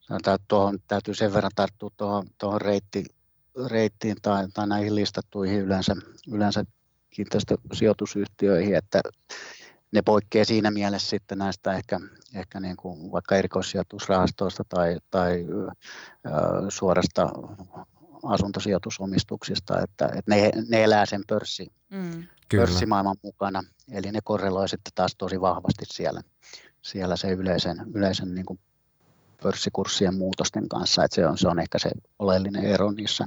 sanotaan, 0.00 0.34
että 0.34 0.44
tuohon 0.48 0.78
täytyy 0.88 1.14
sen 1.14 1.34
verran 1.34 1.50
tarttua 1.54 1.90
tuohon, 1.96 2.26
tuohon 2.38 2.60
reitti, 2.60 3.04
reittiin 3.70 4.16
tai, 4.22 4.48
tai 4.54 4.66
näihin 4.66 4.94
listattuihin 4.94 5.60
yleensä, 5.60 5.96
yleensä 6.28 6.64
kiinteistösijoitusyhtiöihin, 7.10 8.74
että 8.74 9.00
ne 9.92 10.02
poikkeaa 10.02 10.44
siinä 10.44 10.70
mielessä 10.70 11.10
sitten 11.10 11.38
näistä 11.38 11.72
ehkä, 11.72 12.00
ehkä 12.34 12.60
niin 12.60 12.76
kuin 12.76 13.12
vaikka 13.12 13.36
erikoissijoitusrahastoista 13.36 14.64
tai, 14.68 14.96
tai 15.10 15.46
ö, 15.50 16.30
suorasta 16.68 17.28
asuntosijoitusomistuksista, 18.22 19.80
että, 19.80 20.06
että 20.06 20.22
ne, 20.34 20.50
ne 20.68 20.84
elää 20.84 21.06
sen 21.06 21.22
pörssi, 21.28 21.72
mm. 21.90 22.24
pörssimaailman 22.56 23.16
mukana, 23.22 23.62
eli 23.92 24.12
ne 24.12 24.20
korreloi 24.24 24.68
sitten 24.68 24.92
taas 24.94 25.14
tosi 25.18 25.40
vahvasti 25.40 25.84
siellä, 25.86 26.22
siellä 26.82 27.16
se 27.16 27.30
yleisen, 27.30 27.76
yleisen 27.94 28.34
niin 28.34 28.46
kuin 28.46 28.60
pörssikurssien 29.42 30.14
muutosten 30.14 30.68
kanssa, 30.68 31.04
että 31.04 31.14
se 31.14 31.26
on, 31.26 31.38
se 31.38 31.48
on 31.48 31.58
ehkä 31.58 31.78
se 31.78 31.90
oleellinen 32.18 32.64
ero 32.64 32.90
niissä, 32.90 33.26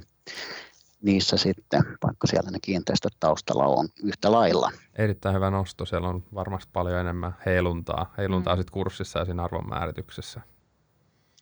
niissä 1.01 1.37
sitten, 1.37 1.81
vaikka 2.03 2.27
siellä 2.27 2.51
ne 2.51 2.57
kiinteistöt 2.61 3.13
taustalla 3.19 3.65
on 3.65 3.87
yhtä 4.03 4.31
lailla. 4.31 4.71
Erittäin 4.95 5.35
hyvä 5.35 5.49
nosto. 5.49 5.85
Siellä 5.85 6.09
on 6.09 6.23
varmasti 6.33 6.69
paljon 6.73 6.99
enemmän 6.99 7.35
heiluntaa, 7.45 8.13
heiluntaa 8.17 8.55
mm. 8.55 8.59
sit 8.59 8.69
kurssissa 8.69 9.19
ja 9.19 9.25
siinä 9.25 9.43
arvonmäärityksessä. 9.43 10.41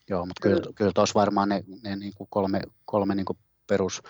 Joo, 0.09 0.25
mutta 0.25 0.41
kyllä, 0.41 0.61
kyllä 0.75 0.91
tuossa 0.95 1.19
varmaan 1.19 1.49
ne, 1.49 1.63
ne 1.83 1.95
niin 1.95 2.13
kuin 2.17 2.27
kolme, 2.29 2.61
kolme 2.85 3.15
niin 3.15 3.25
kuin 3.25 3.37
perus, 3.67 4.01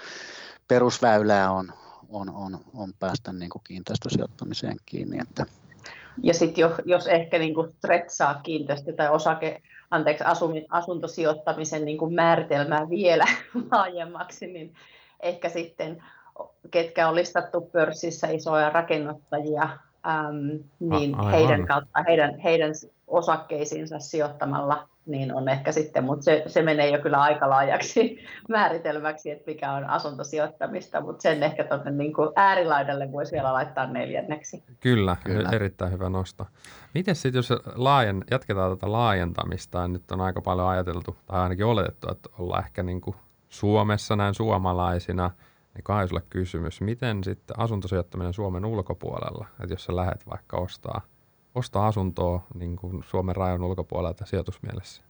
perusväylää 0.67 1.51
on, 1.51 1.73
on, 2.09 2.29
on, 2.29 2.59
on 2.73 2.93
päästä 2.99 3.33
niin 3.33 3.49
kuin 3.49 3.61
kiinteistösijoittamiseen 3.63 4.77
kiinni. 4.85 5.17
Että. 5.21 5.45
Ja 6.23 6.33
sitten 6.33 6.61
jos, 6.61 6.73
jos 6.85 7.07
ehkä 7.07 7.39
niin 7.39 7.53
kuin 7.53 7.71
stretsaa 7.77 8.33
kiinteistö- 8.43 8.93
tai 8.93 9.09
osake, 9.09 9.61
anteeksi, 9.91 10.23
asuntosijoittamisen 10.69 11.85
niin 11.85 11.97
kuin 11.97 12.13
määritelmää 12.13 12.89
vielä 12.89 13.25
laajemmaksi, 13.71 14.47
niin 14.47 14.73
ehkä 15.23 15.49
sitten 15.49 16.03
ketkä 16.71 17.07
on 17.07 17.15
listattu 17.15 17.61
pörssissä 17.61 18.27
isoja 18.27 18.69
rakennuttajia, 18.69 19.63
äm, 19.63 20.59
niin 20.79 21.19
A, 21.19 21.23
heidän 21.23 21.67
kautta, 21.67 22.03
heidän, 22.07 22.39
heidän 22.39 22.71
osakkeisiinsa 23.07 23.99
sijoittamalla 23.99 24.87
niin 25.05 25.33
on 25.33 25.49
ehkä 25.49 25.71
sitten, 25.71 26.03
mutta 26.03 26.23
se, 26.23 26.43
se 26.47 26.61
menee 26.61 26.89
jo 26.89 27.01
kyllä 27.01 27.21
aika 27.21 27.49
laajaksi 27.49 28.19
määritelmäksi, 28.49 29.31
että 29.31 29.51
mikä 29.51 29.71
on 29.71 29.85
asuntosijoittamista, 29.85 31.01
mutta 31.01 31.21
sen 31.21 31.43
ehkä 31.43 31.63
tuonne 31.63 31.91
niin 31.91 32.13
kuin 32.13 32.29
äärilaidalle 32.35 33.11
voisi 33.11 33.31
vielä 33.31 33.53
laittaa 33.53 33.87
neljänneksi. 33.87 34.63
Kyllä, 34.79 35.17
kyllä. 35.23 35.49
erittäin 35.49 35.91
hyvä 35.91 36.09
nosto. 36.09 36.47
Miten 36.93 37.15
sitten, 37.15 37.39
jos 37.39 37.49
laajen, 37.75 38.23
jatketaan 38.31 38.77
tätä 38.77 38.91
laajentamista, 38.91 39.87
nyt 39.87 40.11
on 40.11 40.21
aika 40.21 40.41
paljon 40.41 40.67
ajateltu, 40.67 41.15
tai 41.25 41.39
ainakin 41.39 41.65
oletettu, 41.65 42.11
että 42.11 42.29
ollaan 42.39 42.65
ehkä 42.65 42.83
niin 42.83 43.01
kuin 43.01 43.15
Suomessa 43.53 44.15
näin 44.15 44.33
suomalaisina, 44.33 45.31
niin 45.73 45.83
Kaisulle 45.83 46.21
kysymys, 46.29 46.81
miten 46.81 47.23
sitten 47.23 47.59
asuntosijoittaminen 47.59 48.33
Suomen 48.33 48.65
ulkopuolella, 48.65 49.47
että 49.59 49.73
jos 49.73 49.85
sä 49.85 49.95
lähdet 49.95 50.27
vaikka 50.29 50.57
ostaa– 50.57 51.01
ostaa 51.55 51.87
asuntoa 51.87 52.43
niin 52.53 52.75
kuin 52.75 53.03
Suomen 53.03 53.35
rajan 53.35 53.63
ulkopuolelta 53.63 54.25
sijoitusmielessä? 54.25 55.03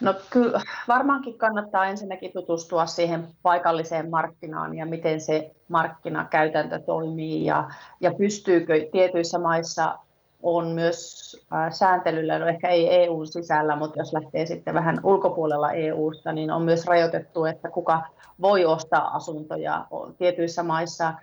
No 0.00 0.14
kyllä 0.30 0.60
varmaankin 0.88 1.38
kannattaa 1.38 1.86
ensinnäkin 1.86 2.32
tutustua 2.32 2.86
siihen 2.86 3.28
paikalliseen 3.42 4.10
markkinaan 4.10 4.74
ja 4.74 4.86
miten 4.86 5.20
se 5.20 5.54
markkinakäytäntö 5.68 6.78
toimii 6.78 7.44
ja, 7.44 7.70
ja 8.00 8.14
pystyykö 8.14 8.88
tietyissä 8.92 9.38
maissa 9.38 9.98
on 10.46 10.66
myös 10.66 11.32
sääntelyllä, 11.70 12.38
no 12.38 12.46
ehkä 12.46 12.68
ei 12.68 13.04
EUn 13.04 13.26
sisällä, 13.26 13.76
mutta 13.76 13.98
jos 13.98 14.12
lähtee 14.12 14.46
sitten 14.46 14.74
vähän 14.74 15.00
ulkopuolella 15.04 15.72
EUsta, 15.72 16.32
niin 16.32 16.50
on 16.50 16.62
myös 16.62 16.86
rajoitettu, 16.86 17.44
että 17.44 17.70
kuka 17.70 18.02
voi 18.40 18.64
ostaa 18.64 19.16
asuntoja. 19.16 19.86
Tietyissä 20.18 20.62
maissa 20.62 21.14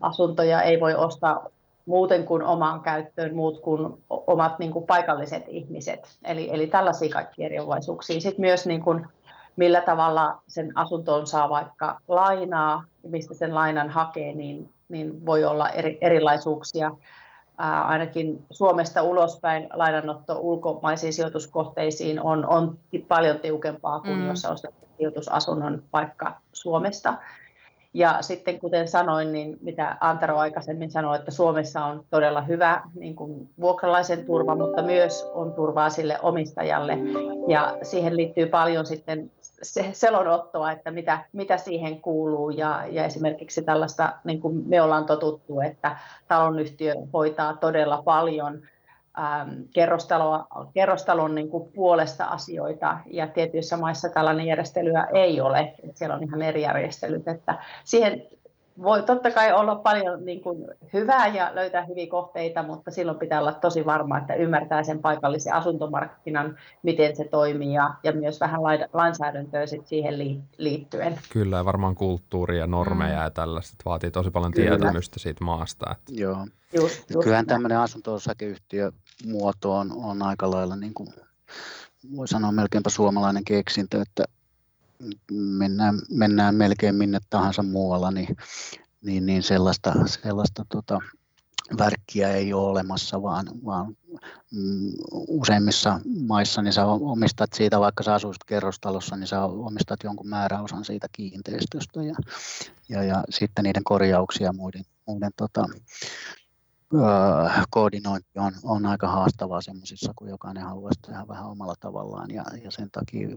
asuntoja 0.00 0.62
ei 0.62 0.80
voi 0.80 0.94
ostaa 0.94 1.46
muuten 1.86 2.24
kuin 2.24 2.42
omaan 2.42 2.80
käyttöön 2.80 3.36
muut 3.36 3.60
kuin 3.60 4.04
omat 4.08 4.58
niin 4.58 4.72
kuin 4.72 4.86
paikalliset 4.86 5.44
ihmiset. 5.48 6.18
Eli, 6.24 6.50
eli 6.52 6.66
tällaisia 6.66 7.12
kaikki 7.12 7.44
erilaisuuksia. 7.44 8.20
Sitten 8.20 8.40
myös 8.40 8.66
niin 8.66 8.82
kuin, 8.82 9.06
millä 9.56 9.80
tavalla 9.80 10.38
sen 10.46 10.78
asuntoon 10.78 11.26
saa 11.26 11.48
vaikka 11.48 12.00
lainaa, 12.08 12.84
mistä 13.02 13.34
sen 13.34 13.54
lainan 13.54 13.90
hakee, 13.90 14.32
niin, 14.32 14.70
niin 14.88 15.26
voi 15.26 15.44
olla 15.44 15.68
eri, 15.68 15.98
erilaisuuksia. 16.00 16.90
Ainakin 17.58 18.44
Suomesta 18.50 19.02
ulospäin 19.02 19.66
lainanotto 19.72 20.38
ulkomaisiin 20.40 21.12
sijoituskohteisiin 21.12 22.20
on, 22.22 22.46
on 22.46 22.78
paljon 23.08 23.38
tiukempaa 23.38 24.00
kuin 24.00 24.18
mm. 24.18 24.28
jos 24.28 24.44
ostat 24.44 24.74
sijoitusasunnon 24.96 25.82
vaikka 25.92 26.40
Suomesta. 26.52 27.14
Ja 27.94 28.18
sitten 28.20 28.60
kuten 28.60 28.88
sanoin, 28.88 29.32
niin 29.32 29.58
mitä 29.60 29.96
Antero 30.00 30.38
aikaisemmin 30.38 30.90
sanoi, 30.90 31.16
että 31.16 31.30
Suomessa 31.30 31.84
on 31.84 32.04
todella 32.10 32.40
hyvä 32.40 32.82
niin 32.94 33.16
kuin 33.16 33.48
vuokralaisen 33.60 34.26
turva, 34.26 34.56
mutta 34.56 34.82
myös 34.82 35.30
on 35.34 35.52
turvaa 35.52 35.90
sille 35.90 36.18
omistajalle. 36.22 36.98
Ja 37.48 37.76
siihen 37.82 38.16
liittyy 38.16 38.46
paljon 38.46 38.86
sitten 38.86 39.30
se 39.64 39.90
selonottoa, 39.92 40.72
että 40.72 40.90
mitä, 40.90 41.24
mitä 41.32 41.56
siihen 41.56 42.00
kuuluu. 42.00 42.50
Ja, 42.50 42.84
ja 42.90 43.04
esimerkiksi 43.04 43.62
tällaista, 43.62 44.12
niin 44.24 44.40
kuin 44.40 44.62
me 44.66 44.82
ollaan 44.82 45.06
totuttu, 45.06 45.60
että 45.60 45.96
talonyhtiö 46.28 46.94
hoitaa 47.12 47.56
todella 47.56 48.02
paljon 48.02 48.62
ähm, 49.18 49.50
kerrostalon 50.74 51.34
niin 51.34 51.50
kuin 51.50 51.72
puolesta 51.72 52.24
asioita 52.24 52.98
ja 53.06 53.26
tietyissä 53.26 53.76
maissa 53.76 54.08
tällainen 54.08 54.46
järjestelyä 54.46 55.06
ei 55.14 55.40
ole. 55.40 55.74
Että 55.82 55.98
siellä 55.98 56.14
on 56.16 56.22
ihan 56.22 56.42
eri 56.42 56.62
järjestelyt. 56.62 57.28
Että 57.28 57.58
siihen 57.84 58.26
voi 58.82 59.02
totta 59.02 59.30
kai 59.30 59.52
olla 59.52 59.74
paljon 59.74 60.24
niin 60.24 60.40
kuin 60.40 60.66
hyvää 60.92 61.26
ja 61.26 61.50
löytää 61.54 61.84
hyviä 61.84 62.06
kohteita, 62.06 62.62
mutta 62.62 62.90
silloin 62.90 63.18
pitää 63.18 63.40
olla 63.40 63.52
tosi 63.52 63.86
varma, 63.86 64.18
että 64.18 64.34
ymmärtää 64.34 64.82
sen 64.82 64.98
paikallisen 64.98 65.54
asuntomarkkinan, 65.54 66.58
miten 66.82 67.16
se 67.16 67.24
toimii 67.24 67.72
ja, 67.72 67.94
ja 68.02 68.12
myös 68.12 68.40
vähän 68.40 68.60
lainsäädäntöä 68.92 69.66
sit 69.66 69.86
siihen 69.86 70.18
liittyen. 70.58 71.18
Kyllä, 71.32 71.56
ja 71.56 71.64
varmaan 71.64 71.94
kulttuuria 71.94 72.60
ja 72.60 72.66
normeja 72.66 73.16
mm. 73.18 73.22
ja 73.22 73.30
tällaista 73.30 73.76
vaatii 73.84 74.10
tosi 74.10 74.30
paljon 74.30 74.52
Kyllä. 74.52 74.78
tietämystä 74.78 75.18
siitä 75.18 75.44
maasta. 75.44 75.90
Että... 75.90 76.12
Joo. 76.12 76.46
Just, 76.72 77.10
just. 77.10 77.24
Kyllähän 77.24 77.46
tämmöinen 77.46 77.78
asunto-osakeyhtiö 77.78 78.92
muoto 79.26 79.72
on, 79.72 79.92
on 79.92 80.22
aika 80.22 80.50
lailla, 80.50 80.76
niin 80.76 80.94
kuin, 80.94 81.08
voi 82.16 82.28
sanoa 82.28 82.52
melkeinpä 82.52 82.90
suomalainen 82.90 83.44
keksintö, 83.44 84.02
että 84.02 84.24
mennään, 85.32 85.98
mennään 86.10 86.54
melkein 86.54 86.94
minne 86.94 87.18
tahansa 87.30 87.62
muualla, 87.62 88.10
niin, 88.10 88.36
niin, 89.02 89.26
niin 89.26 89.42
sellaista, 89.42 89.94
sellaista 90.06 90.66
tota, 90.68 91.00
värkkiä 91.78 92.32
ei 92.32 92.52
ole 92.52 92.70
olemassa, 92.70 93.22
vaan, 93.22 93.46
vaan 93.64 93.96
mm, 94.52 94.92
useimmissa 95.28 96.00
maissa 96.26 96.62
niin 96.62 96.72
sä 96.72 96.86
omistat 96.86 97.52
siitä, 97.52 97.80
vaikka 97.80 98.02
sä 98.02 98.14
asuisit 98.14 98.44
kerrostalossa, 98.44 99.16
niin 99.16 99.26
sä 99.26 99.44
omistat 99.44 100.02
jonkun 100.04 100.28
määräosan 100.28 100.84
siitä 100.84 101.06
kiinteistöstä 101.12 102.02
ja, 102.02 102.14
ja, 102.88 103.02
ja 103.02 103.24
sitten 103.30 103.62
niiden 103.62 103.84
korjauksia 103.84 104.46
ja 104.46 104.52
muiden, 104.52 104.84
muiden 105.06 105.32
tota, 105.36 105.66
öö, 106.94 107.02
koordinointi 107.70 108.28
on, 108.38 108.52
on 108.62 108.86
aika 108.86 109.08
haastavaa 109.08 109.60
semmoisissa, 109.60 110.12
kun 110.16 110.28
jokainen 110.28 110.62
haluaisi 110.62 111.00
tehdä 111.06 111.28
vähän 111.28 111.46
omalla 111.46 111.74
tavallaan 111.80 112.30
ja, 112.30 112.44
ja 112.64 112.70
sen 112.70 112.90
takia 112.90 113.28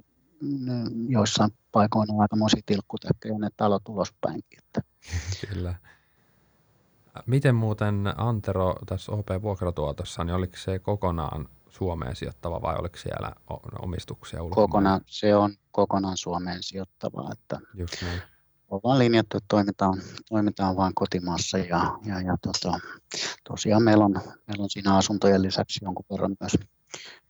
joissain 1.09 1.51
paikoin 1.71 2.11
on 2.11 2.21
aikamoisia 2.21 2.61
tilkkutäkkejä 2.65 3.38
ne 3.38 3.49
talot 3.57 3.89
ulospäinkin. 3.89 4.59
Että. 4.59 4.81
Kyllä. 5.49 5.75
Miten 7.25 7.55
muuten 7.55 8.13
Antero 8.17 8.75
tässä 8.85 9.11
OP-vuokratuotossa, 9.11 10.23
niin 10.23 10.35
oliko 10.35 10.57
se 10.57 10.79
kokonaan 10.79 11.49
Suomeen 11.69 12.15
sijoittava 12.15 12.61
vai 12.61 12.75
oliko 12.79 12.97
siellä 12.97 13.31
omistuksia 13.79 14.43
ulkomailla? 14.43 14.67
Kokonaan, 14.67 15.01
se 15.05 15.35
on 15.35 15.53
kokonaan 15.71 16.17
Suomeen 16.17 16.63
sijoittava. 16.63 17.29
Että 17.31 17.59
Just 17.73 18.01
niin. 18.01 18.21
Ollaan 18.69 18.99
linjattu, 18.99 19.38
että 19.38 19.45
toimitaan, 19.47 20.01
toimitaan 20.29 20.75
vain 20.75 20.95
kotimaassa 20.95 21.57
ja, 21.57 21.97
ja, 22.05 22.21
ja 22.21 22.38
tota, 22.41 22.79
tosiaan 23.43 23.83
meillä 23.83 24.05
on, 24.05 24.13
meillä 24.47 24.63
on 24.63 24.69
siinä 24.69 24.95
asuntojen 24.95 25.41
lisäksi 25.41 25.79
jonkun 25.83 26.05
verran 26.11 26.35
myös 26.39 26.57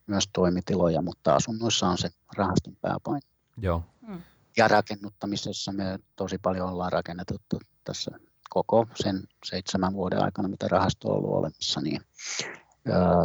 myös 0.07 0.29
toimitiloja, 0.33 1.01
mutta 1.01 1.35
asunnoissa 1.35 1.87
on 1.87 1.97
se 1.97 2.09
rahaston 2.35 2.75
pääpaino. 2.81 3.27
Joo. 3.57 3.83
Mm. 4.07 4.21
Ja 4.57 4.67
rakennuttamisessa 4.67 5.71
me 5.71 5.99
tosi 6.15 6.37
paljon 6.37 6.69
ollaan 6.69 6.91
rakennettu 6.91 7.35
tässä 7.83 8.11
koko 8.49 8.87
sen 8.95 9.23
seitsemän 9.45 9.93
vuoden 9.93 10.23
aikana, 10.23 10.47
mitä 10.47 10.67
rahasto 10.67 11.09
on 11.09 11.15
ollut 11.15 11.31
olemassa, 11.31 11.81
niin 11.81 12.01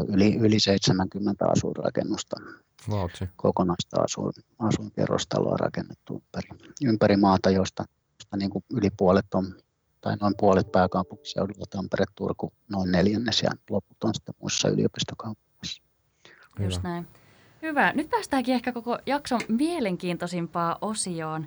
yli, 0.09 0.37
yli 0.37 0.61
70 0.61 1.47
asuinrakennusta. 1.49 2.37
Vautsi. 2.91 3.28
Kokonaista 3.37 4.03
asuin, 4.03 4.33
asuinkerrostaloa 4.59 5.57
rakennettu 5.57 6.14
ympäri, 6.14 6.49
ympäri 6.85 7.16
maata, 7.16 7.51
josta, 7.51 7.85
josta 8.18 8.37
niin 8.37 8.51
kuin 8.51 8.64
yli 8.72 8.91
puolet 8.97 9.35
on, 9.35 9.55
tai 10.01 10.16
noin 10.20 10.35
puolet 10.39 10.72
pääkaupunkiseudulla, 10.72 11.64
Tampere, 11.70 12.05
Turku, 12.14 12.53
noin 12.68 12.93
neljännes 12.93 13.43
ja 13.43 13.51
loput 13.70 14.05
on 14.05 14.14
sitten 14.14 14.35
muissa 14.41 14.68
yliopistokaupungeissa. 14.68 15.52
Hyvä. 16.59 16.67
Just 16.67 16.83
näin. 16.83 17.07
Hyvä. 17.63 17.93
Nyt 17.93 18.11
päästäänkin 18.11 18.55
ehkä 18.55 18.73
koko 18.73 18.99
jakson 19.07 19.41
mielenkiintoisimpaan 19.49 20.77
osioon. 20.81 21.47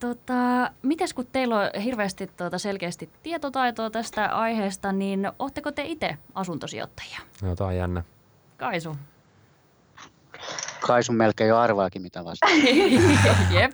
Tota, 0.00 0.70
mites 0.82 1.14
kun 1.14 1.26
teillä 1.32 1.56
on 1.56 1.80
hirveästi 1.80 2.26
tuota 2.26 2.58
selkeästi 2.58 3.10
tietotaitoa 3.22 3.90
tästä 3.90 4.26
aiheesta, 4.26 4.92
niin 4.92 5.32
oletteko 5.38 5.72
te 5.72 5.82
itse 5.82 6.16
asuntosijoittajia? 6.34 7.18
No, 7.42 7.56
tämä 7.56 7.68
on 7.68 7.76
jännä. 7.76 8.02
Kaisu. 8.56 8.96
Kaisu 10.86 11.12
melkein 11.12 11.48
jo 11.48 11.58
arvaakin 11.58 12.02
mitä 12.02 12.24
vastaan. 12.24 12.52
Jep. 13.60 13.72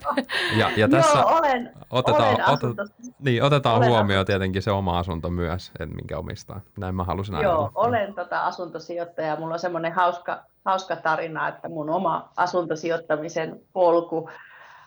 Ja, 0.57 0.71
ja 0.77 0.89
tässä 0.89 1.19
Joo, 1.19 1.39
olen, 1.39 1.73
otetaan, 1.91 2.29
olen 2.29 2.49
otetaan, 2.49 2.89
niin, 3.19 3.43
otetaan 3.43 3.77
olen 3.77 3.89
huomioon 3.89 4.19
asunto. 4.19 4.25
tietenkin 4.25 4.63
se 4.63 4.71
oma 4.71 4.99
asunto 4.99 5.31
myös, 5.31 5.71
että 5.81 5.95
minkä 5.95 6.19
omistaa. 6.19 6.61
Näin 6.79 6.95
mä 6.95 7.05
halusin 7.05 7.35
Joo, 7.35 7.43
ajatella. 7.43 7.71
olen 7.75 8.15
tota 8.15 8.41
asuntosijoittaja. 8.47 9.37
Mulla 9.37 9.55
on 9.55 9.61
semmoinen 9.61 9.93
hauska, 9.93 10.45
hauska 10.65 10.97
tarina, 10.97 11.49
että 11.49 11.69
mun 11.69 11.91
oma 11.91 12.29
asuntosijoittamisen 12.37 13.61
polku 13.73 14.31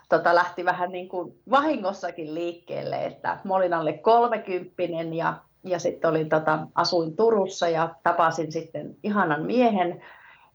tota, 0.09 0.36
lähti 0.36 0.65
vähän 0.65 0.91
niin 0.91 1.09
kuin 1.09 1.39
vahingossakin 1.51 2.36
liikkeelle, 2.36 3.05
että 3.05 3.38
mä 3.43 3.55
olin 3.55 3.74
alle 3.74 3.93
kolmekymppinen 3.93 5.13
ja, 5.13 5.34
ja 5.63 5.80
sitten 5.80 6.09
olin, 6.09 6.30
tota, 6.30 6.59
asuin 6.76 7.15
Turussa 7.15 7.69
ja 7.69 7.95
tapasin 8.03 8.51
sitten 8.51 8.95
ihanan 9.03 9.45
miehen, 9.45 10.01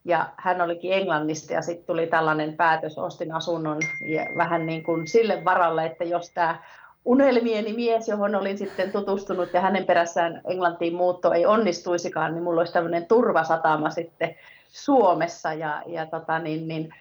ja 0.04 0.28
hän 0.36 0.60
olikin 0.60 0.92
Englannista 0.92 1.52
ja 1.52 1.62
sitten 1.62 1.86
tuli 1.86 2.06
tällainen 2.06 2.56
päätös, 2.56 2.98
ostin 2.98 3.34
asunnon 3.34 3.78
ja 4.08 4.26
vähän 4.36 4.66
niin 4.66 4.82
kuin 4.82 5.06
sille 5.06 5.44
varalle, 5.44 5.86
että 5.86 6.04
jos 6.04 6.30
tämä 6.30 6.62
unelmieni 7.04 7.72
mies, 7.72 8.08
johon 8.08 8.34
olin 8.34 8.58
sitten 8.58 8.92
tutustunut 8.92 9.52
ja 9.52 9.60
hänen 9.60 9.84
perässään 9.84 10.40
Englantiin 10.50 10.94
muutto 10.94 11.32
ei 11.32 11.46
onnistuisikaan, 11.46 12.34
niin 12.34 12.42
mulla 12.42 12.60
olisi 12.60 12.72
tämmöinen 12.72 13.06
turvasatama 13.06 13.90
sitten 13.90 14.34
Suomessa 14.68 15.52
ja, 15.52 15.82
ja 15.86 16.06
tota 16.06 16.38
niin, 16.38 16.68
niin, 16.68 16.94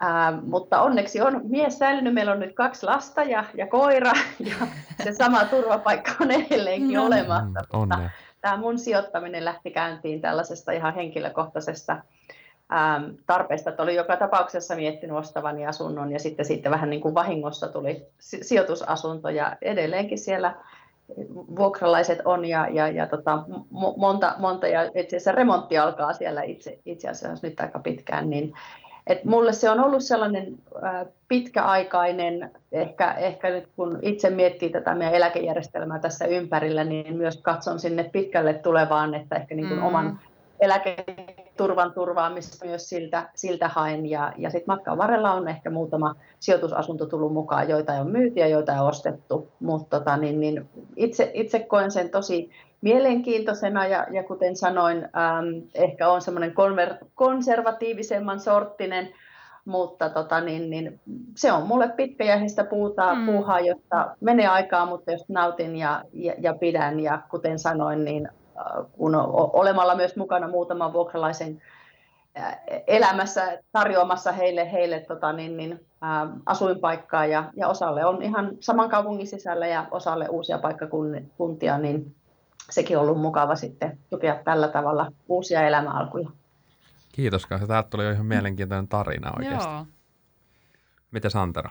ää, 0.00 0.32
mutta 0.42 0.82
onneksi 0.82 1.20
on 1.20 1.40
mies 1.44 1.78
säilynyt, 1.78 2.14
meillä 2.14 2.32
on 2.32 2.40
nyt 2.40 2.54
kaksi 2.54 2.86
lasta 2.86 3.22
ja, 3.22 3.44
ja 3.54 3.66
koira 3.66 4.12
ja 4.50 4.66
se 5.04 5.12
sama 5.12 5.44
turvapaikka 5.44 6.12
on 6.20 6.30
edelleenkin 6.30 6.96
no. 6.96 7.06
olemassa. 7.06 7.60
Mm, 7.72 8.10
tämä 8.40 8.56
mun 8.56 8.78
sijoittaminen 8.78 9.44
lähti 9.44 9.70
käyntiin 9.70 10.20
tällaisesta 10.20 10.72
ihan 10.72 10.94
henkilökohtaisesta 10.94 12.02
tarpeesta, 13.26 13.70
että 13.70 13.82
oli 13.82 13.94
joka 13.94 14.16
tapauksessa 14.16 14.74
miettinyt 14.74 15.16
ostavani 15.16 15.66
asunnon 15.66 16.12
ja 16.12 16.18
sitten 16.18 16.46
siitä 16.46 16.70
vähän 16.70 16.90
niin 16.90 17.02
kuin 17.02 17.14
vahingossa 17.14 17.68
tuli 17.68 18.06
sijoitusasunto 18.18 19.28
ja 19.28 19.56
edelleenkin 19.62 20.18
siellä 20.18 20.54
vuokralaiset 21.56 22.18
on 22.24 22.44
ja, 22.44 22.68
ja, 22.70 22.88
ja 22.88 23.06
tota, 23.06 23.42
monta, 23.96 24.34
monta 24.38 24.66
ja 24.66 24.82
itse 24.82 25.16
asiassa 25.16 25.32
remontti 25.32 25.78
alkaa 25.78 26.12
siellä 26.12 26.42
itse, 26.42 26.78
itse 26.86 27.08
asiassa 27.08 27.46
nyt 27.46 27.60
aika 27.60 27.78
pitkään, 27.78 28.30
niin 28.30 28.52
et 29.06 29.24
mulle 29.24 29.52
se 29.52 29.70
on 29.70 29.80
ollut 29.80 30.02
sellainen 30.02 30.58
äh, 30.84 31.06
pitkäaikainen, 31.28 32.50
ehkä, 32.72 33.12
ehkä 33.12 33.50
nyt 33.50 33.68
kun 33.76 33.98
itse 34.02 34.30
miettii 34.30 34.70
tätä 34.70 34.94
meidän 34.94 35.14
eläkejärjestelmää 35.14 35.98
tässä 35.98 36.24
ympärillä, 36.24 36.84
niin 36.84 37.16
myös 37.16 37.36
katson 37.36 37.80
sinne 37.80 38.04
pitkälle 38.04 38.54
tulevaan, 38.54 39.14
että 39.14 39.36
ehkä 39.36 39.54
niin 39.54 39.68
kuin 39.68 39.80
mm. 39.80 39.86
oman 39.86 40.20
eläketurvan 41.62 41.94
turvaamista 41.94 42.66
myös 42.66 42.88
siltä, 42.88 43.30
siltä 43.34 43.68
haen. 43.68 44.06
Ja, 44.06 44.32
ja 44.38 44.50
sitten 44.50 44.74
matkan 44.74 44.98
varrella 44.98 45.32
on 45.32 45.48
ehkä 45.48 45.70
muutama 45.70 46.14
sijoitusasunto 46.40 47.06
tullut 47.06 47.32
mukaan, 47.32 47.68
joita 47.68 47.92
on 47.92 48.10
myyty 48.10 48.40
ja 48.40 48.48
joita 48.48 48.72
on 48.72 48.88
ostettu. 48.88 49.48
Mutta 49.60 49.98
tota, 49.98 50.16
niin, 50.16 50.40
niin 50.40 50.68
itse, 50.96 51.30
itse 51.34 51.58
koen 51.58 51.90
sen 51.90 52.10
tosi 52.10 52.50
mielenkiintoisena 52.80 53.86
ja, 53.86 54.06
ja 54.10 54.22
kuten 54.22 54.56
sanoin, 54.56 54.98
äm, 54.98 55.62
ehkä 55.74 56.08
on 56.08 56.22
semmoinen 56.22 56.50
konver- 56.52 57.06
konservatiivisemman 57.14 58.40
sorttinen, 58.40 59.08
mutta 59.64 60.08
tota, 60.08 60.40
niin, 60.40 60.70
niin, 60.70 61.00
se 61.36 61.52
on 61.52 61.66
mulle 61.66 61.88
pitkäjäistä 61.88 62.64
puutaa, 62.64 63.14
mm. 63.14 63.26
puuhaa, 63.26 63.60
josta 63.60 64.16
menee 64.20 64.46
aikaa, 64.46 64.86
mutta 64.86 65.12
jos 65.12 65.28
nautin 65.28 65.76
ja, 65.76 66.04
ja, 66.12 66.34
ja 66.38 66.54
pidän 66.54 67.00
ja 67.00 67.22
kuten 67.30 67.58
sanoin, 67.58 68.04
niin 68.04 68.28
kun 68.92 69.14
olemalla 69.52 69.94
myös 69.94 70.16
mukana 70.16 70.48
muutaman 70.48 70.92
vuokralaisen 70.92 71.62
elämässä 72.86 73.58
tarjoamassa 73.72 74.32
heille, 74.32 74.72
heille 74.72 75.00
tota, 75.00 75.32
niin, 75.32 75.56
niin, 75.56 75.86
ä, 76.02 76.06
asuinpaikkaa 76.46 77.26
ja, 77.26 77.52
ja 77.56 77.68
osalle 77.68 78.04
on 78.04 78.22
ihan 78.22 78.50
saman 78.60 78.90
kaupungin 78.90 79.26
sisällä 79.26 79.66
ja 79.66 79.86
osalle 79.90 80.28
uusia 80.28 80.58
paikkakuntia, 80.58 81.78
niin 81.78 82.14
sekin 82.70 82.96
on 82.98 83.02
ollut 83.02 83.20
mukava 83.20 83.56
sitten 83.56 83.98
tukea 84.10 84.42
tällä 84.44 84.68
tavalla 84.68 85.12
uusia 85.28 85.66
elämäalkuja. 85.66 86.28
Kiitos, 87.12 87.46
koska 87.46 87.66
täältä 87.66 87.90
tuli 87.90 88.04
jo 88.04 88.10
ihan 88.10 88.26
mielenkiintoinen 88.26 88.88
tarina 88.88 89.32
oikeasti. 89.38 89.72
Joo. 89.72 89.86
Miten 91.10 91.30
Santero? 91.30 91.70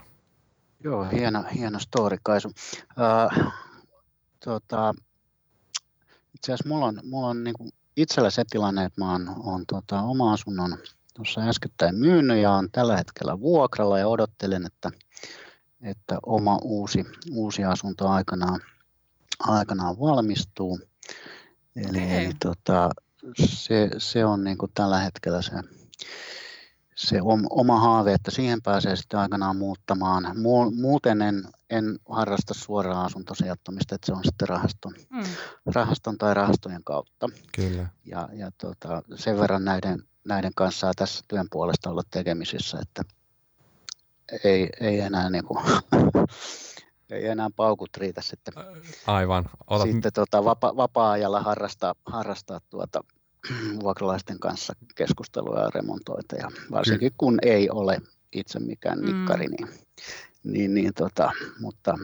Joo, 0.84 1.04
hieno, 1.04 1.44
hieno 1.56 1.80
story, 1.80 2.18
Kaisu. 2.24 2.48
Uh, 2.48 3.52
tota, 4.46 4.94
itse 6.42 6.54
asiassa 6.54 6.70
mulla 6.70 6.86
on, 6.86 7.00
mulla 7.04 7.28
on 7.28 7.44
niin 7.44 7.56
itsellä 7.98 8.30
se 8.30 8.44
tilanne, 8.50 8.86
että 8.86 9.02
mä 9.02 9.12
oon, 9.12 9.36
oon 9.44 9.64
tota, 9.68 10.02
oma 10.02 10.34
asunnon 10.34 10.78
tuossa 11.14 11.42
äskettäin 11.42 11.96
myynyt 11.96 12.38
ja 12.38 12.52
on 12.52 12.70
tällä 12.72 12.98
hetkellä 12.98 13.40
vuokralla 13.40 14.00
ja 14.00 14.08
odottelen, 14.08 14.66
että, 14.66 14.92
että 15.82 16.18
oma 16.26 16.58
uusi, 16.62 17.06
uusi 17.32 17.64
asunto 17.64 18.08
aikanaan, 18.08 18.60
aikanaan 19.40 20.00
valmistuu. 20.00 20.80
Eli, 21.76 22.16
eli 22.16 22.34
tota, 22.44 22.90
se, 23.46 23.90
se 23.98 24.26
on 24.26 24.44
niin 24.44 24.58
kuin 24.58 24.72
tällä 24.74 25.00
hetkellä 25.00 25.42
se, 25.42 25.52
se 27.12 27.20
oma 27.50 27.80
haave, 27.80 28.14
että 28.14 28.32
siihen 28.32 28.62
pääsee 28.62 28.96
sitten 28.96 29.20
aikanaan 29.20 29.58
muuttamaan. 29.58 30.24
Muuten 30.82 31.22
en, 31.22 31.44
en 31.70 32.00
harrasta 32.10 32.54
suoraa 32.54 33.06
asuntosijoittamista, 33.06 33.96
että 33.96 34.06
se 34.06 34.14
on 34.14 34.24
sitten 34.24 34.48
rahaston, 34.48 34.94
mm. 35.10 35.24
rahaston 35.66 36.18
tai 36.18 36.34
rahastojen 36.34 36.84
kautta. 36.84 37.30
Kyllä. 37.56 37.88
Ja, 38.06 38.30
ja 38.34 38.52
tota, 38.58 39.04
sen 39.16 39.40
verran 39.40 39.66
näiden, 39.66 40.04
näiden 40.28 40.52
kanssa 40.56 40.80
saa 40.80 40.94
tässä 40.96 41.26
työn 41.28 41.48
puolesta 41.52 41.90
olla 41.90 42.02
tekemisissä, 42.12 42.78
että 42.82 43.04
ei, 44.44 44.70
ei 44.80 45.00
enää 45.00 45.30
niin 45.30 45.46
kuin, 45.46 45.66
ei 47.12 47.28
enää 47.28 47.50
paukut 47.56 47.98
riitä 47.98 48.22
sitten, 48.22 48.54
Aivan. 49.08 49.50
Otat... 49.68 49.92
sitten 49.92 50.14
tota, 50.14 50.46
vapa, 50.46 50.76
vapaa-ajalla 50.78 51.42
harrastaa, 51.42 51.96
harrastaa 52.06 52.62
tuota, 52.70 53.04
vuokralaisten 53.84 54.40
kanssa 54.40 54.74
keskustelua 54.96 55.60
ja 55.60 55.70
remontoita. 55.76 56.36
Ja 56.36 56.52
varsinkin 56.72 57.12
kun 57.18 57.40
ei 57.42 57.70
ole 57.70 58.02
itse 58.32 58.60
mikään 58.60 59.00
mm. 59.00 59.06
nikkari, 59.06 59.48
mm. 59.48 59.56
niin, 59.56 59.70
niin, 60.44 60.74
niin 60.74 60.94
tota, 60.94 61.32
mutta 61.60 61.98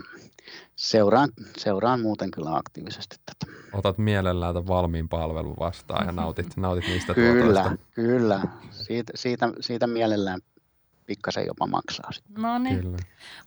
seuraan, 0.75 1.29
seuraan 1.57 2.01
muuten 2.01 2.31
kyllä 2.31 2.55
aktiivisesti 2.55 3.15
tätä. 3.25 3.57
Otat 3.73 3.97
mielellään 3.97 4.53
tämän 4.53 4.67
valmiin 4.67 5.09
palvelun 5.09 5.55
vastaan 5.59 6.05
ja 6.05 6.11
nautit, 6.11 6.57
nautit 6.57 6.87
niistä 6.87 7.13
Kyllä, 7.13 7.43
tuotoista. 7.43 7.85
kyllä. 7.93 8.41
Siitä, 8.71 9.13
siitä, 9.15 9.49
siitä 9.59 9.87
mielellään 9.87 10.39
pikkasen 11.07 11.45
jopa 11.45 11.67
maksaa. 11.67 12.09
No 12.37 12.57
niin. 12.57 12.97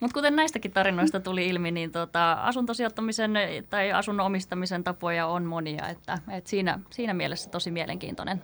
Mutta 0.00 0.14
kuten 0.14 0.36
näistäkin 0.36 0.72
tarinoista 0.72 1.20
tuli 1.20 1.48
ilmi, 1.48 1.70
niin 1.70 1.92
tota, 1.92 2.32
asuntosijoittamisen 2.32 3.32
tai 3.70 3.92
asunnon 3.92 4.26
omistamisen 4.26 4.84
tapoja 4.84 5.26
on 5.26 5.44
monia, 5.44 5.88
että, 5.88 6.18
et 6.30 6.46
siinä, 6.46 6.80
siinä 6.90 7.14
mielessä 7.14 7.50
tosi 7.50 7.70
mielenkiintoinen 7.70 8.42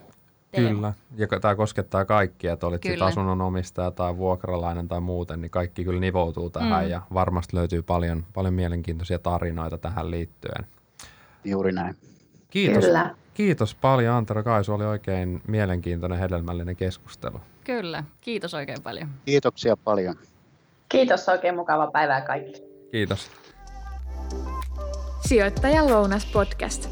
teema. 0.51 0.93
Kyllä, 1.15 1.27
ja 1.31 1.39
tämä 1.39 1.55
koskettaa 1.55 2.05
kaikkia, 2.05 2.53
että 2.53 2.67
olit 2.67 2.83
sitten 2.83 3.07
asunnon 3.07 3.41
omistaja 3.41 3.91
tai 3.91 4.17
vuokralainen 4.17 4.87
tai 4.87 5.01
muuten, 5.01 5.41
niin 5.41 5.51
kaikki 5.51 5.83
kyllä 5.83 5.99
nivoutuu 5.99 6.49
tähän 6.49 6.83
mm. 6.83 6.91
ja 6.91 7.01
varmasti 7.13 7.55
löytyy 7.55 7.81
paljon, 7.81 8.25
paljon 8.33 8.53
mielenkiintoisia 8.53 9.19
tarinoita 9.19 9.77
tähän 9.77 10.11
liittyen. 10.11 10.67
Juuri 11.45 11.71
näin. 11.71 11.95
Kiitos. 12.49 12.85
Kyllä. 12.85 13.15
Kiitos 13.37 13.75
paljon 13.75 14.15
Antero 14.15 14.43
Kaisu, 14.43 14.73
oli 14.73 14.85
oikein 14.85 15.41
mielenkiintoinen 15.47 16.19
hedelmällinen 16.19 16.75
keskustelu. 16.75 17.41
Kyllä, 17.63 18.03
kiitos 18.21 18.53
oikein 18.53 18.83
paljon. 18.83 19.09
Kiitoksia 19.25 19.77
paljon. 19.77 20.15
Kiitos, 20.89 21.29
oikein 21.29 21.55
mukava 21.55 21.91
päivää 21.91 22.21
kaikille. 22.21 22.57
Kiitos. 22.91 23.31
Sijoittajan 25.27 25.87
lounas 25.87 26.25
podcast. 26.25 26.89